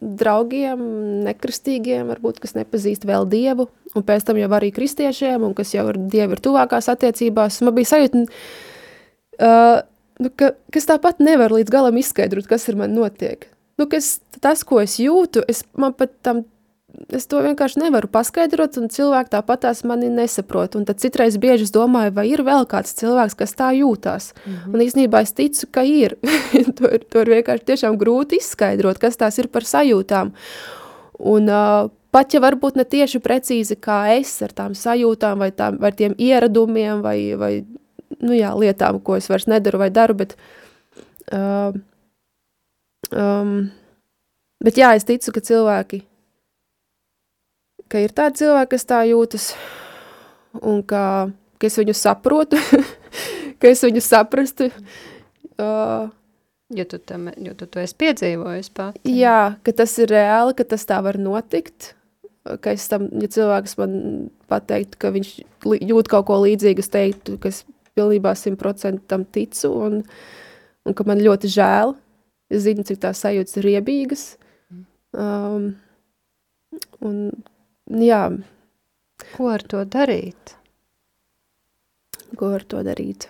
draugiem, 0.00 0.84
nekristīgiem, 1.26 2.06
varbūt, 2.12 2.40
kas 2.42 2.56
nepazīst 2.58 3.06
vēl 3.08 3.26
Dievu, 3.30 3.68
un 3.96 4.04
pēc 4.06 4.26
tam 4.28 4.40
jau 4.40 4.50
arī 4.56 4.72
kristiešiem, 4.74 5.42
un 5.44 5.54
kas 5.54 5.74
jau 5.74 5.86
ar 5.92 5.98
Dievu 5.98 6.36
ir 6.36 6.42
tuvākās 6.44 6.88
attiecībās. 6.92 7.60
Man 7.66 7.76
bija 7.76 7.92
sajūta, 7.94 8.24
uh, 9.42 9.82
nu, 10.22 10.32
ka, 10.36 10.52
kas 10.74 10.88
tāpat 10.88 11.20
nevar 11.24 11.54
līdz 11.54 11.72
galam 11.72 11.98
izskaidrot, 12.00 12.48
kas 12.50 12.68
ar 12.72 12.80
mani 12.84 12.98
notiek. 12.98 13.48
Nu, 13.80 13.88
kas, 13.90 14.18
tas, 14.44 14.64
ko 14.68 14.82
es 14.82 14.98
jūtu, 15.00 15.44
es, 15.48 15.64
man 15.78 15.94
pat 15.96 16.12
tam, 16.24 16.44
es 17.12 17.24
to 17.30 17.40
vienkārši 17.44 17.80
nevaru 17.82 18.10
paskaidrot, 18.12 18.76
un 18.80 18.90
cilvēki 18.92 19.32
tāpat 19.32 19.64
tās 19.64 19.80
mani 19.88 20.10
nesaprot. 20.12 20.76
Un 20.78 20.84
tad 20.88 21.00
citreiz 21.02 21.38
bieži 21.40 21.66
es 21.68 21.72
domāju, 21.74 22.14
vai 22.18 22.26
ir 22.30 22.44
vēl 22.46 22.68
kāds 22.70 22.94
cilvēks, 23.00 23.38
kas 23.38 23.56
tā 23.58 23.72
jūtās. 23.78 24.32
Mm 24.44 24.52
-hmm. 24.52 24.74
Un 24.74 24.84
īstenībā 24.86 25.22
es 25.22 25.32
ticu, 25.32 25.66
ka 25.70 25.82
ir. 25.82 26.16
to, 26.76 26.88
ir 26.88 27.04
to 27.08 27.24
ir 27.24 27.32
vienkārši 27.36 27.68
tiešām 27.72 27.98
grūti 27.98 28.40
izskaidrot, 28.40 28.98
kas 28.98 29.16
tās 29.16 29.38
ir 29.38 29.48
par 29.48 29.62
sajūtām. 29.62 30.32
Un 31.18 31.48
uh, 31.48 31.90
pat 32.12 32.34
ja 32.34 32.42
varbūt 32.44 32.76
ne 32.78 32.84
tieši 32.88 33.20
precīzi 33.24 33.76
kā 33.80 34.04
es 34.16 34.34
ar 34.44 34.52
tām 34.56 34.76
sajūtām 34.78 35.42
vai, 35.42 35.50
tām, 35.56 35.78
vai 35.82 35.92
tiem 35.96 36.14
ieradumiem 36.20 37.02
vai, 37.04 37.16
vai 37.40 37.52
nu 38.20 38.36
jā, 38.36 38.52
lietām, 38.58 39.00
ko 39.02 39.16
es 39.18 39.28
vairs 39.30 39.48
nedaru 39.50 39.80
vai 39.82 39.90
daru, 39.94 40.16
bet, 40.20 40.36
uh, 41.32 41.74
um, 43.10 43.54
bet 44.62 44.80
jā, 44.80 44.92
es 44.98 45.08
ticu, 45.08 45.34
ka 45.34 45.44
cilvēki, 45.44 46.02
ka 47.92 48.02
ir 48.04 48.14
tādi 48.16 48.44
cilvēki, 48.44 48.72
kas 48.76 48.88
tā 48.88 49.02
jūtas, 49.08 49.52
un 50.60 50.82
ka, 50.86 51.04
ka 51.58 51.68
es 51.68 51.78
viņu 51.80 51.96
saprotu, 51.96 52.60
ka 53.60 53.72
es 53.72 53.84
viņu 53.84 54.04
saprastu. 54.04 54.72
Uh, 55.60 56.10
Jo 56.72 56.84
tu, 56.88 56.96
tam, 56.96 57.26
jo 57.36 57.52
tu 57.52 57.66
to 57.68 57.82
esi 57.82 57.92
piedzīvojis 58.00 58.70
pat. 58.72 58.94
Jā, 59.04 59.58
ka 59.60 59.74
tas 59.76 59.92
ir 60.00 60.08
reāli, 60.08 60.54
ka 60.56 60.64
tas 60.64 60.86
tā 60.88 61.02
var 61.04 61.18
notikt, 61.20 61.90
ka 62.42 62.74
es 62.74 62.88
tam, 62.90 63.06
ja 63.22 63.28
cilvēks 63.30 63.76
man 63.78 63.96
pateiktu, 64.50 64.98
ka 64.98 65.12
viņš 65.14 65.32
jūt 65.88 66.10
kaut 66.10 66.26
ko 66.30 66.40
līdzīgu, 66.42 66.82
es 66.82 66.90
teiktu, 66.92 67.36
ka 67.42 67.52
es 67.52 67.62
pilnībā 67.96 68.34
simtprocentīgi 68.38 69.08
tam 69.10 69.26
ticu 69.28 69.70
un, 69.86 70.00
un 70.86 70.96
ka 70.96 71.06
man 71.08 71.22
ļoti 71.22 71.50
žēl. 71.52 71.94
Es 72.52 72.66
zinu, 72.66 72.84
cik 72.84 73.00
tās 73.00 73.22
sajūtas 73.24 73.60
ir 73.60 73.68
riebīgas. 73.70 74.24
Um, 75.16 75.70
un, 77.04 77.30
jā. 77.88 78.24
Ko 79.36 79.52
ar 79.52 79.62
to 79.64 79.84
darīt? 79.88 80.56
Ko 82.36 82.50
ar 82.56 82.64
to 82.68 82.82
darīt? 82.84 83.28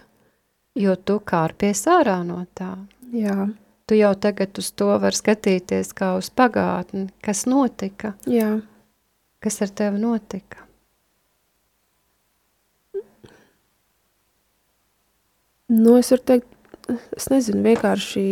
Jo 0.79 0.97
tu 0.97 1.19
kārpies 1.21 1.85
ārā 1.91 2.23
no 2.25 2.41
tā. 2.57 2.73
Jā. 3.13 3.51
Tu 3.87 3.99
jau 3.99 4.13
tagad 4.17 4.57
uz 4.59 4.71
to 4.73 4.89
var 5.03 5.15
skatīties 5.15 5.93
kā 5.99 6.15
uz 6.17 6.31
pagātni. 6.33 7.11
Kas 7.23 7.45
notika? 7.51 8.15
Jā. 8.31 8.55
Kas 9.43 9.59
ar 9.65 9.73
tevi 9.75 9.99
notika? 9.99 10.63
Nu, 15.73 15.97
es 15.99 16.11
varu 16.13 16.23
teikt, 16.29 16.49
es 17.17 17.31
nezinu, 17.33 17.63
vienkārši. 17.65 18.25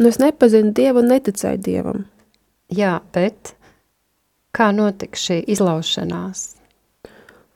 Nu, 0.00 0.08
es 0.08 0.18
nepazinu 0.18 0.72
Dievu 0.74 1.04
un 1.04 1.12
neticēju 1.12 1.60
Dievam. 1.64 2.04
Jā, 2.74 2.96
bet 3.14 3.54
kā 4.56 4.70
notika 4.74 5.18
šī 5.20 5.38
izlaušanās? 5.54 6.44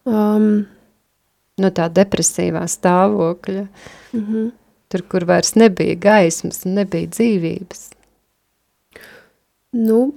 Um, 0.05 0.67
no 1.61 1.71
tā 1.75 1.89
depresīvā 1.99 2.65
stāvokļa, 2.71 3.65
mm 3.67 4.21
-hmm. 4.21 4.51
tur, 4.93 5.03
kur 5.09 5.25
vairs 5.25 5.55
nebija 5.55 5.97
gaismas 5.97 6.65
un 6.67 6.79
nebija 6.81 7.11
dzīvības. 7.11 7.89
Nu, 9.73 10.13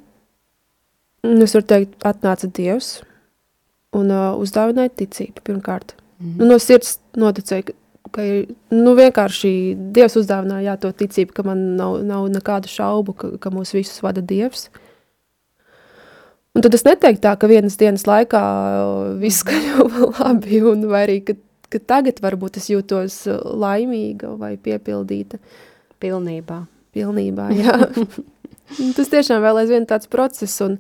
es 1.44 1.56
varu 1.58 1.68
teikt, 1.68 1.98
atnāca 2.08 2.50
Dievs 2.54 3.02
un 3.98 4.12
uh, 4.14 4.36
uzdāvināja 4.40 4.94
ticību 5.02 5.44
pirmkārt. 5.48 5.96
Mm. 6.20 6.34
Nu, 6.40 6.50
no 6.52 6.58
sirds 6.62 6.98
noticēja, 7.18 7.74
ka, 8.14 8.26
ir, 8.26 8.50
nu, 8.74 8.94
vienkārši 8.98 9.52
Dievs 9.96 10.18
uzdāvināja 10.20 10.72
jā, 10.72 10.76
to 10.84 10.92
ticību, 11.04 11.36
ka 11.38 11.46
man 11.48 11.64
nav, 11.80 12.00
nav 12.08 12.28
nekādu 12.34 12.72
šaubu, 12.72 13.16
ka, 13.18 13.32
ka 13.42 13.54
mūs 13.54 13.74
visus 13.76 14.02
vada 14.06 14.24
Dievs. 14.26 14.68
Un 16.58 16.64
tad 16.66 16.74
es 16.74 16.86
neteiktu 16.88 17.22
tā, 17.22 17.36
ka 17.38 17.50
vienas 17.50 17.78
dienas 17.78 18.08
laikā 18.10 18.42
viss 19.22 19.46
kļuva 19.48 20.12
labi, 20.18 20.62
un 20.66 20.88
arī, 20.98 21.20
ka, 21.26 21.38
ka 21.74 21.82
tagad 21.94 22.22
varbūt 22.24 22.58
es 22.62 22.72
jūtos 22.74 23.20
laimīga 23.30 24.34
vai 24.40 24.56
piepildīta. 24.58 25.42
Pilnībā. 26.02 26.64
Pilnībā, 26.94 27.52
jā. 27.58 27.78
Tas 28.98 29.14
tiešām 29.14 29.40
vēl 29.46 29.62
aizvien 29.62 29.86
tāds 29.88 30.10
process, 30.12 30.58
un 30.66 30.76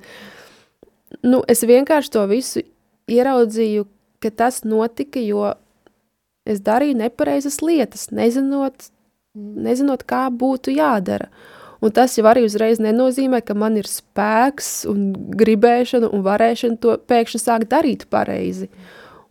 nu, 1.24 1.41
es 1.48 1.63
vienkārši 1.67 2.13
to 2.13 2.26
visu 2.30 2.63
ieraudzīju, 3.08 3.88
ka 4.24 4.32
tas 4.34 4.63
notika, 4.65 5.22
jo 5.22 5.54
es 6.48 6.62
darīju 6.63 6.98
nepareizas 7.02 7.60
lietas, 7.62 8.08
nezinot, 8.15 8.89
nezinot 9.36 10.04
kā 10.08 10.28
būtu 10.34 10.74
jādara. 10.76 11.30
Un 11.84 11.93
tas 11.93 12.15
jau 12.17 12.26
arī 12.26 12.41
uzreiz 12.48 12.80
nenozīmē, 12.82 13.43
ka 13.46 13.54
man 13.54 13.78
ir 13.78 13.86
spēks 13.89 14.88
un 14.89 15.12
gribēšana 15.38 16.10
un 16.10 16.24
varēšana 16.26 16.80
to 16.82 16.96
pēkšņi 17.10 17.41
sākt 17.43 17.70
darīt 17.70 18.08
pareizi. 18.10 18.72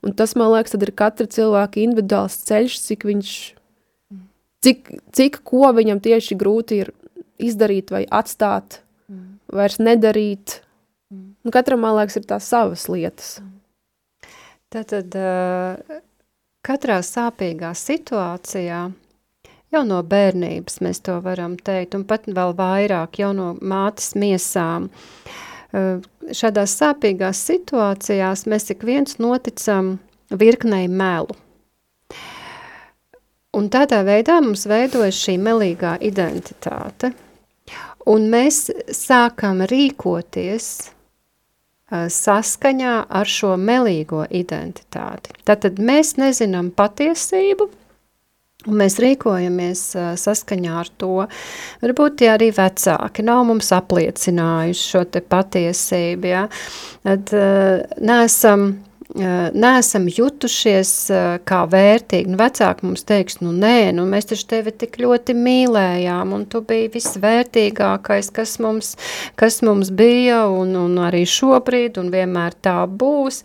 Un 0.07 0.15
tas, 0.15 0.37
man 0.39 0.53
liekas, 0.53 0.77
tad 0.77 0.85
ir 0.87 0.93
katra 0.95 1.27
cilvēka 1.27 1.83
individuāls 1.83 2.37
ceļš, 2.47 2.77
cik 2.85 3.09
viņš, 3.09 3.33
cik, 4.63 4.93
cik 5.19 5.41
ko 5.49 5.73
viņam 5.75 5.99
tieši 6.05 6.39
grūti 6.39 6.85
ir 6.85 6.93
izdarīt 7.43 7.91
vai 7.91 8.05
atstāt, 8.07 8.81
mm. 9.11 9.27
vairs 9.59 9.81
nedarīt. 9.83 10.61
Mm. 11.47 11.49
Nu, 11.49 11.53
katram, 11.53 11.81
man 11.81 11.95
liekas, 11.95 12.17
ir 12.19 12.25
tās 12.27 12.49
savas 12.51 12.89
lietas. 12.91 13.37
Tātad 14.75 15.15
katrā 16.67 16.97
sāpīgā 17.07 17.71
situācijā, 17.79 18.81
jau 19.71 19.83
no 19.87 20.01
bērnības 20.03 20.81
mēs 20.83 21.05
to 21.07 21.21
varam 21.23 21.55
teikt, 21.57 21.95
un 21.95 22.03
pat 22.05 22.27
vēl 22.27 22.51
vairāk 22.59 23.21
jau 23.23 23.31
no 23.37 23.53
mātes 23.63 24.17
miesām, 24.19 24.89
šādās 25.71 26.75
sāpīgās 26.81 27.45
situācijās 27.47 28.43
mēs 28.51 28.67
ik 28.75 28.83
viens 28.83 29.21
noticam 29.23 30.01
virknei 30.31 30.89
melu. 30.91 31.37
Un 33.55 33.71
tādā 33.71 34.03
veidā 34.03 34.41
mums 34.43 34.67
veidojas 34.67 35.23
šī 35.23 35.39
melīgā 35.39 35.95
identitāte– 36.11 37.15
Un 38.07 38.29
mēs 38.31 38.69
sākam 38.95 39.65
rīkoties 39.67 40.67
saskaņā 41.91 42.95
ar 43.09 43.31
šo 43.31 43.55
melīgo 43.61 44.25
identitāti. 44.31 45.35
Tātad 45.47 45.79
mēs 45.79 46.17
nezinām 46.19 46.73
patiesību, 46.75 47.69
un 48.67 48.81
mēs 48.81 48.99
rīkojamies 49.03 49.83
saskaņā 50.19 50.73
ar 50.81 50.91
to. 50.99 51.13
Varbūt 51.85 52.19
tie 52.23 52.33
arī 52.33 52.51
vecāki 52.57 53.23
nav 53.27 53.45
mums 53.47 53.71
apliecinājuši 53.77 54.89
šo 54.91 55.05
patiesību, 55.31 56.33
ja? 56.33 56.49
Tad 57.07 57.31
neesam 58.03 58.73
neesam 59.17 60.07
jutušies 60.13 60.91
kā 61.49 61.61
vērtīgi. 61.73 62.33
Nu, 62.33 62.39
vecāki 62.41 62.87
mums 62.89 63.07
teiks, 63.09 63.41
nu 63.43 63.53
nē, 63.55 63.93
nu 63.97 64.07
mēs 64.09 64.31
taču 64.33 64.49
tevi 64.51 64.75
tik 64.77 64.99
ļoti 65.03 65.37
mīlējām, 65.39 66.35
un 66.37 66.45
tu 66.51 66.63
biji 66.67 66.93
visvērtīgākais, 66.97 68.31
kas 68.37 68.59
mums, 68.63 68.95
kas 69.41 69.63
mums 69.67 69.93
bija, 69.95 70.45
un, 70.53 70.77
un 70.81 71.01
arī 71.07 71.25
šobrīd, 71.29 72.01
un 72.03 72.13
vienmēr 72.15 72.59
tā 72.65 72.83
būs. 72.87 73.43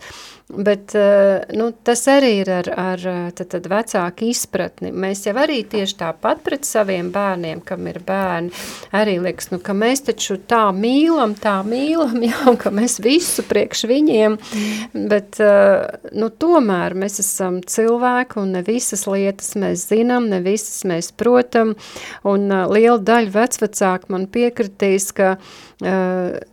Bet 0.52 0.92
uh, 0.94 1.40
nu, 1.56 1.70
tas 1.72 2.02
arī 2.12 2.32
ir 2.42 2.50
ar, 2.52 2.66
ar 2.76 3.04
tad, 3.32 3.48
tad 3.54 3.68
vecāku 3.72 4.26
izpratni. 4.28 4.90
Mēs 4.92 5.24
jau 5.24 5.32
arī 5.40 5.62
tieši 5.64 5.96
tāpat 6.02 6.42
pret 6.44 6.68
saviem 6.68 7.08
bērniem, 7.14 7.62
kam 7.64 7.88
ir 7.88 8.02
bērni, 8.04 8.52
arī 8.92 9.16
liekas, 9.24 9.48
nu, 9.54 9.62
ka 9.64 9.72
mēs 9.76 10.04
taču 10.10 10.36
tā 10.36 10.66
mīlam, 10.76 11.32
tā 11.40 11.54
mīlam, 11.64 12.20
jā, 12.28 12.36
un 12.52 12.60
ka 12.60 12.72
mēs 12.74 12.98
visu 13.00 13.46
priekš 13.48 13.86
viņiem, 13.88 14.36
bet 15.08 15.40
uh, 15.40 15.88
nu, 16.12 16.28
tomēr 16.28 16.98
mēs 17.00 17.22
esam 17.24 17.62
cilvēki 17.64 18.42
un 18.42 18.52
ne 18.58 18.64
visas 18.66 19.06
lietas 19.08 19.54
mēs 19.56 19.88
zinām, 19.88 20.28
ne 20.28 20.42
visas 20.44 20.84
mēs 20.88 21.14
protam, 21.16 21.78
un 22.28 22.48
liela 22.74 23.00
daļa 23.00 23.36
vecvecāku 23.40 24.12
man 24.12 24.28
piekritīs, 24.28 25.14
ka 25.16 25.38
uh, 25.38 26.51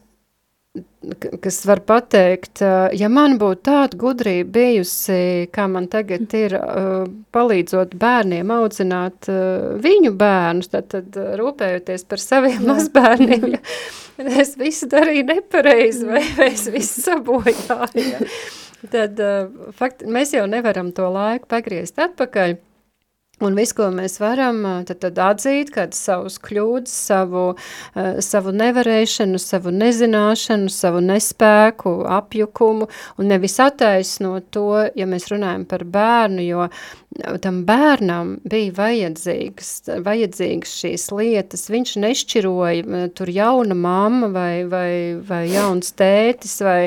kas 1.41 1.65
var 1.65 1.79
pateikt, 1.87 2.61
ja 2.93 3.09
man 3.09 3.37
būtu 3.41 3.63
tāda 3.65 3.97
gudrība 3.97 4.51
bijusi, 4.59 5.47
kā 5.53 5.65
man 5.71 5.87
tagad 5.89 6.29
ir, 6.37 6.53
palīdzot 7.33 7.95
bērniem 7.99 8.53
audzināt 8.53 9.29
viņu 9.81 10.13
bērnus, 10.19 10.69
tad, 10.73 10.91
tad 10.93 11.17
rūpējoties 11.41 12.05
par 12.09 12.21
saviem 12.21 12.61
mazbērniem, 12.69 13.57
ja 14.19 14.29
es 14.43 14.53
visu 14.61 14.89
darīju 14.91 15.25
nepareizi 15.31 16.05
vai, 16.09 16.23
vai 16.37 16.51
es 16.53 16.67
visu 16.69 17.01
sabojāju, 17.07 18.05
ja. 18.13 18.31
tad 18.93 19.25
fakt, 19.79 20.05
mēs 20.05 20.35
jau 20.37 20.45
nevaram 20.51 20.93
to 20.93 21.09
laiku 21.15 21.49
pagriezt 21.49 21.97
atpakaļ. 22.05 22.59
Un 23.39 23.55
viss, 23.55 23.71
ko 23.71 23.85
mēs 23.95 24.17
varam, 24.19 24.57
tad, 24.83 24.97
tad 24.99 25.19
atzīt, 25.23 25.69
kad 25.71 25.93
savus 25.95 26.35
kļūdas, 26.43 26.91
savu, 27.07 27.43
savu 28.25 28.51
nevarēšanu, 28.51 29.39
savu 29.39 29.71
nezināšanu, 29.71 30.67
savu 30.73 30.99
nespēku, 31.05 31.93
apjukumu, 32.19 32.89
un 33.15 33.31
nevis 33.31 33.55
attaisnot 33.63 34.49
to, 34.51 34.67
ja 34.91 35.07
mēs 35.07 35.29
runājam 35.31 35.63
par 35.71 35.87
bērnu, 35.87 36.43
jo 36.49 36.67
tam 37.39 37.63
bērnam 37.67 38.35
bija 38.43 38.75
vajadzīgas, 38.75 39.71
vajadzīgas 40.03 40.75
šīs 40.83 41.09
lietas. 41.15 41.67
Viņš 41.71 41.95
nešķiroja 42.03 43.07
tur 43.15 43.31
jauna 43.31 43.75
mamma 43.87 44.33
vai, 44.35 44.53
vai, 44.67 44.91
vai 45.31 45.45
jauns 45.53 45.95
tētis 45.95 46.59
vai, 46.65 46.81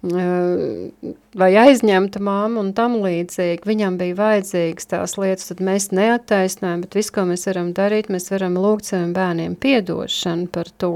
vai 0.00 1.50
aizņemta 1.60 2.22
māma 2.24 2.62
un 2.62 2.70
tam 2.76 2.96
līdzīgi. 3.02 3.66
Viņam 3.68 3.98
bija 4.00 4.16
vajadzīgas 4.16 4.88
tās 4.88 5.16
lietas, 5.20 5.50
tad 5.50 5.60
mēs 5.64 5.90
neattaisnojam, 5.92 6.86
bet 6.86 6.96
viss, 6.96 7.12
ko 7.12 7.26
mēs 7.28 7.44
varam 7.50 7.74
darīt, 7.76 8.08
mēs 8.12 8.30
varam 8.32 8.56
lūgt 8.60 8.88
saviem 8.88 9.12
bērniem 9.16 9.58
piedošanu 9.60 10.48
par 10.54 10.72
to. 10.80 10.94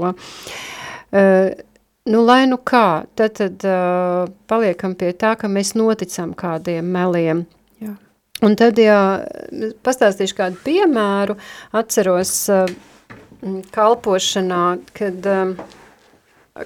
Nu, 2.05 2.19
lai 2.21 2.43
nu 2.45 2.59
kā, 2.61 3.05
tad, 3.17 3.33
tad 3.39 3.63
uh, 3.65 4.27
paliekam 4.45 4.93
pie 4.93 5.07
tā, 5.17 5.31
ka 5.41 5.49
mēs 5.49 5.71
noticam 5.73 6.35
kādiem 6.37 6.85
meliem. 6.93 7.47
Jā. 7.81 7.95
Un 8.45 8.53
tad, 8.59 8.77
ja 8.77 8.99
pastāstīšu 9.81 10.37
kādu 10.37 10.61
piemēru, 10.67 11.33
atceros 11.73 12.35
uh, 12.53 12.69
kalpošanā, 13.73 14.61
kad 14.93 15.31
uh, 15.31 15.55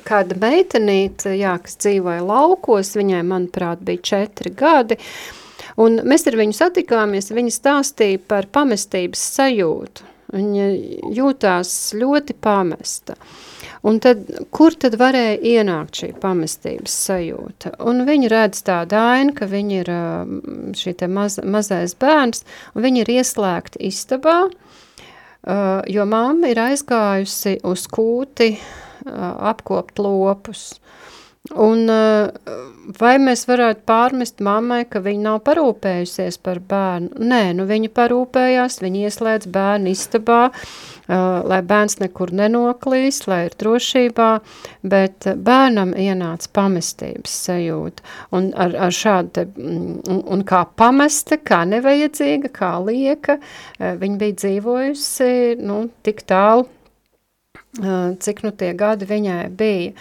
kāda 0.05 0.37
meitenīte, 0.37 1.33
jā, 1.39 1.55
kas 1.63 1.79
dzīvoja 1.81 2.21
laukos, 2.21 2.93
viņai, 2.97 3.23
manuprāt, 3.25 3.81
bija 3.85 4.03
četri 4.11 4.51
gadi, 4.53 4.99
un 5.81 6.01
mēs 6.05 6.27
ar 6.29 6.37
viņu 6.37 6.57
satikāmies, 6.57 7.31
viņa 7.33 7.55
stāstīja 7.55 8.21
par 8.29 8.49
pamestības 8.53 9.23
sajūtu. 9.39 10.05
Viņa 10.29 10.65
jūtās 11.17 11.69
ļoti 11.97 12.35
pamesta. 12.37 13.15
Un 13.89 13.97
tad, 14.03 14.27
kur 14.53 14.75
tad 14.77 14.93
varēja 14.99 15.39
ienākt 15.55 16.03
šī 16.03 16.09
pamestības 16.21 16.97
sajūta? 17.07 17.71
Un 17.89 18.03
viņa 18.05 18.29
redz 18.29 18.61
tādu 18.67 18.99
ainu, 18.99 19.33
ka 19.33 19.47
viņa 19.49 19.79
ir 19.79 19.89
šī 20.77 20.93
te 20.99 21.09
maz, 21.09 21.39
mazais 21.41 21.95
bērns, 21.97 22.45
un 22.75 22.85
viņa 22.85 23.01
ir 23.01 23.11
ieslēgta 23.15 23.81
istabā, 23.89 24.37
jo 25.89 26.05
mamma 26.13 26.53
ir 26.53 26.61
aizgājusi 26.67 27.55
uz 27.65 27.87
kūti 27.89 28.51
apkopt 29.51 30.01
lopus. 30.01 30.69
Un 31.55 31.87
vai 32.99 33.13
mēs 33.17 33.45
varētu 33.49 33.81
pārmest 33.87 34.41
mammai, 34.43 34.83
ka 34.85 34.99
viņa 35.01 35.23
nav 35.23 35.37
parūpējusies 35.47 36.37
par 36.45 36.59
bērnu? 36.61 37.09
Nē, 37.31 37.55
nu 37.57 37.65
viņa 37.69 37.89
parūpējās, 37.95 38.77
viņa 38.83 39.05
ieslēdz 39.07 39.49
bērnu 39.55 39.89
istabā, 39.89 40.41
lai 41.09 41.59
bērns 41.65 41.97
nekur 42.03 42.35
nenoklīs, 42.37 43.23
lai 43.31 43.45
ir 43.47 43.55
drošībā, 43.63 44.29
bet 44.93 45.29
bērnam 45.49 45.95
ienāca 45.97 46.51
pamestības 46.59 47.37
sajūta. 47.47 48.05
Un 48.35 48.51
ar, 48.53 48.75
ar 48.89 48.93
šādu 48.93 49.33
te, 49.39 49.47
un, 49.57 50.19
un 50.21 50.43
kā 50.45 50.65
pamesta, 50.77 51.39
kā 51.39 51.63
nevajadzīga, 51.71 52.51
kā 52.53 52.75
lieka, 52.83 53.39
viņa 53.79 54.21
bija 54.21 54.41
dzīvojusi, 54.43 55.31
nu, 55.63 55.87
tik 56.05 56.27
tālu 56.29 56.67
cik 57.77 58.43
nu 58.45 58.53
tie 58.55 58.73
gadi 58.77 59.07
viņai 59.09 59.43
bija. 59.57 59.93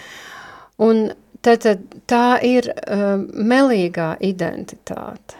Un 0.79 1.09
tad, 1.41 1.65
tad 1.65 1.83
tā 2.09 2.39
ir 2.45 2.71
uh, 2.71 3.19
melīgā 3.19 4.13
identitāte. 4.23 5.37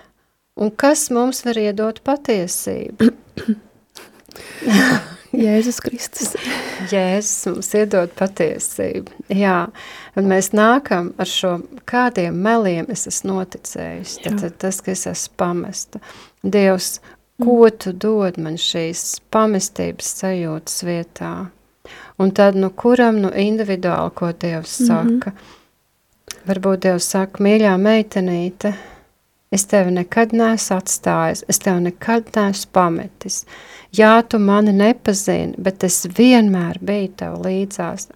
Un 0.59 0.73
kas 0.75 1.07
mums 1.15 1.45
var 1.47 1.59
iedot 1.59 2.01
patiesību? 2.03 3.09
Jēzus 5.45 5.79
Kristus. 5.85 6.33
Jēzus 6.91 7.47
mums 7.47 7.69
iedod 7.77 8.11
patiesību. 8.17 9.13
Jā, 9.31 9.69
un 10.19 10.27
mēs 10.31 10.51
nākam 10.57 11.13
ar 11.21 11.29
šo, 11.29 11.53
kādiem 11.89 12.41
meliem 12.43 12.89
es 12.91 13.07
esmu 13.09 13.37
noticējis. 13.37 14.17
Tad, 14.25 14.41
tad 14.43 14.59
tas, 14.65 14.81
ka 14.83 14.93
es 14.95 15.05
esmu 15.09 15.39
pamesta. 15.39 16.01
Dievs, 16.43 16.97
ko 17.39 17.61
mm. 17.61 17.77
tu 17.79 17.93
dod 17.93 18.41
man 18.41 18.59
šīs 18.59 19.21
pamestības 19.31 20.11
sajūtas 20.19 20.83
vietā? 20.87 21.33
Un 22.19 22.31
tad, 22.35 22.55
nu, 22.55 22.69
kuram 22.69 23.21
nu 23.23 23.31
individuāli, 23.31 24.11
ko 24.15 24.31
Dievs 24.31 24.77
saka? 24.87 25.03
Mm 25.05 25.19
-hmm. 25.19 26.45
Varbūt 26.47 26.81
Dievs 26.85 27.09
saka, 27.09 27.43
mīļā 27.43 27.77
meitenīte, 27.77 28.73
es 29.51 29.65
tevi 29.65 29.91
nekad 29.91 30.33
neesmu 30.33 30.77
atstājis, 30.77 31.43
es 31.47 31.59
tevi 31.59 31.79
nekad 31.79 32.23
neesmu 32.35 32.71
pametis. 32.71 33.45
Jā, 33.97 34.23
tu 34.29 34.39
mani 34.39 34.73
nepazini, 34.73 35.53
bet 35.57 35.83
es 35.83 36.07
vienmēr 36.17 36.77
biju 36.81 37.07
tev 37.15 37.33
līdzās. 37.45 38.07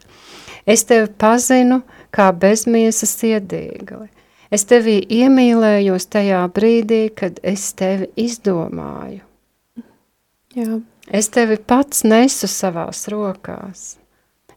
Es 0.66 0.84
tevi 0.84 1.08
pazinu 1.18 1.82
kā 2.12 2.32
bezmiesas 2.32 3.24
iedīgali. 3.24 4.08
Es 4.54 4.66
tevi 4.70 5.00
iemīlējos 5.10 6.06
tajā 6.14 6.44
brīdī, 6.54 7.08
kad 7.16 7.40
es 7.44 7.74
tevi 7.74 8.08
izdomāju. 8.16 9.22
Jā. 10.54 10.82
Es 11.12 11.28
tevi 11.34 11.58
pats 11.60 12.06
nesu 12.08 12.48
savās 12.48 13.08
rokās. 13.12 13.98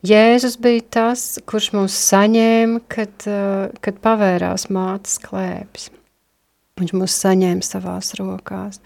Jēzus 0.07 0.59
bija 0.63 0.85
tas, 1.01 1.27
kurš 1.49 1.73
mūs 1.75 1.97
saņēma, 2.13 2.85
kad, 2.93 3.15
uh, 3.27 3.75
kad 3.83 3.99
pavērās 4.05 4.69
mātes 4.71 5.19
klēpis. 5.23 5.91
Viņš 6.77 6.91
mūs 6.93 7.15
saņēma 7.23 7.65
savās 7.65 8.11
rokās. 8.19 8.83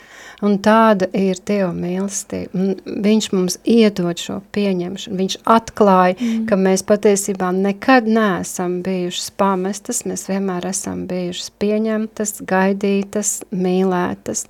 Un 0.46 0.60
tāda 0.62 1.08
ir 1.10 1.40
Dieva 1.42 1.72
mīlestība. 1.74 2.68
Viņš 3.02 3.26
mums 3.34 3.56
iedod 3.66 4.22
šo 4.22 4.36
pieņemšanu. 4.54 5.18
Viņš 5.18 5.36
atklāja, 5.42 6.14
mm. 6.14 6.44
ka 6.46 6.54
mēs 6.54 6.86
patiesībā 6.86 7.50
nekad 7.56 8.06
neesam 8.06 8.78
bijušas 8.86 9.32
pamestas, 9.34 10.04
mēs 10.06 10.28
vienmēr 10.30 10.70
esam 10.70 11.02
bijušas 11.10 11.50
pieņemtas, 11.58 12.36
gaidītas, 12.46 13.40
mīlētas. 13.50 14.46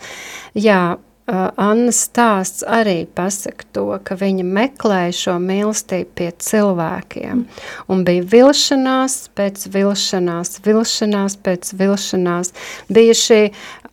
Jā, 0.53 0.83
Annas 1.31 2.01
stāsts 2.09 2.65
arī 2.67 3.05
pasaka 3.07 3.67
to, 3.75 3.85
ka 4.03 4.17
viņa 4.19 4.45
meklēja 4.47 5.13
šo 5.15 5.35
mīlestību 5.43 6.11
pie 6.19 6.31
cilvēkiem. 6.43 7.45
Un 7.93 8.03
bija 8.07 8.25
vilšanās 8.33 9.17
pēc 9.39 9.69
vilšanās, 9.71 10.59
vilšanās 10.65 11.37
pēc 11.45 11.71
vilšanās. 11.79 12.51
Bija 12.91 13.15
šī 13.15 13.41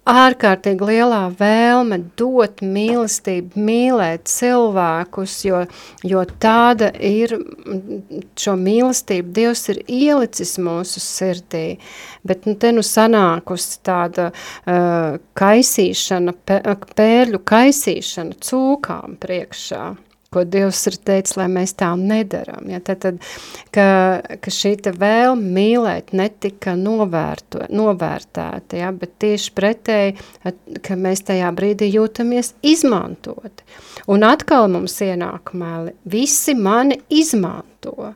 ārkārtīgi 0.07 0.87
lielā 0.87 1.21
vēlme 1.39 1.99
dot 2.19 2.61
mīlestību, 2.63 3.59
mīlēt 3.59 4.27
cilvēkus, 4.31 5.35
jo, 5.47 5.61
jo 6.07 6.23
tāda 6.41 6.89
ir 6.95 7.35
šo 8.39 8.55
mīlestību 8.61 9.35
Dievs 9.37 9.67
ir 9.73 9.83
ielicis 9.85 10.55
mūsu 10.63 11.03
sirdī, 11.03 11.65
bet 12.27 12.47
nu, 12.47 12.55
te 12.59 12.71
nu 12.75 12.85
sanākusi 12.85 13.79
tāda 13.85 14.31
uh, 14.31 15.19
kaisīšana, 15.37 16.35
pērļu 16.97 17.43
kaisīšana 17.53 18.41
cūkām 18.47 19.17
priekšā 19.21 19.85
ko 20.33 20.43
Dievs 20.47 20.81
ir 20.89 20.97
teicis, 21.07 21.37
lai 21.39 21.47
mēs 21.51 21.73
tā 21.79 21.89
nedaram. 21.99 22.67
Ja? 22.71 22.81
Tad, 22.83 23.01
tad, 23.05 23.21
ka, 23.75 23.87
ka 24.43 24.53
šī 24.53 24.75
vēlme 24.97 25.51
mīlēt 25.57 26.13
netika 26.17 26.75
novērto, 26.79 27.65
novērtēta, 27.69 28.81
ja? 28.81 28.91
bet 28.95 29.17
tieši 29.23 29.53
pretēji, 29.57 30.17
ka 30.85 30.99
mēs 30.99 31.25
tajā 31.27 31.51
brīdī 31.57 31.91
jūtamies 31.95 32.53
izmantoti. 32.61 33.67
Un 34.11 34.23
atkal 34.27 34.69
mums 34.71 34.99
ienāk 35.03 35.53
meli, 35.57 35.95
visi 36.05 36.55
mani 36.55 36.99
izmanto. 37.09 38.13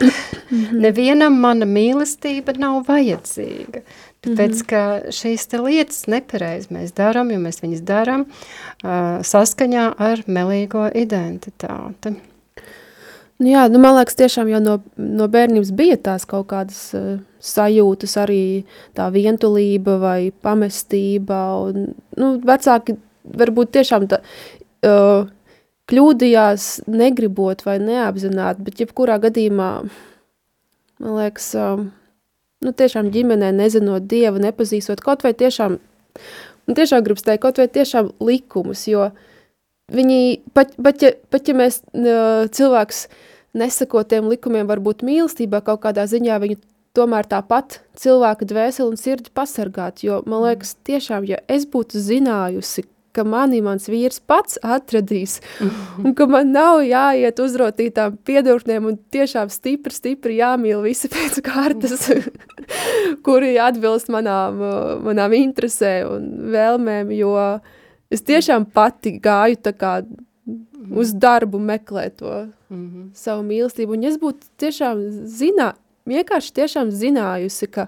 Nevienam 0.84 1.40
mana 1.42 1.66
mīlestība 1.68 2.54
nav 2.58 2.84
vajadzīga. 2.88 3.82
Tāpēc, 4.20 4.52
mm 4.52 4.60
-hmm. 4.60 4.66
ka 4.68 5.12
šīs 5.16 5.46
lietas 5.64 6.06
nepareizi 6.06 6.68
mēs 6.74 6.92
darām, 6.92 7.30
jo 7.32 7.38
mēs 7.40 7.62
viņas 7.62 7.80
darām 7.88 8.26
uh, 8.26 9.22
saskaņā 9.24 9.94
ar 9.96 10.24
melīgo 10.26 10.90
identitāti. 10.94 12.16
Nu 13.40 13.48
jā, 13.48 13.62
nu 13.72 13.78
man 13.80 13.96
liekas, 13.96 14.18
tiešām 14.20 14.50
jau 14.52 14.60
no, 14.60 14.74
no 14.96 15.28
bērnības 15.32 15.70
bija 15.72 15.96
tās 15.96 16.26
kaut 16.28 16.50
kādas 16.50 16.92
uh, 16.92 17.16
sajūtas, 17.40 18.18
arī 18.20 18.64
tā 18.92 19.06
vientulība 19.14 19.96
vai 20.02 20.30
pamestība. 20.30 21.38
Un, 21.64 21.94
nu, 22.20 22.34
vecāki 22.44 22.98
varbūt 23.24 23.72
tiešām 23.78 24.04
tā, 24.12 24.20
uh, 24.84 25.24
kļūdījās 25.88 26.66
negribot 26.92 27.64
vai 27.64 27.78
neapzināt, 27.80 28.60
bet 28.60 28.84
jebkurā 28.84 29.16
gadījumā, 29.24 29.70
man 31.00 31.16
liekas, 31.16 31.54
uh, 31.56 31.88
nu, 32.64 32.72
tiešām 32.76 33.10
ģimenē 33.14 33.50
nezinot 33.56 34.06
Dievu, 34.10 34.40
nepazīstot 34.42 35.02
kaut 35.04 35.24
vai 35.24 35.32
tiešām, 35.36 35.78
un 36.68 36.78
tiešām 36.78 37.04
gribas 37.06 37.26
teikt, 37.26 37.42
kaut 37.44 37.60
vai 37.60 37.68
tiešām 37.72 38.12
likumus, 38.24 38.86
jo 38.90 39.10
viņi, 39.94 40.40
pat, 40.56 40.74
pat, 40.76 41.04
ja, 41.04 41.14
pat 41.32 41.48
ja 41.48 41.56
mēs 41.56 41.80
cilvēks 42.56 43.06
nesako 43.58 44.04
tiem 44.06 44.28
likumiem, 44.30 44.68
varbūt 44.70 45.02
mīlestībā 45.06 45.62
kaut 45.66 45.82
kādā 45.86 46.06
ziņā 46.10 46.38
viņu 46.42 46.60
tomēr 46.96 47.26
tāpat 47.30 47.80
cilvēka 47.98 48.46
dvēseli 48.50 48.92
un 48.92 48.98
sirdi 48.98 49.32
pasargāt, 49.34 50.04
jo 50.06 50.20
man 50.26 50.44
liekas 50.48 50.76
tiešām, 50.86 51.26
ja 51.28 51.40
es 51.50 51.66
būtu 51.70 52.02
zinājusi, 52.02 52.84
ka 53.16 53.24
mani 53.26 53.60
mans 53.64 53.88
vīrs 53.90 54.20
pats 54.26 54.58
atradīs, 54.62 55.38
un 56.04 56.14
ka 56.16 56.26
man 56.30 56.52
nav 56.54 56.82
jāiet 56.86 57.42
uzrotītām 57.42 58.18
piedurknēm 58.26 58.86
un 58.90 58.98
tiešām 59.14 59.50
stipri, 59.52 59.94
stipri 59.94 60.38
jāmīl 60.38 60.82
visi 60.84 61.10
pēc 61.10 61.40
kārtas, 61.46 62.08
kuri 63.26 63.56
atbilst 63.62 64.12
manām, 64.12 64.62
manām 65.06 65.34
interesē 65.38 66.00
un 66.08 66.30
vēlmēm, 66.54 67.12
jo 67.18 67.34
es 68.10 68.22
tiešām 68.26 68.68
pati 68.74 69.16
gāju 69.22 69.60
tā 69.64 69.74
kā 69.76 69.94
uz 70.90 71.12
darbu 71.14 71.58
meklēt 71.62 72.16
to 72.22 72.46
mm 72.70 72.86
-hmm. 72.86 73.10
savu 73.14 73.42
mīlestību, 73.42 73.92
un 73.92 74.04
es 74.04 74.18
būtu 74.18 74.46
tiešām 74.58 75.02
zinā, 75.26 75.72
vienkārši 76.06 76.52
tiešām 76.52 76.90
zinājusi, 76.90 77.66
ka, 77.70 77.86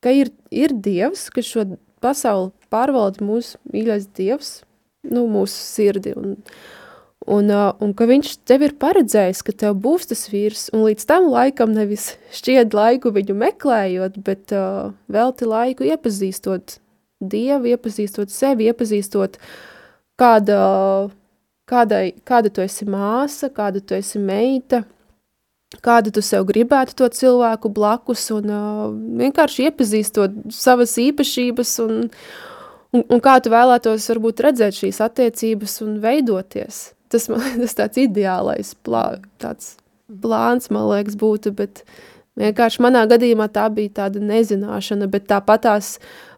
ka 0.00 0.10
ir, 0.10 0.30
ir 0.50 0.72
Dievs, 0.72 1.30
kas 1.30 1.44
šo 1.44 1.64
pasauli 2.00 2.50
pārvalda 2.72 3.24
mūsu 3.24 3.60
mīļais 3.72 4.08
Dievs, 4.16 4.52
nu, 5.08 5.26
mūsu 5.30 5.56
sirdi, 5.56 6.14
un, 6.18 6.36
un, 7.26 7.50
un 7.52 7.94
ka 7.98 8.06
viņš 8.08 8.36
tev 8.48 8.66
ir 8.66 8.76
paredzējis, 8.82 9.42
ka 9.46 9.54
tev 9.64 9.76
būs 9.84 10.08
tas 10.12 10.26
vīrs, 10.32 10.68
un 10.74 10.86
līdz 10.86 11.08
tam 11.08 11.28
laikam 11.32 11.74
nevis 11.74 12.12
šķied 12.34 12.76
laiku 12.76 13.12
viņu 13.14 13.36
meklējot, 13.38 14.20
bet 14.26 14.54
uh, 14.56 14.94
velti 15.12 15.48
laiku 15.48 15.88
iepazīstot 15.90 16.78
Dievu, 17.22 17.68
iepazīstot 17.70 18.32
sevi, 18.34 18.66
iepazīstot 18.66 19.36
kāda, 20.18 20.56
kādai, 21.70 22.16
kāda 22.26 22.50
tu 22.50 22.64
esi 22.64 22.88
māsa, 22.90 23.46
kāda 23.54 23.78
tu 23.78 23.94
esi 23.94 24.18
meita, 24.18 24.82
kādu 25.80 26.10
tu 26.12 26.22
sev 26.24 26.44
gribētu 26.48 26.96
to 26.98 27.08
cilvēku 27.14 27.70
blakus 27.72 28.26
un 28.34 28.50
uh, 28.50 28.86
vienkārši 29.22 29.68
iepazīstot 29.70 30.34
savas 30.52 30.96
īpašības 31.00 31.76
un, 31.86 32.00
un, 32.96 33.04
un 33.08 33.22
kā 33.24 33.38
tu 33.42 33.52
vēlētos 33.52 34.08
varbūt 34.12 34.42
redzēt 34.46 34.78
šīs 34.78 35.00
attiecības 35.04 35.78
un 35.86 35.98
veidoties. 36.02 36.82
Tas 37.12 37.28
man 37.32 37.44
tas 37.62 37.76
tāds 37.78 38.00
ideālais 38.02 38.74
plā, 38.86 39.06
tāds 39.42 39.76
plāns, 40.22 40.70
man 40.72 40.88
liekas, 40.90 41.16
būtu, 41.20 41.54
bet 41.56 41.84
vienkārši 42.40 42.82
manā 42.84 43.04
gadījumā 43.08 43.48
tā 43.52 43.66
bija 43.72 43.96
tāda 44.02 44.22
nezināšana, 44.24 45.08
bet 45.12 45.28
tāpat 45.30 45.66
tās, 45.66 45.90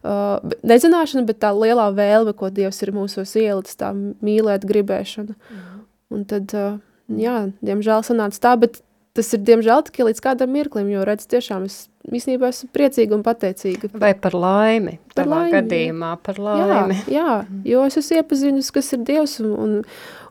uh, 0.02 0.38
nezināšana, 0.66 1.26
bet 1.28 1.40
tā 1.42 1.52
lielā 1.54 1.90
vēlme, 1.94 2.34
ko 2.38 2.50
Dievs 2.54 2.82
ir 2.82 2.94
mūsos 2.94 3.36
ielicis, 3.38 3.78
tā 3.78 3.92
mīlēt 3.94 4.66
gribēšana. 4.68 5.34
Mm. 5.34 5.84
Un 6.14 6.26
tad, 6.30 6.54
uh, 6.58 6.78
jā, 7.10 7.38
diemžēl 7.66 8.06
sanāca 8.06 8.42
tā, 8.46 8.56
bet 8.66 8.82
tas 9.14 9.30
ir 9.36 9.42
diemžēl 9.46 9.84
tikai 9.86 10.08
līdz 10.08 10.22
kādam 10.22 10.50
mirklim, 10.54 10.88
jo 10.90 11.04
redz 11.06 11.28
tiešām 11.30 11.68
es 11.68 11.84
īstenībā 12.10 12.50
esmu 12.50 12.68
priecīga 12.74 13.14
un 13.16 13.22
pateicīga. 13.24 13.92
Vai 14.00 14.12
par 14.18 14.34
laimi, 14.36 14.98
par 15.14 15.30
laimi, 15.30 15.52
gadījumā, 15.54 16.10
par 16.26 16.40
laimi. 16.42 16.98
Jā, 17.06 17.14
jā, 17.18 17.34
jo 17.70 17.84
es 17.86 17.98
esmu 18.02 18.20
iepazinis, 18.20 18.72
kas 18.74 18.90
ir 18.96 19.04
Dievs, 19.06 19.38
un, 19.44 19.54
un, 19.54 19.76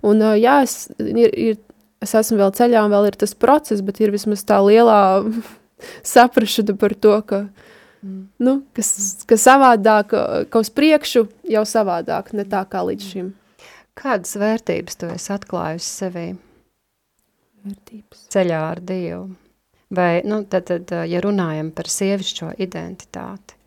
un 0.10 0.24
jā, 0.40 0.60
es, 0.68 0.78
ir, 1.00 1.32
ir, 1.32 1.60
es 2.04 2.16
esmu 2.20 2.42
vēl 2.44 2.56
ceļā, 2.60 2.84
un 2.84 2.94
vēl 2.94 3.12
ir 3.12 3.20
tas 3.24 3.36
process, 3.40 3.84
bet 3.86 4.04
ir 4.04 4.14
vismaz 4.14 4.44
tā 4.48 4.60
lielā 4.64 5.02
saprašana 6.14 6.76
par 6.80 6.98
to, 7.00 7.18
ka, 7.30 7.44
mm. 8.04 8.22
nu, 8.44 8.60
kas, 8.76 8.94
ka 9.30 9.40
savādāk, 9.40 10.12
ka 10.52 10.64
uz 10.64 10.74
priekšu 10.76 11.30
jau 11.56 11.68
savādāk, 11.68 12.36
ne 12.36 12.48
tā 12.48 12.68
kā 12.68 12.84
līdz 12.92 13.14
šim. 13.16 13.36
Kādas 13.96 14.36
vērtības 14.42 14.98
tu 15.00 15.14
esi 15.14 15.32
atklājusi 15.36 15.88
sevī? 16.02 16.32
Vērtības. 17.64 18.28
Ceļā 18.34 18.60
ar 18.72 18.82
Dievu. 18.84 19.28
Vai, 19.94 20.24
nu, 20.26 20.42
tad, 20.50 20.66
tad, 20.70 20.90
ja 21.06 21.22
runājam 21.22 21.70
par 21.76 21.90
sievišķo 21.92 22.56
identitāti, 22.66 23.58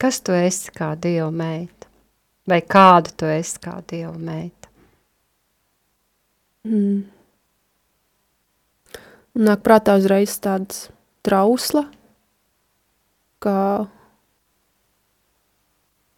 kas 0.00 0.20
tu 0.22 0.36
esi 0.36 0.70
kā 0.76 0.92
Dieva 0.94 1.30
meita? 1.34 1.88
Vai 2.46 2.60
kāda 2.62 3.10
tu 3.18 3.26
esi 3.30 3.58
kā 3.62 3.80
Dieva 3.90 4.14
meita? 4.14 4.70
Mm. 6.68 7.02
Nāk 9.40 9.64
prātā 9.66 9.96
uzreiz 9.98 10.36
tāds 10.42 10.86
trausla, 11.26 11.84
kā, 13.42 13.58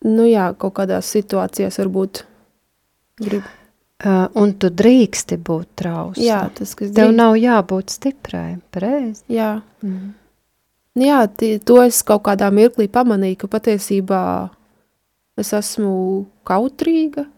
nu 0.05 0.29
jā, 0.29 0.51
kaut 0.59 0.77
kādās 0.77 1.09
situācijās 1.15 1.81
varbūt 1.81 2.25
grib 3.23 3.49
Uh, 4.03 4.27
un 4.35 4.51
tu 4.59 4.67
drīksti 4.67 5.37
būt 5.47 5.77
trausla. 5.79 6.23
Jā, 6.25 6.41
tas, 6.51 6.73
kas 6.75 6.89
Tev 6.91 7.13
drīkst. 7.13 7.19
nav 7.21 7.37
jābūt 7.39 7.93
stiprai, 7.95 8.57
pareizi. 8.75 9.23
Jā. 9.31 9.61
Mm. 9.85 10.09
Jā, 10.99 11.21
tī, 11.31 11.53
to 11.63 11.79
es 11.85 12.01
kaut 12.03 12.25
kādā 12.27 12.49
mirklī 12.51 12.89
pamanīju, 12.91 13.39
ka 13.45 13.51
patiesībā 13.53 14.23
es 15.39 15.53
esmu 15.55 15.93
kautrīga. 16.49 17.29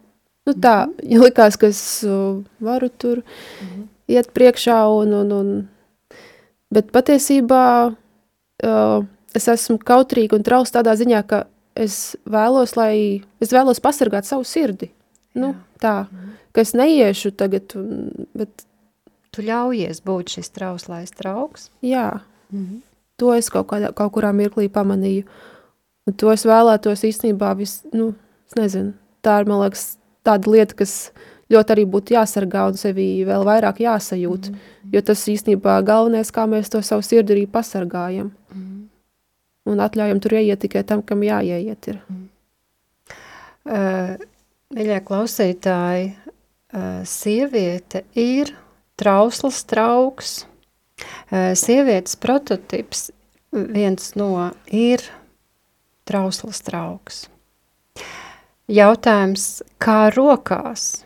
Nu 0.48 0.52
tā, 0.52 0.86
mm 0.86 0.92
-hmm. 0.92 1.12
ja 1.12 1.20
likās, 1.20 1.56
ka 1.56 1.66
es 1.66 2.04
uh, 2.04 2.42
varu 2.60 2.88
tur 2.88 3.18
mm 3.18 3.66
-hmm. 3.66 3.86
iet 4.08 4.32
priekšā 4.34 4.80
un, 5.02 5.12
un, 5.12 5.32
un 5.32 5.68
bet 6.70 6.92
patiesībā 6.92 7.94
uh, 8.64 9.04
es 9.34 9.48
esmu 9.48 9.78
kautrīga 9.78 10.36
un 10.36 10.42
traus 10.42 10.72
tādā 10.72 10.94
ziņā, 10.96 11.22
ka 11.26 11.46
es 11.74 12.16
vēlos, 12.26 12.76
lai, 12.76 13.22
es 13.40 13.52
vēlos 13.52 13.80
pasargāt 13.80 14.24
savu 14.24 14.44
sirdi. 14.44 14.90
Nu, 15.34 15.46
Jā. 15.46 15.54
tā. 15.80 15.96
Mm 16.10 16.34
ka 16.54 16.62
es 16.62 16.72
neiešu 16.72 17.34
tagad, 17.34 17.74
bet... 18.34 18.66
Tu 19.34 19.42
ļaujies 19.42 19.98
būt 20.06 20.36
šis 20.36 20.52
trauslais 20.54 21.10
trauks? 21.10 21.66
Jā, 21.82 22.20
mm 22.52 22.60
-hmm. 22.66 22.80
to 23.18 23.34
es 23.34 23.50
kaut, 23.50 23.66
kādā, 23.66 23.92
kaut 23.92 24.12
kurā 24.12 24.30
mirklī 24.30 24.68
pamanīju. 24.68 25.24
Un 26.06 26.14
to 26.14 26.30
es 26.32 26.46
vēlētos 26.46 27.02
īstenībā 27.02 27.56
vis, 27.56 27.82
nu, 27.92 28.14
es 28.46 28.54
nezinu, 28.54 28.92
tā 29.22 29.40
ir, 29.40 29.48
man 29.48 29.60
liekas, 29.60 29.98
tāda 30.22 30.50
lieta, 30.50 30.74
kas 30.74 31.10
ļoti 31.50 31.74
arī 31.74 31.84
būtu 31.84 32.14
jāsargā 32.14 32.68
un 32.68 32.76
sevi 32.76 33.24
vēl 33.26 33.44
vairāk 33.44 33.80
jāsajūt, 33.80 34.50
mm 34.50 34.54
-hmm. 34.54 34.92
jo 34.92 35.02
tas 35.02 35.28
īstenībā 35.28 35.82
galvenais, 35.82 36.30
kā 36.30 36.46
mēs 36.46 36.70
to 36.70 36.82
savu 36.82 37.02
sirdi 37.02 37.34
arī 37.34 37.46
pasargājam. 37.46 38.30
Mm 38.54 38.62
-hmm. 38.62 38.86
Un 39.66 39.78
atļaujam 39.78 40.20
tur 40.20 40.32
ieiet 40.32 40.58
tikai 40.58 40.84
tam, 40.84 41.02
kam 41.02 41.20
jāieiet 41.22 41.88
ir. 41.88 42.00
Mm 42.08 42.28
uh, 43.64 44.16
Mīļie 44.74 44.96
klausītāji, 45.06 46.06
sieviete 47.06 48.00
ir 48.18 48.48
trausls 48.98 49.60
trauks. 49.70 50.32
Sievietes 51.30 52.16
prototips 52.18 53.04
viens 53.54 54.08
no 54.18 54.48
ir 54.66 55.04
trausls 56.10 56.58
trauks. 56.66 57.20
Jautājums, 58.66 59.62
kā 59.78 60.08
rokās? 60.10 61.04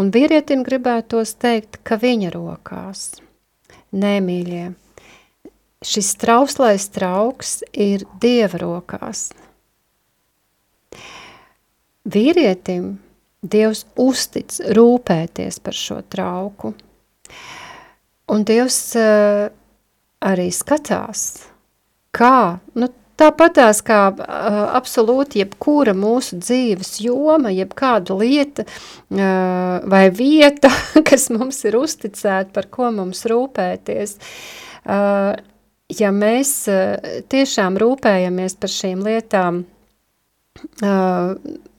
Un 0.00 0.08
vīrietim 0.14 0.64
gribētos 0.64 1.34
teikt, 1.36 1.82
ka 1.84 1.98
viņa 2.00 2.30
rokās. 2.32 3.18
Nē, 3.92 4.14
mīļie, 4.24 4.70
šis 5.84 6.14
trauslais 6.24 6.88
trauks 6.96 7.58
ir 7.76 8.08
Dieva 8.22 8.62
rokās. 8.64 9.28
Vīrietim 12.08 12.96
Dievs 13.38 13.84
uztic 14.00 14.56
rūpēties 14.74 15.60
par 15.62 15.76
šo 15.76 16.00
trauku. 16.10 16.72
Un 18.34 18.42
Dievs 18.48 18.78
uh, 18.98 19.46
arī 20.26 20.48
skatās, 20.52 21.44
kā, 22.16 22.58
nu, 22.74 22.88
tāpatās 23.18 23.80
kā 23.86 24.00
uh, 24.10 24.58
absolūti 24.78 25.42
jebkura 25.42 25.94
mūsu 25.96 26.40
dzīves 26.42 26.98
joma, 27.04 27.52
jebkāda 27.54 28.16
lieta 28.18 28.66
uh, 28.66 29.86
vai 29.86 30.08
vieta, 30.14 30.72
kas 31.08 31.28
mums 31.34 31.62
ir 31.68 31.78
uzticēta, 31.78 32.50
par 32.56 32.68
ko 32.74 32.90
mums 32.98 33.22
rūpēties, 33.30 34.18
uh, 34.18 35.38
ja 35.94 36.10
mēs 36.12 36.52
tiešām 37.32 37.78
rūpējamies 37.80 38.58
par 38.60 38.72
šīm 38.74 39.06
lietām, 39.06 39.62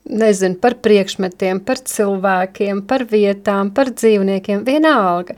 nezinu, 0.09 0.57
par 0.61 0.75
priekšmetiem, 0.83 1.61
par 1.65 1.81
cilvēkiem, 1.85 2.81
par 2.89 3.05
vietām, 3.09 3.71
par 3.75 3.93
dzīvniekiem, 3.93 4.65
vienalga, 4.67 5.37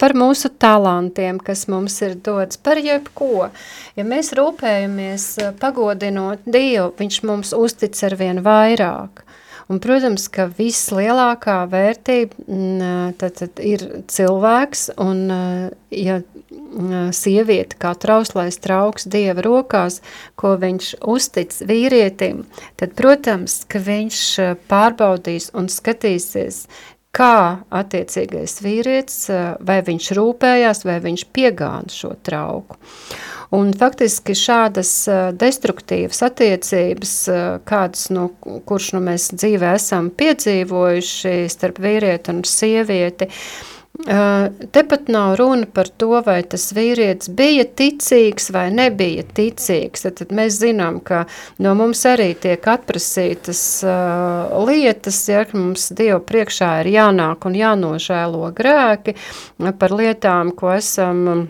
par 0.00 0.16
mūsu 0.18 0.52
talantiem, 0.62 1.40
kas 1.42 1.66
mums 1.72 1.98
ir 2.06 2.16
dots, 2.16 2.56
par 2.56 2.80
jebko. 2.82 3.50
Ja 3.98 4.06
mēs 4.06 4.32
rūpējamies 4.36 5.28
pagodinot 5.60 6.46
Dievu, 6.46 6.92
viņš 6.98 7.22
mums 7.26 7.54
uztic 7.56 7.98
ar 8.06 8.16
vien 8.18 8.42
vairāk. 8.46 9.25
Un, 9.66 9.80
protams, 9.82 10.28
ka 10.30 10.46
vislielākā 10.46 11.64
vērtība 11.72 12.44
mm, 12.46 13.16
tad, 13.18 13.34
tad 13.40 13.62
ir 13.66 13.82
cilvēks, 14.06 14.84
un 15.02 15.24
ja 15.90 16.20
mm, 16.20 17.10
sieviete 17.16 17.78
kā 17.82 17.96
trauslais 17.98 18.60
trauks 18.62 19.08
Dieva 19.10 19.42
rokās, 19.42 19.98
ko 20.38 20.54
viņš 20.62 20.92
uztic 21.02 21.56
vīrietim, 21.66 22.44
tad, 22.78 22.94
protams, 22.98 23.64
ka 23.66 23.82
viņš 23.82 24.20
pārbaudīs 24.70 25.50
un 25.58 25.66
skatīsies, 25.72 26.68
kā 27.16 27.64
attiecīgais 27.74 28.60
vīrietis, 28.62 29.24
vai 29.66 29.80
viņš 29.82 30.12
rūpējās, 30.18 30.84
vai 30.86 31.00
viņš 31.02 31.26
piegāna 31.34 31.90
šo 31.90 32.14
trauku. 32.22 32.78
Un 33.54 33.70
faktiski 33.78 34.34
šādas 34.34 34.90
destruktīvas 35.38 36.22
attiecības, 36.26 37.14
kādas, 37.68 38.08
nu, 38.10 38.26
kurš 38.66 38.90
nu, 38.96 39.04
mēs 39.06 39.28
dzīvē 39.36 39.76
esam 39.78 40.10
piedzīvojuši 40.18 41.38
starp 41.52 41.78
vīrieti 41.84 42.34
un 42.34 42.42
sievieti, 42.48 43.30
Tepat 44.72 45.08
nav 45.08 45.34
runa 45.36 45.66
par 45.72 45.88
to, 45.88 46.20
vai 46.26 46.42
tas 46.44 46.68
vīrietis 46.76 47.30
bija 47.32 47.64
ticīgs 47.64 48.50
vai 48.52 48.66
nebija 48.70 49.24
ticīgs. 49.36 50.04
Tad, 50.04 50.18
tad 50.20 50.34
mēs 50.36 50.58
zinām, 50.60 51.00
ka 51.00 51.24
no 51.64 51.72
mums 51.78 52.04
arī 52.08 52.34
tiek 52.36 52.68
atprasītas 52.68 53.62
uh, 53.88 54.52
lietas, 54.68 55.22
ja 55.32 55.46
mums 55.54 55.88
Dievu 55.96 56.20
priekšā 56.28 56.70
ir 56.84 56.92
jānāk 56.92 57.48
un 57.48 57.56
jānožēlo 57.56 58.52
grēki 58.56 59.16
par 59.80 59.96
lietām, 59.96 60.52
ko 60.52 60.74
esam. 60.76 61.28
Um, 61.32 61.46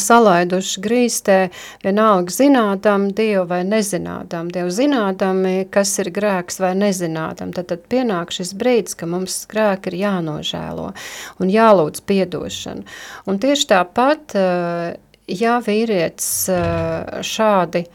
salaiduši 0.00 0.82
grīstē, 0.82 1.38
vienalga 1.84 2.32
zinādam 2.32 3.08
Dievu 3.14 3.44
vai 3.50 3.62
nezinādam 3.68 4.50
Dievu, 4.52 4.72
zinādam, 4.72 5.42
kas 5.72 5.94
ir 6.02 6.12
grēks 6.14 6.60
vai 6.62 6.74
nezinādam, 6.78 7.52
tad, 7.56 7.70
tad 7.72 7.86
pienāk 7.92 8.34
šis 8.34 8.54
brīdis, 8.58 8.96
ka 8.98 9.08
mums 9.10 9.42
grēki 9.50 9.92
ir 9.92 9.98
jānožēlo 10.02 10.92
un 11.40 11.52
jālūdz 11.52 12.04
piedošanu. 12.08 12.86
Un 13.26 13.42
tieši 13.42 13.68
tāpat, 13.74 14.36
eh, 14.38 14.94
ja 15.28 15.58
vīrietis 15.64 16.30
eh, 16.52 17.20
šādi 17.26 17.86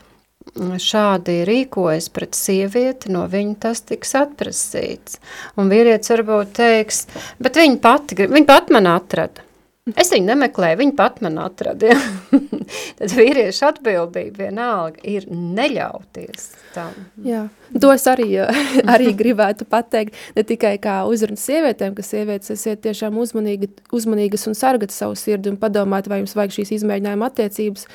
šādi 0.58 1.42
rīkojas 1.46 2.10
pret 2.10 2.38
sievieti, 2.38 3.12
no 3.14 3.26
viņa 3.30 3.56
tas 3.68 3.82
tiks 3.86 4.16
atprasīts. 4.18 5.20
Un 5.58 5.70
vīrietis 5.70 6.14
varbūt 6.16 6.56
teiks, 6.58 7.06
bet 7.40 7.60
viņa 7.60 7.82
pati, 7.84 8.18
viņa 8.24 8.48
pat 8.48 8.72
man 8.74 8.90
atrada. 8.90 9.47
Es 9.96 10.10
viņu 10.12 10.28
nemeklēju, 10.28 10.80
viņa 10.82 10.96
pat 10.98 11.22
man 11.24 11.38
atrada. 11.40 11.94
Ja? 11.94 12.40
Tad 13.00 13.14
vīriešu 13.16 13.68
atbildība 13.70 14.48
vienalga 14.48 15.00
ir 15.08 15.28
neļauties 15.32 16.50
tam. 16.74 16.96
Jā, 17.24 17.46
to 17.80 17.94
es 17.94 18.04
arī, 18.12 18.28
arī 18.94 19.14
gribētu 19.18 19.68
pateikt, 19.70 20.18
ne 20.36 20.44
tikai 20.48 20.74
kā 20.84 21.00
uzruna 21.08 21.40
sievietēm, 21.40 21.96
ka 21.96 22.04
sievietes 22.04 22.52
esiet 22.58 22.84
tiešām 22.84 23.16
uzmanīgi, 23.22 23.72
uzmanīgas 23.96 24.48
un 24.52 24.58
sargat 24.60 24.96
savu 24.96 25.16
sirdi 25.20 25.54
un 25.54 25.60
padomāt, 25.62 26.10
vai 26.12 26.20
jums 26.24 26.36
vajag 26.36 26.58
šīs 26.58 26.74
izmēģinājuma 26.82 27.32
attiecības, 27.32 27.88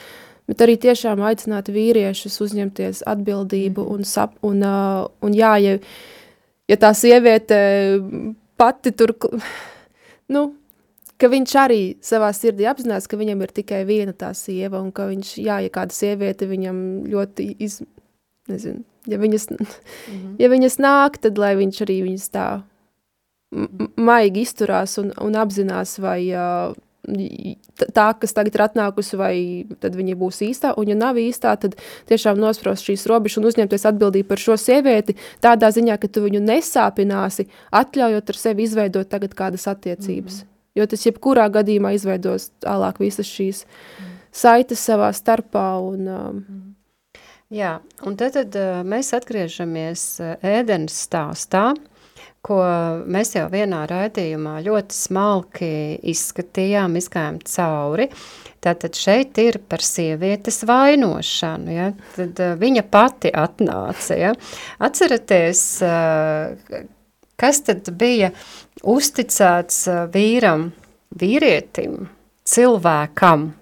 bet 0.49 0.65
arī 0.65 0.79
tiešām 0.81 1.21
aicināt 1.29 1.69
vīriešus 1.73 2.41
uzņemties 2.47 3.05
atbildību 3.13 3.85
un, 3.93 4.09
sap, 4.09 4.39
un, 4.47 4.65
un 4.65 5.37
jā, 5.37 5.53
ja, 5.61 5.77
ja 6.73 6.81
tā 6.81 6.95
sieviete 6.97 7.61
pati 8.57 8.97
tur, 8.97 9.15
nu, 10.35 10.49
ka 11.23 11.31
viņš 11.31 11.55
arī 11.61 11.81
savā 12.03 12.33
sirdī 12.35 12.67
apzinās, 12.67 13.07
ka 13.07 13.19
viņam 13.21 13.45
ir 13.45 13.55
tikai 13.55 13.85
viena 13.87 14.15
tā 14.17 14.33
sieva, 14.35 14.81
un 14.83 14.91
ka 14.95 15.07
viņš, 15.11 15.37
jā, 15.39 15.61
ja 15.63 15.71
kāda 15.73 15.95
sieviete 15.95 16.49
viņam 16.51 16.79
ļoti 17.13 17.47
iz, 17.63 17.79
nezinu, 18.51 18.83
ja 19.07 19.23
viņas, 19.23 19.49
mm 19.55 19.63
-hmm. 19.63 20.37
ja 20.43 20.51
viņas 20.51 20.79
nāk, 20.83 21.23
tad 21.23 21.39
lai 21.39 21.55
viņš 21.57 21.83
arī 21.87 22.03
viņas 22.09 22.31
tā 22.35 22.47
maigi 23.97 24.43
izturās 24.43 24.99
un, 24.99 25.13
un 25.21 25.37
apzinās, 25.37 25.99
vai 26.01 26.21
uh, 26.33 26.75
tā, 27.93 28.07
kas 28.19 28.33
tagad 28.33 28.55
ir 28.55 28.63
atnākusi, 28.67 29.17
vai 29.17 29.35
tad 29.81 29.95
viņa 29.95 30.15
būs 30.17 30.43
īstā, 30.43 30.75
un 30.77 30.89
ja 30.89 30.95
nav 30.95 31.19
īstā, 31.21 31.55
tad 31.57 31.77
tiešām 32.09 32.39
nosprost 32.41 32.87
šīs 32.87 33.07
robežas 33.07 33.39
un 33.39 33.51
uzņemties 33.51 33.87
atbildību 33.91 34.29
par 34.29 34.39
šo 34.39 34.57
sievieti 34.57 35.17
tādā 35.41 35.71
ziņā, 35.71 35.99
ka 35.99 36.09
tu 36.09 36.23
viņu 36.25 36.41
nesāpināsi, 36.41 37.47
atļaujot 37.71 38.31
ar 38.31 38.37
sevi 38.37 38.63
izveidot 38.63 39.09
tagad 39.09 39.35
kādas 39.35 39.67
attiecības. 39.67 40.35
Mm 40.35 40.41
-hmm 40.41 40.52
jo 40.79 40.87
tas 40.89 41.07
jebkurā 41.07 41.49
gadījumā 41.53 41.95
izveidos 41.97 42.51
tālāk 42.65 43.01
visas 43.03 43.29
šīs 43.29 43.65
saites 44.33 44.83
savā 44.83 45.13
starpā. 45.17 45.67
Un, 45.93 46.09
um, 46.09 46.45
Jā, 47.53 47.75
un 48.09 48.15
tad, 48.17 48.33
tad 48.33 48.55
uh, 48.57 48.79
mēs 48.89 49.11
atgriežamies 49.13 50.03
uh, 50.25 50.31
ēdenes 50.41 50.95
stāstā, 51.05 51.75
ko 52.41 52.63
mēs 53.13 53.35
jau 53.37 53.45
vienā 53.53 53.83
raidījumā 53.91 54.55
ļoti 54.65 54.97
smalki 54.97 55.69
izskatījām, 56.15 56.97
izgājām 56.97 57.43
cauri. 57.45 58.09
Tātad 58.65 58.97
šeit 58.97 59.37
ir 59.43 59.61
par 59.69 59.85
sievietes 59.85 60.63
vainošanu, 60.65 61.77
ja? 61.77 61.91
tad 62.17 62.41
uh, 62.41 62.57
viņa 62.57 62.87
pati 62.89 63.35
atnāca. 63.37 64.17
Ja? 64.17 64.33
Atceraties, 64.89 65.67
kas 67.41 67.63
tad 67.67 67.89
bija 67.99 68.33
uzticēts 68.83 69.85
uh, 69.91 70.05
vīram, 70.13 70.71
vīrietim, 71.19 72.07
cilvēkam. 72.49 73.53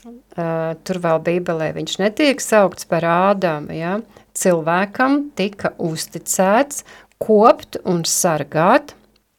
Uh, 0.00 0.72
tur 0.86 1.00
vēl 1.02 1.20
bībelē 1.26 1.74
viņš 1.76 1.98
netiek 2.00 2.40
saukts 2.40 2.88
par 2.88 3.04
ādamu, 3.04 3.74
ja? 3.76 3.98
cilvēkam 4.40 5.26
tika 5.36 5.74
uzticēts 5.76 6.84
kopt 7.20 7.76
un 7.84 8.06
sargāt 8.08 8.94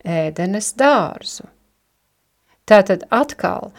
ēdenes 0.05 0.73
dārzu. 0.77 1.47
Tātad 2.69 3.07
atkal 3.09 3.71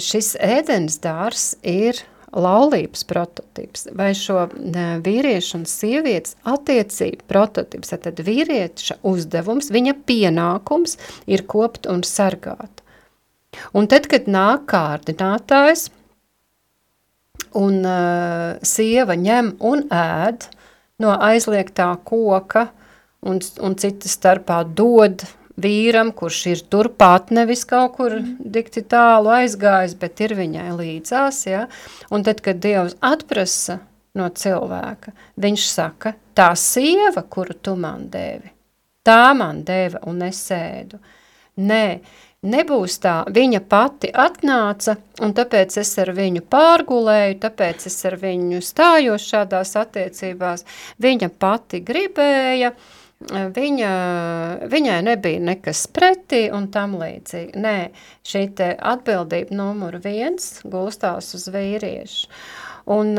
šis 0.00 0.34
ēdenes 0.40 1.00
dārs 1.02 1.50
ir 1.66 1.98
laulības 2.36 3.04
prototips 3.08 3.86
vai 3.96 4.10
šo 4.16 4.46
vīriešu 5.04 5.60
un 5.60 5.66
sievietes 5.68 6.36
attiecību 6.48 7.24
prototips. 7.30 7.94
Tad 7.94 8.20
vīrieša 8.24 8.98
uzdevums, 9.08 9.70
viņa 9.74 9.96
pienākums 10.08 10.98
ir 11.26 11.46
kopt 11.48 11.88
un 11.90 12.04
sargāt. 12.06 12.82
Un 13.72 13.88
tad, 13.90 14.06
kad 14.10 14.28
nāk 14.28 14.66
kārdinātājs 14.70 15.88
un 17.56 17.80
uh, 17.86 18.58
sieva 18.66 19.16
ņem 19.16 19.54
un 19.64 19.86
ēd 19.94 20.50
no 21.00 21.14
aizliegtā 21.14 21.88
koka 22.04 22.68
un, 23.24 23.40
un 23.64 23.76
citas 23.80 24.14
starpā 24.18 24.62
dod 24.66 25.24
vīram, 25.58 26.12
kurš 26.16 26.40
ir 26.52 26.62
turpat, 26.70 27.32
nevis 27.34 27.64
kaut 27.68 27.96
kur 27.98 28.18
dikti 28.38 28.84
tālu 28.86 29.32
aizgājis, 29.40 29.96
bet 29.98 30.22
ir 30.24 30.36
viņai 30.38 30.70
līdzās, 30.78 31.42
ja? 31.48 31.66
un 32.14 32.24
tad, 32.26 32.42
kad 32.44 32.60
Dievs 32.62 32.96
atprasa 33.04 33.80
no 34.18 34.28
cilvēka, 34.30 35.14
viņš 35.40 35.66
saka, 35.70 36.14
tā 36.38 36.52
sieva, 36.58 37.24
kuru 37.28 37.58
tu 37.58 37.74
man 37.78 38.08
devi, 38.12 38.52
tā 39.06 39.34
man 39.36 39.64
deva 39.66 40.02
un 40.10 40.22
es 40.26 40.40
ēdu. 40.54 41.00
Nē, 41.58 41.98
nebūs 42.46 43.00
tā, 43.02 43.16
viņa 43.34 43.60
pati 43.66 44.12
atnāca, 44.14 44.94
un 45.26 45.34
tāpēc 45.34 45.80
es 45.82 45.90
ar 45.98 46.12
viņu 46.14 46.44
pārgulēju, 46.46 47.40
tāpēc 47.42 47.88
es 47.90 47.98
ar 48.06 48.14
viņu 48.20 48.62
stājos 48.62 49.26
šādās 49.26 49.74
attiecībās, 49.80 50.62
viņa 51.02 51.32
pati 51.42 51.82
gribēja, 51.82 52.70
uh, 52.70 52.97
viņa, 53.26 53.90
viņai 54.70 54.98
nebija 55.02 55.40
nekas 55.42 55.86
pretī 55.90 56.48
un 56.54 56.68
tam 56.70 56.96
līdzīgi. 57.00 57.58
Nē, 57.58 57.90
šī 58.22 58.44
atbildība 58.78 59.54
numur 59.58 59.98
viens 60.04 60.60
gulstās 60.64 61.34
uz 61.34 61.48
vīriešu. 61.50 62.28
Un 62.88 63.12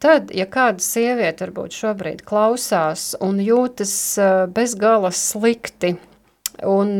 tad, 0.00 0.30
ja 0.32 0.46
kāda 0.48 0.80
sieviete 0.80 1.44
varbūt 1.44 1.74
šobrīd 1.76 2.22
klausās 2.24 3.14
un 3.20 3.42
jūtas 3.42 3.92
bezgala 4.56 5.10
slikti 5.12 5.96
un, 6.64 6.96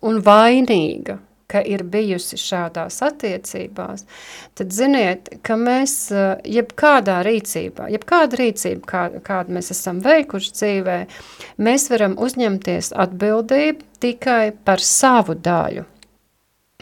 un 0.00 0.22
vainīga, 0.24 1.18
ka 1.52 1.62
ir 1.68 1.84
bijusi 1.84 2.38
šādās 2.40 2.98
attiecībās, 3.04 4.06
tad 4.58 4.74
ziniet, 4.74 5.30
ka 5.44 5.58
mēs 5.60 5.94
eh, 6.14 6.34
jebkādā 6.58 7.20
rīcībā, 7.26 7.90
jebkāda 7.92 8.40
rīcība, 8.40 8.88
kā, 8.88 9.04
kādu 9.26 9.58
mēs 9.58 9.72
esam 9.76 10.02
veikuši 10.04 10.52
dzīvē, 10.58 10.98
mēs 11.62 11.88
varam 11.92 12.18
uzņemties 12.18 12.92
atbildību 13.06 13.88
tikai 14.02 14.44
par 14.64 14.82
savu 14.82 15.38
daļu. 15.38 15.86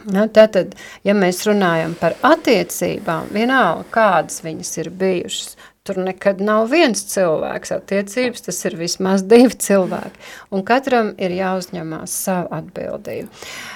Ja, 0.09 0.25
tātad, 0.33 0.73
ja 1.05 1.13
mēs 1.13 1.43
runājam 1.45 1.93
par 1.99 2.15
attiecībām, 2.25 3.29
vienalga, 3.35 3.85
kādas 3.93 4.41
viņas 4.41 4.71
ir 4.81 4.89
bijušas, 4.97 5.53
tur 5.87 5.97
nekad 6.05 6.41
nav 6.45 6.67
viens 6.69 7.01
cilvēks 7.09 7.73
attiecības, 7.73 8.45
tas 8.45 8.59
ir 8.69 8.77
vismaz 8.77 9.23
divi 9.25 9.57
cilvēki, 9.65 10.25
un 10.53 10.65
katram 10.67 11.13
ir 11.17 11.33
jāuzņemās 11.33 12.17
savu 12.27 12.51
atbildību. 12.59 13.29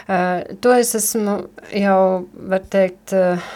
Uh, 0.06 0.58
to 0.62 0.76
es 0.78 0.94
esmu 0.98 1.40
jau, 1.74 2.02
var 2.52 2.68
teikt, 2.70 3.16
uh, 3.18 3.50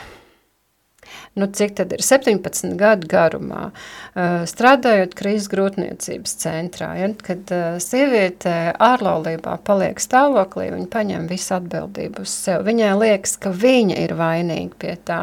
nu, 1.40 1.48
cik 1.48 1.76
tad 1.80 1.94
ir 1.96 2.04
17 2.06 2.76
gadu 2.80 3.10
garumā, 3.10 3.70
uh, 3.70 4.44
strādājot 4.50 5.16
krīzes 5.18 5.50
grūtniecības 5.52 6.36
centrā, 6.44 6.92
ja, 7.00 7.10
kad 7.26 7.54
uh, 7.56 7.80
sieviete 7.84 8.56
ārlaulībā 8.76 9.58
paliek 9.68 10.02
stāvoklī, 10.02 10.70
viņa 10.76 10.90
paņem 10.94 11.28
visu 11.32 11.56
atbildību 11.58 12.26
uz 12.26 12.34
sevi. 12.34 12.70
Viņai 12.72 12.94
liekas, 13.00 13.36
ka 13.42 13.54
viņa 13.56 14.00
ir 14.06 14.16
vainīga 14.20 14.80
pie 14.82 14.96
tā. 15.08 15.22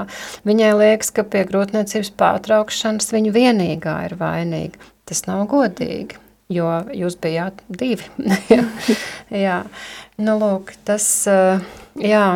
Viņai 0.48 0.72
liekas, 0.80 1.12
ka 1.14 1.26
pie 1.26 1.46
grūtniecības 1.48 2.12
pārtraukšanas 2.18 3.12
viņa 3.14 3.34
vienīgā 3.36 3.96
ir 4.08 4.16
vainīga. 4.20 4.92
Tas 5.06 5.22
nav 5.28 5.44
godīgi, 5.50 6.18
jo 6.50 6.70
jūs 6.96 7.18
bijāt 7.22 7.62
divi. 7.70 8.08
jā, 9.46 9.60
nu 10.18 10.38
lūk, 10.40 10.74
tas, 10.88 11.06
uh, 11.30 11.62
jā, 12.00 12.26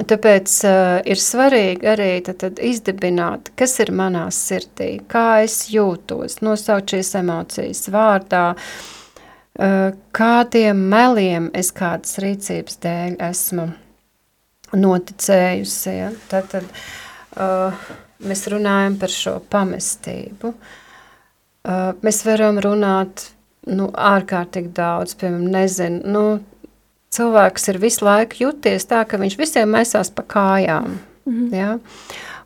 Tāpēc 0.00 0.52
uh, 0.64 1.00
ir 1.04 1.20
svarīgi 1.20 1.88
arī 1.92 2.08
tad, 2.24 2.38
tad 2.40 2.60
izdibināt, 2.64 3.50
kas 3.58 3.74
ir 3.82 3.92
manā 3.92 4.24
sirdī, 4.32 4.94
kā 5.10 5.42
es 5.44 5.66
jūtos, 5.72 6.38
nosaukt 6.44 6.94
šīs 6.94 7.12
emocijas 7.20 7.82
vārdā, 7.92 8.44
uh, 8.56 9.90
kādiem 10.16 10.80
meliem 10.92 11.50
es 11.56 11.72
kādas 11.76 12.16
rīcības 12.22 12.80
dēļ 12.84 13.18
esmu 13.28 13.66
noticējusi. 14.80 15.96
Ja? 15.98 16.12
Tad, 16.30 16.48
tad 16.54 16.70
uh, 17.36 17.90
mēs 18.24 18.46
runājam 18.52 18.96
par 19.00 19.12
šo 19.12 19.36
pamestību. 19.52 20.54
Uh, 21.60 21.90
mēs 22.00 22.22
varam 22.24 22.60
runāt 22.64 23.26
nu, 23.68 23.90
ārkārtīgi 23.92 24.72
daudz, 24.76 25.16
piemēram, 25.20 25.50
nezinu, 25.52 26.00
nu, 26.08 26.24
cilvēks 27.14 27.70
ir 27.72 27.82
visu 27.82 28.06
laiku 28.06 28.44
juties 28.44 28.86
tā, 28.90 29.04
ka 29.04 29.18
viņš 29.20 29.38
visiem 29.38 29.70
maisās 29.74 30.12
pa 30.14 30.22
kājām. 30.22 30.98
Mm 31.26 31.38
-hmm. 31.38 31.54
ja? 31.54 31.78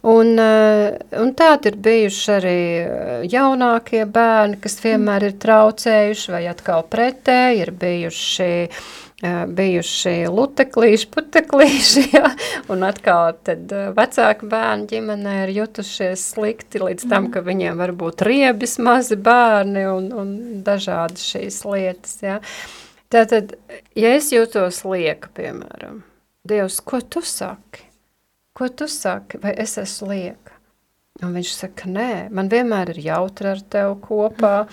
Un, 0.04 0.38
eh, 0.38 0.98
un 1.16 1.32
tādi 1.32 1.70
ir 1.70 1.76
bijuši 1.80 2.32
arī 2.32 2.60
eh, 2.82 3.22
jaunākie 3.32 4.04
bērni, 4.04 4.58
kas 4.60 4.76
vienmēr 4.82 5.30
ir 5.30 5.38
traucējuši, 5.40 6.32
vai 6.32 6.42
atkal 6.50 6.84
pretēji 6.92 7.62
ir 7.62 7.70
bijuši, 7.70 8.68
eh, 9.22 9.46
bijuši 9.46 10.14
luteklīši, 10.28 11.08
puteklīši, 11.14 12.04
ja? 12.18 12.34
un 12.68 12.84
atkal 12.84 13.32
tad 13.48 13.72
vecāki 13.96 14.50
bērni 14.52 14.86
ģimenē 14.92 15.34
ir 15.44 15.56
jutušies 15.62 16.28
slikti 16.34 16.84
līdz 16.84 17.08
tam, 17.08 17.30
ka 17.32 17.40
viņiem 17.40 17.80
var 17.80 17.92
būt 17.92 18.28
riebis 18.28 18.76
mazi 18.78 19.16
bērni 19.16 19.88
un, 19.88 20.12
un 20.12 20.38
dažādi 20.64 21.16
šīs 21.16 21.64
lietas, 21.64 22.18
ja? 22.20 22.40
Tātad, 23.14 23.54
ja 23.94 24.10
es 24.16 24.32
jūtos 24.34 24.80
lieka, 24.88 25.30
piemēram, 25.36 26.02
Dievs, 26.44 26.80
ko 26.84 26.98
tu 27.00 27.22
saki? 27.24 27.86
Ko 28.52 28.66
tu 28.68 28.84
saki? 28.90 29.38
Vai 29.40 29.54
es 29.62 29.78
esmu 29.80 30.10
lieka? 30.10 30.52
Un 31.22 31.30
viņš 31.32 31.52
saka, 31.56 31.86
nē, 31.88 32.10
man 32.34 32.50
vienmēr 32.52 32.90
ir 32.92 32.98
jautri 33.06 33.48
ar 33.52 33.62
tevi 33.70 33.94
kopā. 34.02 34.66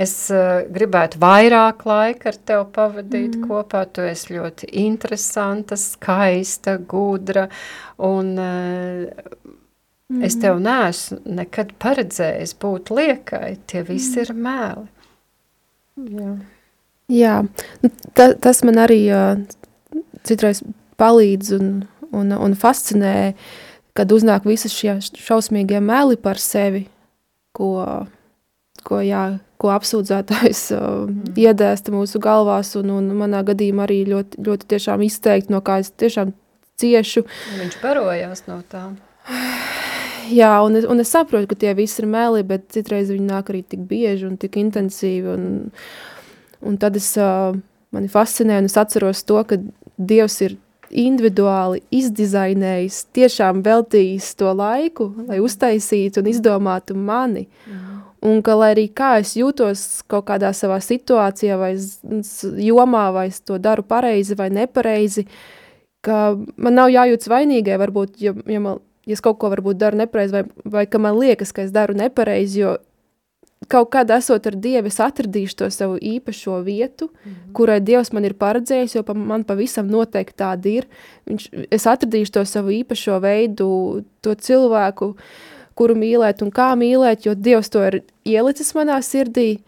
Es 0.00 0.14
uh, 0.32 0.64
gribētu 0.72 1.20
vairāk 1.22 1.84
laika 1.86 2.30
ar 2.32 2.38
tevi 2.48 2.64
pavadīt 2.74 3.36
mm. 3.36 3.44
kopā. 3.46 3.84
Tu 3.92 4.06
esi 4.08 4.34
ļoti 4.34 4.70
interesanta, 4.82 5.76
skaista, 5.78 6.78
gudra. 6.90 7.44
Un 8.02 8.32
uh, 8.40 9.36
mm. 10.10 10.24
es 10.26 10.38
tev 10.42 10.58
neesmu 10.64 11.20
nekad 11.38 11.76
paredzējis 11.84 12.56
būt 12.64 12.90
liekai. 12.96 13.60
Tie 13.68 13.84
visi 13.86 14.16
mm. 14.16 14.24
ir 14.24 14.34
mēli. 14.48 14.90
Jā. 16.16 16.34
Jā, 17.10 17.42
nu, 17.82 17.90
ta, 18.14 18.32
tas 18.38 18.62
man 18.66 18.78
arī 18.80 19.00
uh, 19.10 19.40
citreiz 20.26 20.62
palīdz 21.00 21.54
un, 21.58 21.70
un, 22.14 22.32
un 22.36 22.56
fascinē, 22.58 23.32
kad 23.96 24.12
uznāk 24.14 24.46
visas 24.48 24.74
šie 24.74 24.96
šausmīgie 25.02 25.80
meli 25.84 26.16
par 26.20 26.40
sevi, 26.40 26.86
ko, 27.56 27.72
ko, 28.86 29.00
jā, 29.04 29.24
ko 29.60 29.72
apsūdzētājs 29.74 30.62
uh, 30.76 30.86
mm. 31.08 31.34
iedēsta 31.42 31.94
mūsu 31.94 32.22
galvās, 32.22 32.74
un, 32.80 32.94
un 33.00 33.10
manā 33.18 33.42
gadījumā 33.50 33.88
arī 33.88 34.04
ļoti, 34.12 34.40
ļoti 34.46 34.70
tiešām 34.72 35.04
izteikti, 35.08 35.52
no 35.52 35.60
kā 35.64 35.80
es 35.82 35.90
tiešām 35.90 36.32
ciešu. 36.80 37.26
Viņš 37.58 37.80
barojās 37.82 38.46
no 38.48 38.62
tām. 38.70 38.96
Jā, 40.32 40.54
un 40.64 40.78
es, 40.78 40.86
un 40.88 41.02
es 41.02 41.10
saprotu, 41.12 41.50
ka 41.50 41.58
tie 41.58 41.74
visi 41.76 41.98
ir 42.00 42.06
meli, 42.08 42.46
bet 42.46 42.70
citreiz 42.72 43.10
viņi 43.10 43.26
nāk 43.26 43.50
arī 43.50 43.60
tik 43.66 43.82
bieži 43.90 44.30
un 44.30 44.38
tik 44.40 44.56
intensīvi, 44.62 45.34
un, 45.34 45.48
uh, 45.66 46.11
Un 46.62 46.78
tad 46.78 46.96
es, 46.98 47.12
uh, 47.18 47.54
mani 47.94 48.10
fascinē, 48.10 48.60
un 48.62 48.68
es 48.70 48.78
atceros 48.78 49.24
to, 49.26 49.40
ka 49.48 49.58
Dievs 50.02 50.38
ir 50.42 50.56
individuāli 50.92 51.80
izdizainējis, 51.94 52.98
tiešām 53.16 53.62
veltījis 53.64 54.32
to 54.40 54.52
laiku, 54.56 55.08
lai 55.28 55.40
uztaisītu 55.42 56.20
un 56.20 56.28
izdomātu 56.32 56.96
mani. 56.96 57.46
Mm. 57.66 57.88
Un 58.22 58.42
ka, 58.44 58.54
lai 58.54 58.70
arī 58.76 58.86
kā 58.94 59.16
es 59.18 59.32
jūtos 59.34 60.04
kaut 60.10 60.28
kādā 60.28 60.52
savā 60.54 60.78
situācijā 60.84 61.56
vai 61.58 61.72
jomā, 62.62 63.08
vai 63.14 63.26
es 63.32 63.40
to 63.42 63.58
daru 63.58 63.82
pareizi 63.82 64.36
vai 64.38 64.46
nepareizi, 64.54 65.26
ka 66.06 66.36
man 66.56 66.78
nav 66.78 66.92
jājūtas 66.92 67.30
vainīgai, 67.32 67.80
varbūt, 67.82 68.20
ja, 68.22 68.34
ja, 68.46 68.62
man, 68.62 68.78
ja 69.08 69.16
es 69.16 69.24
kaut 69.24 69.40
ko 69.42 69.50
varbūt 69.50 69.80
daru 69.80 69.98
nepareizi, 70.04 70.36
vai, 70.36 70.44
vai 70.76 70.86
ka 70.86 71.02
man 71.02 71.18
liekas, 71.18 71.50
ka 71.56 71.66
es 71.66 71.74
daru 71.74 71.98
nepareizi, 71.98 72.62
jo 72.62 72.76
kaut 73.68 73.90
kad 73.92 74.10
esot 74.10 74.46
ar 74.46 74.56
Dievu, 74.58 74.90
es 74.90 74.98
atradīšu 75.02 75.56
to 75.62 75.70
savu 75.70 75.98
īpašo 75.98 76.60
vietu, 76.64 77.08
mm 77.12 77.30
-hmm. 77.30 77.52
kurai 77.52 77.80
Dievs 77.80 78.12
man 78.12 78.24
ir 78.24 78.34
paredzējis, 78.34 78.96
jo 78.96 79.02
pa, 79.02 79.14
man 79.14 79.44
pavisam 79.44 79.88
noteikti 79.88 80.42
tāda 80.42 80.68
ir. 80.68 80.86
Viņš, 81.26 81.66
es 81.70 81.86
atradīšu 81.86 82.32
to 82.32 82.44
savu 82.44 82.70
īpašo 82.70 83.20
veidu, 83.20 84.02
to 84.20 84.34
cilvēku, 84.34 85.14
kuru 85.74 85.94
mīlēt 85.94 86.42
un 86.42 86.50
kā 86.50 86.74
mīlēt, 86.76 87.26
jo 87.26 87.34
Dievs 87.34 87.70
to 87.70 87.84
ir 87.86 88.02
ielicis 88.24 88.74
manā 88.74 89.00
sirdī. 89.02 89.58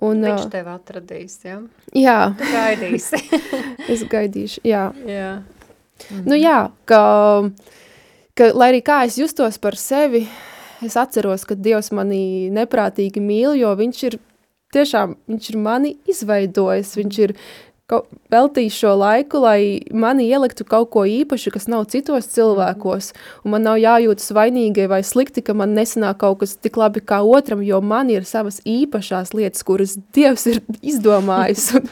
Un, 0.00 0.22
Viņš 0.22 0.50
tev 0.50 0.68
atradīs, 0.70 1.40
ja? 1.44 1.60
Jā. 1.92 2.34
Tu 2.38 2.44
gaidīsi. 2.44 3.16
es 3.92 4.04
gaidīšu, 4.04 4.60
jā. 4.64 4.92
Jā. 5.06 5.42
Mm 6.10 6.16
-hmm. 6.16 6.26
Nu 6.26 6.34
jā, 6.34 6.70
ka, 6.84 7.50
ka, 8.34 8.52
lai 8.54 8.72
arī 8.72 8.82
kā 8.82 9.04
es 9.06 9.18
justos 9.18 9.58
par 9.58 9.76
sevi, 9.76 10.28
es 10.84 10.96
atceros, 10.96 11.46
ka 11.48 11.56
Dievs 11.58 11.92
mani 11.94 12.50
neprātīgi 12.54 13.22
mīl, 13.22 13.54
jo 13.58 13.72
viņš 13.78 14.02
ir 14.08 14.18
tiešām, 14.74 15.16
viņš 15.30 15.50
ir 15.52 15.58
mani 15.64 15.96
izveidojis, 16.10 16.96
viņš 16.98 17.18
ir 17.24 17.34
veltījis 18.28 18.74
šo 18.82 18.90
laiku, 19.00 19.40
lai 19.40 19.80
mani 19.96 20.26
ieliktu 20.28 20.66
kaut 20.68 20.90
ko 20.92 21.06
īpašu, 21.08 21.52
kas 21.54 21.68
nav 21.72 21.86
citos 21.88 22.28
cilvēkos, 22.34 23.14
un 23.44 23.54
man 23.54 23.64
nav 23.64 23.78
jājūtas 23.80 24.34
vainīgai 24.36 24.88
vai 24.92 25.00
slikti, 25.06 25.40
ka 25.44 25.56
man 25.56 25.72
nesanāk 25.76 26.20
kaut 26.20 26.42
kas 26.42 26.58
tik 26.60 26.76
labi 26.76 27.00
kā 27.00 27.22
otram, 27.24 27.62
jo 27.64 27.80
man 27.80 28.12
ir 28.12 28.28
savas 28.28 28.60
īpašās 28.68 29.32
lietas, 29.32 29.64
kuras 29.64 29.96
Dievs 30.12 30.44
ir 30.52 30.60
izdomājis 30.92 31.70
un, 31.80 31.88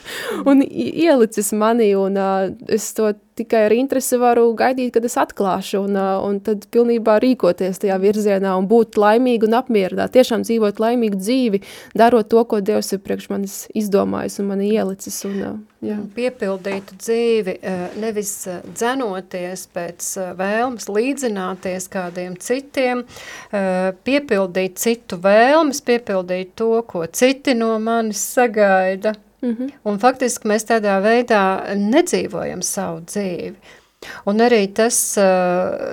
un 0.52 0.64
ielicis 0.66 1.54
mani, 1.56 1.94
un 1.96 2.20
uh, 2.20 2.50
es 2.68 2.92
to 2.96 3.14
tikai 3.36 3.66
ar 3.66 3.74
interesi 3.76 4.18
varu 4.20 4.48
gaidīt, 4.56 4.94
kad 4.94 5.04
es 5.06 5.16
atklāšu 5.20 5.82
un, 5.84 5.98
un 5.98 6.40
tad 6.44 6.64
pilnībā 6.72 7.18
rīkoties 7.22 7.82
tajā 7.82 7.98
virzienā 8.00 8.54
un 8.56 8.68
būt 8.70 8.96
laimīgi 9.00 9.48
un 9.48 9.58
apmierināti. 9.58 10.16
Tiešām 10.16 10.46
dzīvot 10.46 10.80
laimīgu 10.82 11.20
dzīvi, 11.20 11.62
darot 11.98 12.30
to, 12.32 12.42
ko 12.48 12.62
Dievs 12.64 12.94
ir 12.96 13.02
priekš 13.04 13.28
manis 13.32 13.56
izdomājis 13.76 14.40
un 14.40 14.48
mani 14.52 14.70
ielicis. 14.72 15.18
Un, 15.28 15.36
jā. 15.84 15.98
Piepildītu 16.16 16.96
dzīvi, 16.96 17.58
nevis 18.00 18.32
dzenoties 18.72 19.66
pēc 19.76 20.08
vēlmes, 20.40 20.88
līdzināties 20.90 21.90
kādiem 21.92 22.38
citiem, 22.42 23.04
piepildīt 24.08 24.80
citu 24.80 25.20
vēlmes, 25.22 25.84
piepildīt 25.86 26.56
to, 26.58 26.72
ko 26.88 27.04
citi 27.12 27.54
no 27.58 27.76
manis 27.82 28.24
sagaida– 28.32 29.14
Mm 29.42 29.56
-hmm. 29.56 29.72
Un 29.84 29.98
faktiski 29.98 30.48
mēs 30.48 30.64
tādā 30.66 31.00
veidā 31.02 31.76
nedzīvojam 31.76 32.62
savu 32.62 33.00
dzīvi. 33.00 33.54
Un 34.26 34.38
arī 34.38 34.66
tas 34.74 35.14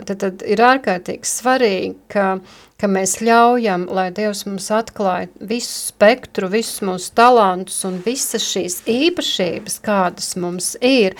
tad, 0.05 0.17
tad 0.19 0.43
ir 0.45 0.57
ārkārtīgi 0.57 1.23
svarīgi, 1.23 1.95
ka, 2.07 2.39
ka 2.77 2.87
mēs 2.87 3.21
ļaujam, 3.21 3.87
lai 3.89 4.11
Dievs 4.11 4.45
mums 4.45 4.69
atklāja 4.71 5.27
visu 5.39 5.87
spektru, 5.87 6.47
visus 6.47 6.81
mūsu 6.81 7.13
talantus 7.13 7.83
un 7.85 8.01
visas 8.05 8.43
šīs 8.43 8.81
īpašības, 8.85 9.79
kādas 9.79 10.35
mums 10.35 10.77
ir. 10.81 11.15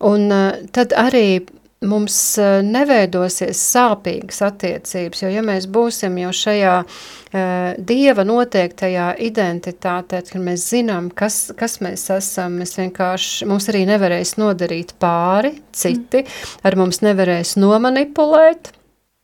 Un 0.00 0.28
tad 0.72 0.92
arī 0.92 1.46
mums 1.84 2.16
uh, 2.40 2.62
neveidosies 2.64 3.60
sāpīgas 3.74 4.40
attiecības, 4.46 5.22
jo 5.22 5.30
ja 5.34 5.42
mēs 5.44 5.68
būsim 5.68 6.16
jau 6.22 6.32
šajā 6.34 6.74
uh, 6.82 7.76
Dieva 7.76 8.24
noteiktajā 8.26 9.10
identitātē, 9.26 10.22
kad 10.30 10.42
mēs 10.42 10.64
zinām, 10.72 11.10
kas, 11.12 11.52
kas 11.58 11.78
mēs 11.84 12.08
esam, 12.16 12.56
mēs 12.62 12.76
vienkārši, 12.80 13.48
mums 13.50 13.68
arī 13.72 13.84
nevarēs 13.90 14.36
nodarīt 14.40 14.96
pāri 15.02 15.56
citi, 15.76 16.24
mm. 16.24 16.60
ar 16.64 16.80
mums 16.80 17.02
nevarēs 17.04 17.56
nomanipulēt, 17.60 18.72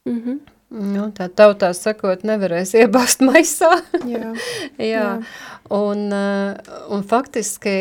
mm 0.09 0.19
-hmm. 0.19 0.52
Nu, 0.73 1.11
tā 1.13 1.27
tautā 1.29 1.69
sakot, 1.77 2.23
nevarēs 2.25 2.73
iebāzt 2.81 3.21
maisā. 3.29 3.75
Jā. 4.09 4.33
Jā. 4.79 4.87
Jā. 4.89 5.09
Un, 5.73 6.07
eh, 6.13 6.71
un 6.93 7.05
faktiski, 7.09 7.75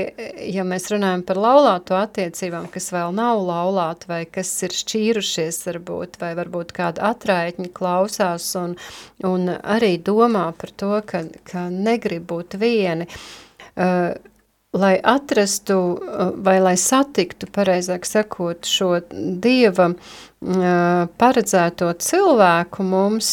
ja 0.52 0.64
mēs 0.68 0.86
runājam 0.94 1.24
par 1.28 1.40
laulāto 1.42 1.98
attiecībām, 1.98 2.70
kas 2.72 2.92
vēl 2.94 3.16
nav 3.16 3.42
laulāti 3.48 4.08
vai 4.12 4.22
kas 4.30 4.52
ir 4.68 4.76
šķīrušies 4.76 5.60
varbūt, 5.68 6.20
vai 6.22 6.34
varbūt 6.40 6.72
kāda 6.78 7.10
atraitņa 7.12 7.72
klausās 7.76 8.52
un, 8.60 8.78
un 9.28 9.50
arī 9.60 9.98
domā 9.98 10.50
par 10.56 10.76
to, 10.78 10.94
ka, 11.08 11.26
ka 11.48 11.68
negrib 11.74 12.30
būt 12.32 12.56
vieni, 12.62 13.10
uh, 13.76 14.14
lai 14.74 15.00
atrastu 15.04 15.78
vai 16.44 16.60
lai 16.64 16.78
satiktu, 16.80 17.50
pareizāk 17.52 18.06
sakot, 18.08 18.68
šo 18.68 19.02
Dieva 19.12 19.90
paredzēto 21.22 21.92
cilvēku, 22.02 22.86
mums 22.88 23.30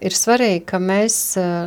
ir 0.00 0.16
svarīgi, 0.16 0.62
ka 0.70 0.80
mēs 0.80 1.18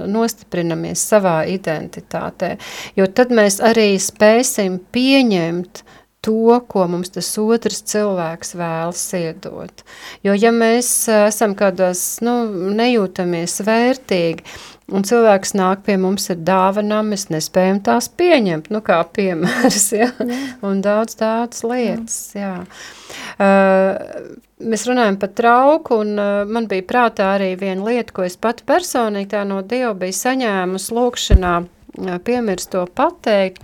nostiprinamies 0.09 1.03
savā 1.11 1.41
identitātē, 1.51 2.55
jo 2.97 3.09
tad 3.11 3.35
mēs 3.35 3.59
arī 3.61 3.93
spēsim 4.01 4.79
pieņemt 4.95 5.83
to, 6.21 6.59
ko 6.69 6.85
mums 6.91 7.13
tas 7.15 7.29
otrs 7.41 7.81
cilvēks 7.89 8.53
vēlas 8.59 9.05
iedot. 9.17 9.85
Jo 10.25 10.35
ja 10.37 10.51
mēs 10.53 10.91
esam 11.15 11.55
kādās, 11.57 12.03
nu, 12.25 12.43
nejūtamies 12.77 13.63
vērtīgi, 13.65 14.45
Un 14.91 15.05
cilvēks 15.07 15.53
nāk 15.55 15.85
pie 15.85 15.95
mums 15.99 16.27
ar 16.33 16.39
dāvanām, 16.43 17.13
mēs 17.13 17.29
nespējam 17.31 17.79
tās 17.85 18.09
pieņemt, 18.19 18.67
nu 18.75 18.81
kā 18.83 18.99
piemērs, 19.15 19.85
ja? 20.01 20.09
un 20.67 20.81
daudz 20.83 21.15
tādas 21.19 21.63
lietas, 21.63 22.17
jā. 22.35 22.57
Uh, 23.39 24.35
mēs 24.59 24.83
runājam 24.89 25.19
par 25.21 25.31
trauku, 25.37 26.01
un 26.03 26.19
uh, 26.19 26.43
man 26.43 26.67
bija 26.71 26.87
prātā 26.89 27.31
arī 27.37 27.53
viena 27.61 27.87
lieta, 27.87 28.11
ko 28.17 28.27
es 28.27 28.35
pat 28.35 28.65
personīgi 28.67 29.31
tā 29.31 29.45
no 29.47 29.61
Dieva 29.63 29.93
biju 30.03 30.17
saņēmusi 30.19 30.97
lūkšanā, 30.97 31.55
uh, 31.63 32.17
piemirst 32.27 32.73
to 32.75 32.83
pateikt, 32.91 33.63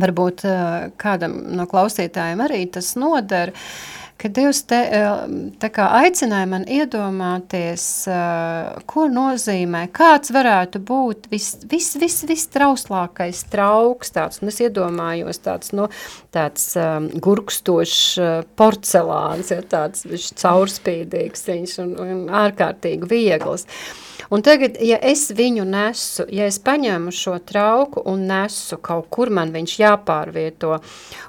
varbūt 0.00 0.46
uh, 0.48 0.88
kādam 1.00 1.36
no 1.54 1.68
klausītājiem 1.70 2.42
arī 2.44 2.64
tas 2.74 2.94
nodara, 2.98 3.54
uh, 3.54 4.04
ka 4.24 4.30
Dievs 4.32 4.62
te, 4.68 4.78
eh, 4.88 5.68
kā, 5.74 5.86
aicināja 6.00 6.46
man 6.48 6.64
iedomāties, 6.70 7.84
eh, 8.08 8.80
ko 8.86 9.06
nozīmē, 9.12 9.88
kāds 9.92 10.30
varētu 10.34 10.80
būt 10.80 11.28
vistrauslākais 11.28 11.68
vis, 11.70 11.96
vis, 12.00 12.22
vis 12.22 13.44
trauks. 13.50 14.10
Tāds, 14.14 14.40
un 14.42 14.48
es 14.48 14.60
iedomājos 14.60 15.42
tāds, 15.44 15.72
nu, 15.72 15.88
tāds 16.32 16.76
um, 16.76 17.08
gurkstošs 17.08 18.18
porcelāns, 18.56 19.50
ja, 19.50 19.60
tāds 19.60 20.06
caurspīdīgs 20.40 21.46
viņš 21.50 21.78
un, 21.84 21.94
un 22.00 22.26
ārkārtīgi 22.44 23.10
viegls. 23.10 23.66
Uh, 23.66 24.13
Un 24.32 24.42
tagad, 24.44 24.78
ja 24.80 24.96
es 25.04 25.26
viņu 25.34 25.66
nesu, 25.68 26.24
ja 26.32 26.46
es 26.48 26.56
paņemu 26.62 27.12
šo 27.14 27.36
trauku 27.44 28.02
un 28.08 28.24
nesu 28.28 28.78
kaut 28.82 29.10
kur 29.12 29.30
man 29.34 29.52
viņš 29.54 29.74
jāpārvieto, 29.80 30.78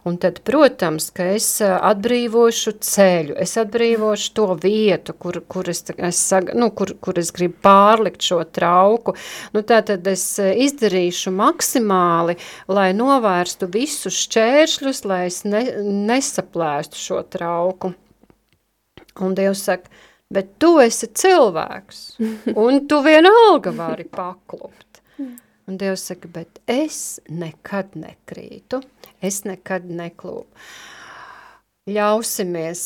un 0.08 0.20
tad, 0.22 0.40
protams, 0.48 1.10
ka 1.16 1.28
es 1.36 1.50
atbrīvošu 1.66 2.76
ceļu, 2.86 3.36
es 3.42 3.58
atbrīvošu 3.60 4.32
to 4.38 4.48
vietu, 4.62 5.16
kur, 5.20 5.42
kur, 5.48 5.70
es, 5.72 5.84
es, 5.98 6.22
nu, 6.56 6.72
kur, 6.78 6.96
kur 7.04 7.20
es 7.20 7.34
gribu 7.36 7.60
pārlikt 7.66 8.24
šo 8.26 8.42
trauku, 8.48 9.16
nu 9.56 9.66
tā 9.68 9.82
tad 9.86 10.08
es 10.12 10.26
izdarīšu 10.40 11.34
maksimāli, 11.36 12.38
lai 12.72 12.90
novērstu 12.96 13.70
visus 13.74 14.24
šķēršļus, 14.26 15.06
lai 15.10 15.22
es 15.28 15.44
ne, 15.48 15.66
nesaplēstu 15.84 17.02
šo 17.02 17.22
trauku. 17.28 17.96
Un 19.24 19.36
Dievs 19.36 19.62
saka, 19.64 19.92
bet 20.34 20.56
tu 20.62 20.76
esi 20.82 21.10
cilvēks, 21.14 22.02
un 22.66 22.84
tu 22.90 23.02
vienalga 23.06 23.74
vari 23.76 24.08
paklupt. 24.10 25.02
Un 25.66 25.80
Dievs 25.82 26.04
saka, 26.12 26.30
bet 26.30 26.60
es 26.70 27.20
nekad 27.26 27.96
nekrītu, 27.98 28.84
es 29.18 29.42
nekad 29.48 29.88
neklūpu. 29.90 30.46
Ļausimies, 31.90 32.82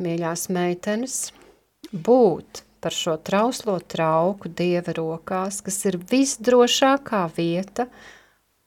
mīļās 0.00 0.46
meitenes, 0.52 1.16
būt 1.92 2.62
par 2.84 2.94
šo 2.94 3.16
trauslo 3.24 3.78
trauku 3.80 4.52
Dieva 4.52 4.92
rokās, 4.96 5.62
kas 5.64 5.80
ir 5.88 5.96
visdrošākā 6.10 7.24
vieta, 7.36 7.88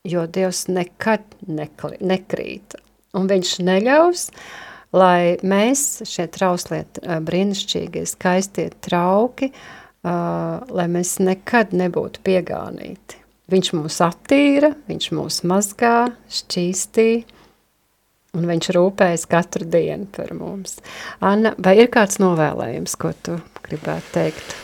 jo 0.06 0.26
Dievs 0.26 0.66
nekad 0.70 1.38
nekli, 1.46 2.02
nekrīt. 2.02 2.78
Un 3.18 3.30
viņš 3.30 3.56
neļaus 3.62 4.28
uh, 4.30 4.71
lai 4.96 5.38
mēs 5.48 6.04
šie 6.08 6.28
trauslie, 6.32 6.84
brīnišķīgie, 7.02 8.06
skaistie 8.10 8.70
trauki, 8.84 9.52
lai 10.04 10.88
mēs 10.92 11.18
nekad 11.24 11.76
nebūtu 11.78 12.24
piegānīti. 12.26 13.20
Viņš 13.52 13.74
mūs 13.76 14.00
attīra, 14.06 14.72
viņš 14.88 15.12
mūs 15.18 15.42
mazgā, 15.48 16.12
šķīstī, 16.32 17.10
un 18.40 18.48
viņš 18.48 18.72
rūpējas 18.78 19.28
katru 19.32 19.68
dienu 19.68 20.08
par 20.16 20.32
mums. 20.38 20.78
Anna, 21.20 21.52
vai 21.60 21.76
ir 21.82 21.92
kāds 21.92 22.22
novēlējums, 22.24 22.96
ko 23.00 23.12
tu 23.26 23.38
gribētu 23.66 24.14
teikt 24.16 24.56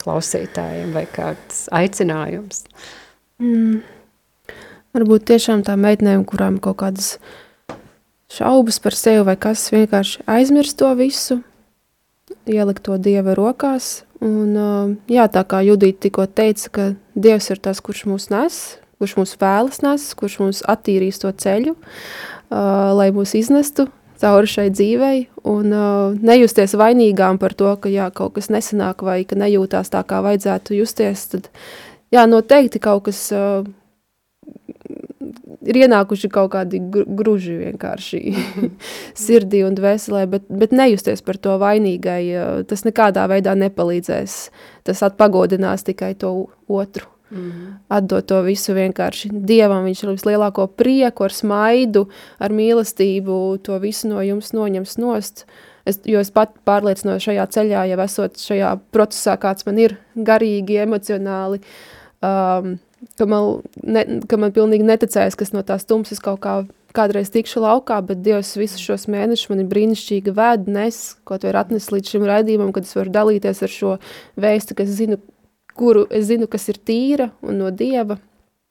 klausītājiem, 0.00 0.94
vai 0.96 1.04
kāds 1.12 1.66
aicinājums? 1.72 2.64
Mm. 3.44 3.82
Varbūt 4.94 5.28
tiešām 5.28 5.64
tā 5.66 5.76
meitnēm, 5.80 6.22
kurām 6.28 6.56
kaut 6.62 6.78
kādas 6.80 7.16
uh, 7.18 7.43
šaubas 8.34 8.80
par 8.82 8.96
sevi 8.98 9.24
vai 9.26 9.36
kas 9.40 9.66
vienkārši 9.72 10.24
aizmirst 10.30 10.78
to 10.80 10.90
visu, 10.98 11.40
ielikt 12.50 12.84
to 12.86 12.98
Dieva 12.98 13.36
rokās. 13.38 14.02
Un, 14.24 14.54
jā, 15.10 15.26
tā 15.28 15.42
kā 15.44 15.60
Judita 15.66 16.06
tikko 16.06 16.26
teica, 16.26 16.70
ka 16.70 16.86
Dievs 17.14 17.50
ir 17.52 17.60
tas, 17.62 17.82
kurš 17.84 18.06
mūs 18.08 18.30
nes, 18.32 18.60
kurš 18.98 19.18
mūs 19.20 19.34
vēlas 19.40 19.82
nes, 19.84 20.06
kurš 20.16 20.38
mūs 20.40 20.62
attīrīs 20.70 21.20
to 21.20 21.30
ceļu, 21.30 21.76
lai 22.50 23.10
mūs 23.14 23.34
iznestu 23.36 23.88
cauri 24.22 24.48
šai 24.48 24.68
dzīvei 24.72 25.18
un 25.50 25.74
nejusties 26.24 26.76
vainīgām 26.78 27.38
par 27.42 27.54
to, 27.58 27.74
ka 27.76 27.92
jā, 27.92 28.08
kaut 28.14 28.38
kas 28.38 28.50
nesanāk 28.52 29.04
vai 29.04 29.22
ka 29.28 29.36
nejūtās 29.38 29.92
tā, 29.92 30.04
kā 30.08 30.22
vajadzētu 30.24 30.78
justies, 30.78 31.26
tad 31.34 31.50
jā, 32.14 32.24
noteikti 32.30 32.80
kaut 32.82 33.10
kas 33.10 33.26
ir 35.64 35.78
ienākuši 35.84 36.30
kaut 36.32 36.52
kādi 36.54 36.80
gruži 36.90 37.56
vienkārši 37.60 38.20
sirdī 39.24 39.64
un 39.66 39.78
dvēselē, 39.78 40.26
bet, 40.30 40.46
bet 40.48 40.76
nejusties 40.76 41.24
par 41.24 41.38
to 41.40 41.56
vainīgai, 41.62 42.22
tas 42.70 42.86
nekādā 42.86 43.26
veidā 43.30 43.56
nepalīdzēs. 43.58 44.38
Tas 44.84 45.02
atpagodinās 45.06 45.86
tikai 45.86 46.14
to 46.20 46.34
otru. 46.68 47.08
Mm 47.30 47.50
-hmm. 47.50 47.74
Atdot 47.88 48.26
to 48.26 48.42
visu 48.42 48.72
vienkārši 48.72 49.28
Dievam, 49.32 49.84
viņš 49.84 50.02
ir 50.04 50.10
vislielāko 50.10 50.66
prieku, 50.66 51.24
ar 51.24 51.32
smaidu, 51.32 52.08
ar 52.38 52.50
mīlestību, 52.50 53.58
to 53.62 53.78
visu 53.78 54.08
no 54.08 54.22
jums 54.22 54.52
noņems 54.52 54.98
nost. 54.98 55.46
Es, 55.84 56.00
jo 56.04 56.20
es 56.20 56.30
pat 56.30 56.50
pārliecinos 56.64 57.22
šajā 57.22 57.46
ceļā, 57.46 57.84
jau 57.90 58.00
esot 58.00 58.38
šajā 58.40 58.78
procesā, 58.92 59.36
kāds 59.36 59.66
man 59.66 59.78
ir 59.78 59.96
garīgi, 60.16 60.80
emocionāli, 60.80 61.60
um, 62.22 62.78
ka 63.18 63.26
man, 63.30 63.62
ne, 63.82 64.04
ka 64.30 64.38
man 64.40 64.54
pilnīgi 64.54 64.86
neticējas, 64.86 65.36
kas 65.38 65.54
no 65.54 65.62
tās 65.66 65.86
tumsas 65.88 66.22
kaut 66.22 66.42
kā 66.44 66.56
kādreiz 66.94 67.30
tikšu 67.34 67.62
laukā, 67.64 67.98
bet 68.06 68.22
Dievs 68.22 68.54
visus 68.58 68.82
šos 68.82 69.08
mēnešus 69.10 69.50
man 69.50 69.64
ir 69.64 69.70
brīnišķīgi 69.72 70.34
vēd, 70.34 70.68
nes, 70.70 71.00
ko 71.26 71.38
tu 71.42 71.50
ir 71.50 71.58
atnesis 71.58 71.90
līdz 71.94 72.12
šim 72.14 72.26
raidījumam, 72.28 72.70
kad 72.74 72.86
es 72.86 72.94
varu 72.94 73.12
dalīties 73.14 73.64
ar 73.66 73.72
šo 73.72 73.96
vēstu, 74.40 74.76
kas 74.78 74.92
zinu, 74.94 75.18
kuru 75.74 76.06
es 76.14 76.28
zinu, 76.30 76.46
kas 76.50 76.68
ir 76.70 76.78
tīra 76.78 77.32
un 77.42 77.58
no 77.62 77.72
Dieva. 77.74 78.20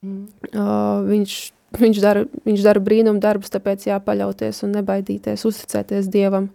Mm. 0.03 0.23
Uh, 0.53 1.03
viņš, 1.09 1.35
viņš, 1.83 2.01
dara, 2.03 2.23
viņš 2.47 2.63
dara 2.63 2.83
brīnumu 2.83 3.23
darbus, 3.23 3.51
tāpēc 3.53 3.89
jāpaļauties 3.89 4.63
un 4.63 4.77
nebaidīties, 4.79 5.45
uzticēties 5.49 6.07
Dievam. 6.11 6.49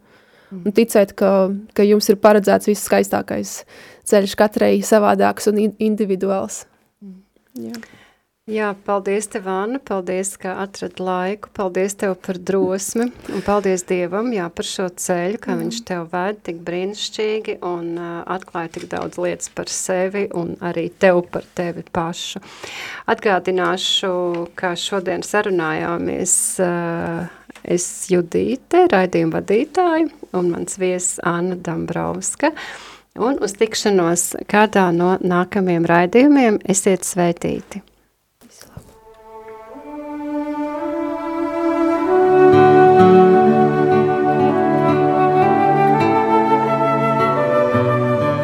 Mm. 0.49 0.65
Un 0.65 0.77
ticēt, 0.77 1.13
ka, 1.17 1.51
ka 1.77 1.85
jums 1.85 2.09
ir 2.09 2.21
paredzēts 2.25 2.71
viss 2.71 2.89
skaistākais 2.89 3.59
ceļš 4.09 4.37
katrai 4.41 4.79
savādāks 4.81 5.51
un 5.53 5.61
individuāls. 5.69 6.65
Jā. 7.59 7.81
Jā, 8.49 8.71
paldies 8.87 9.27
tev, 9.29 9.45
Anna, 9.53 9.77
paldies, 9.77 10.31
ka 10.41 10.55
atrad 10.63 10.97
laiku, 11.05 11.51
paldies 11.53 11.93
tev 12.01 12.15
par 12.25 12.39
drosmi, 12.41 13.11
un 13.29 13.43
paldies 13.45 13.83
Dievam, 13.85 14.31
jā, 14.33 14.47
par 14.49 14.65
šo 14.65 14.87
ceļu, 14.89 15.37
kā 15.45 15.53
mm. 15.53 15.61
viņš 15.61 15.81
tev 15.91 16.07
ved 16.15 16.39
tik 16.47 16.63
brīnišķīgi 16.65 17.59
un 17.69 17.91
uh, 18.01 18.15
atklāja 18.25 18.73
tik 18.79 18.89
daudz 18.89 19.21
lietas 19.21 19.53
par 19.53 19.69
sevi 19.69 20.25
un 20.33 20.55
arī 20.65 20.87
tev 20.89 21.21
par 21.29 21.45
tevi 21.61 21.85
pašu. 21.93 22.41
Atgādināšu, 23.13 24.15
ka 24.57 24.73
šodien 24.81 25.27
sarunājāmies 25.29 26.39
uh, 26.65 27.29
es 27.69 27.85
Judīte, 28.09 28.87
raidījuma 28.89 29.43
vadītāja, 29.43 30.09
un 30.41 30.55
mans 30.55 30.81
viesis 30.81 31.21
Anna 31.21 31.61
Dambrauska, 31.69 32.55
un 33.19 33.39
uz 33.45 33.55
tikšanos 33.59 34.31
kādā 34.51 34.89
no 34.95 35.17
nākamajiem 35.21 35.87
raidījumiem 35.89 36.59
esiet 36.65 37.07
svētīti. 37.07 37.83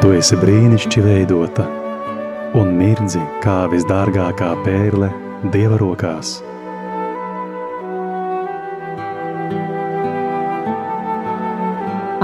Tu 0.04 0.10
esi 0.18 0.36
brīnišķīgi 0.36 1.04
veidota 1.06 1.64
un 2.60 2.74
mirdzi 2.78 3.22
kā 3.42 3.64
visdārgākā 3.72 4.50
pērle 4.66 5.08
Dieva 5.54 5.78
rokās. 5.80 6.36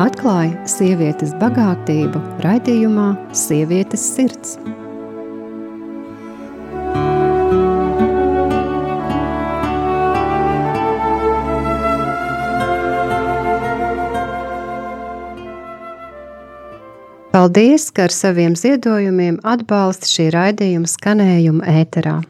Atklāja 0.01 0.57
sievietes 0.65 1.35
bagātību 1.37 2.23
raidījumā 2.41 3.11
Sievietes 3.37 4.01
sirds. 4.15 4.55
Paldies, 17.31 17.91
ka 17.93 18.09
ar 18.09 18.17
saviem 18.17 18.57
ziedojumiem 18.57 19.37
atbalsta 19.45 20.09
šī 20.09 20.31
raidījuma 20.33 20.89
skanējumu 20.97 21.69
ēterā. 21.77 22.23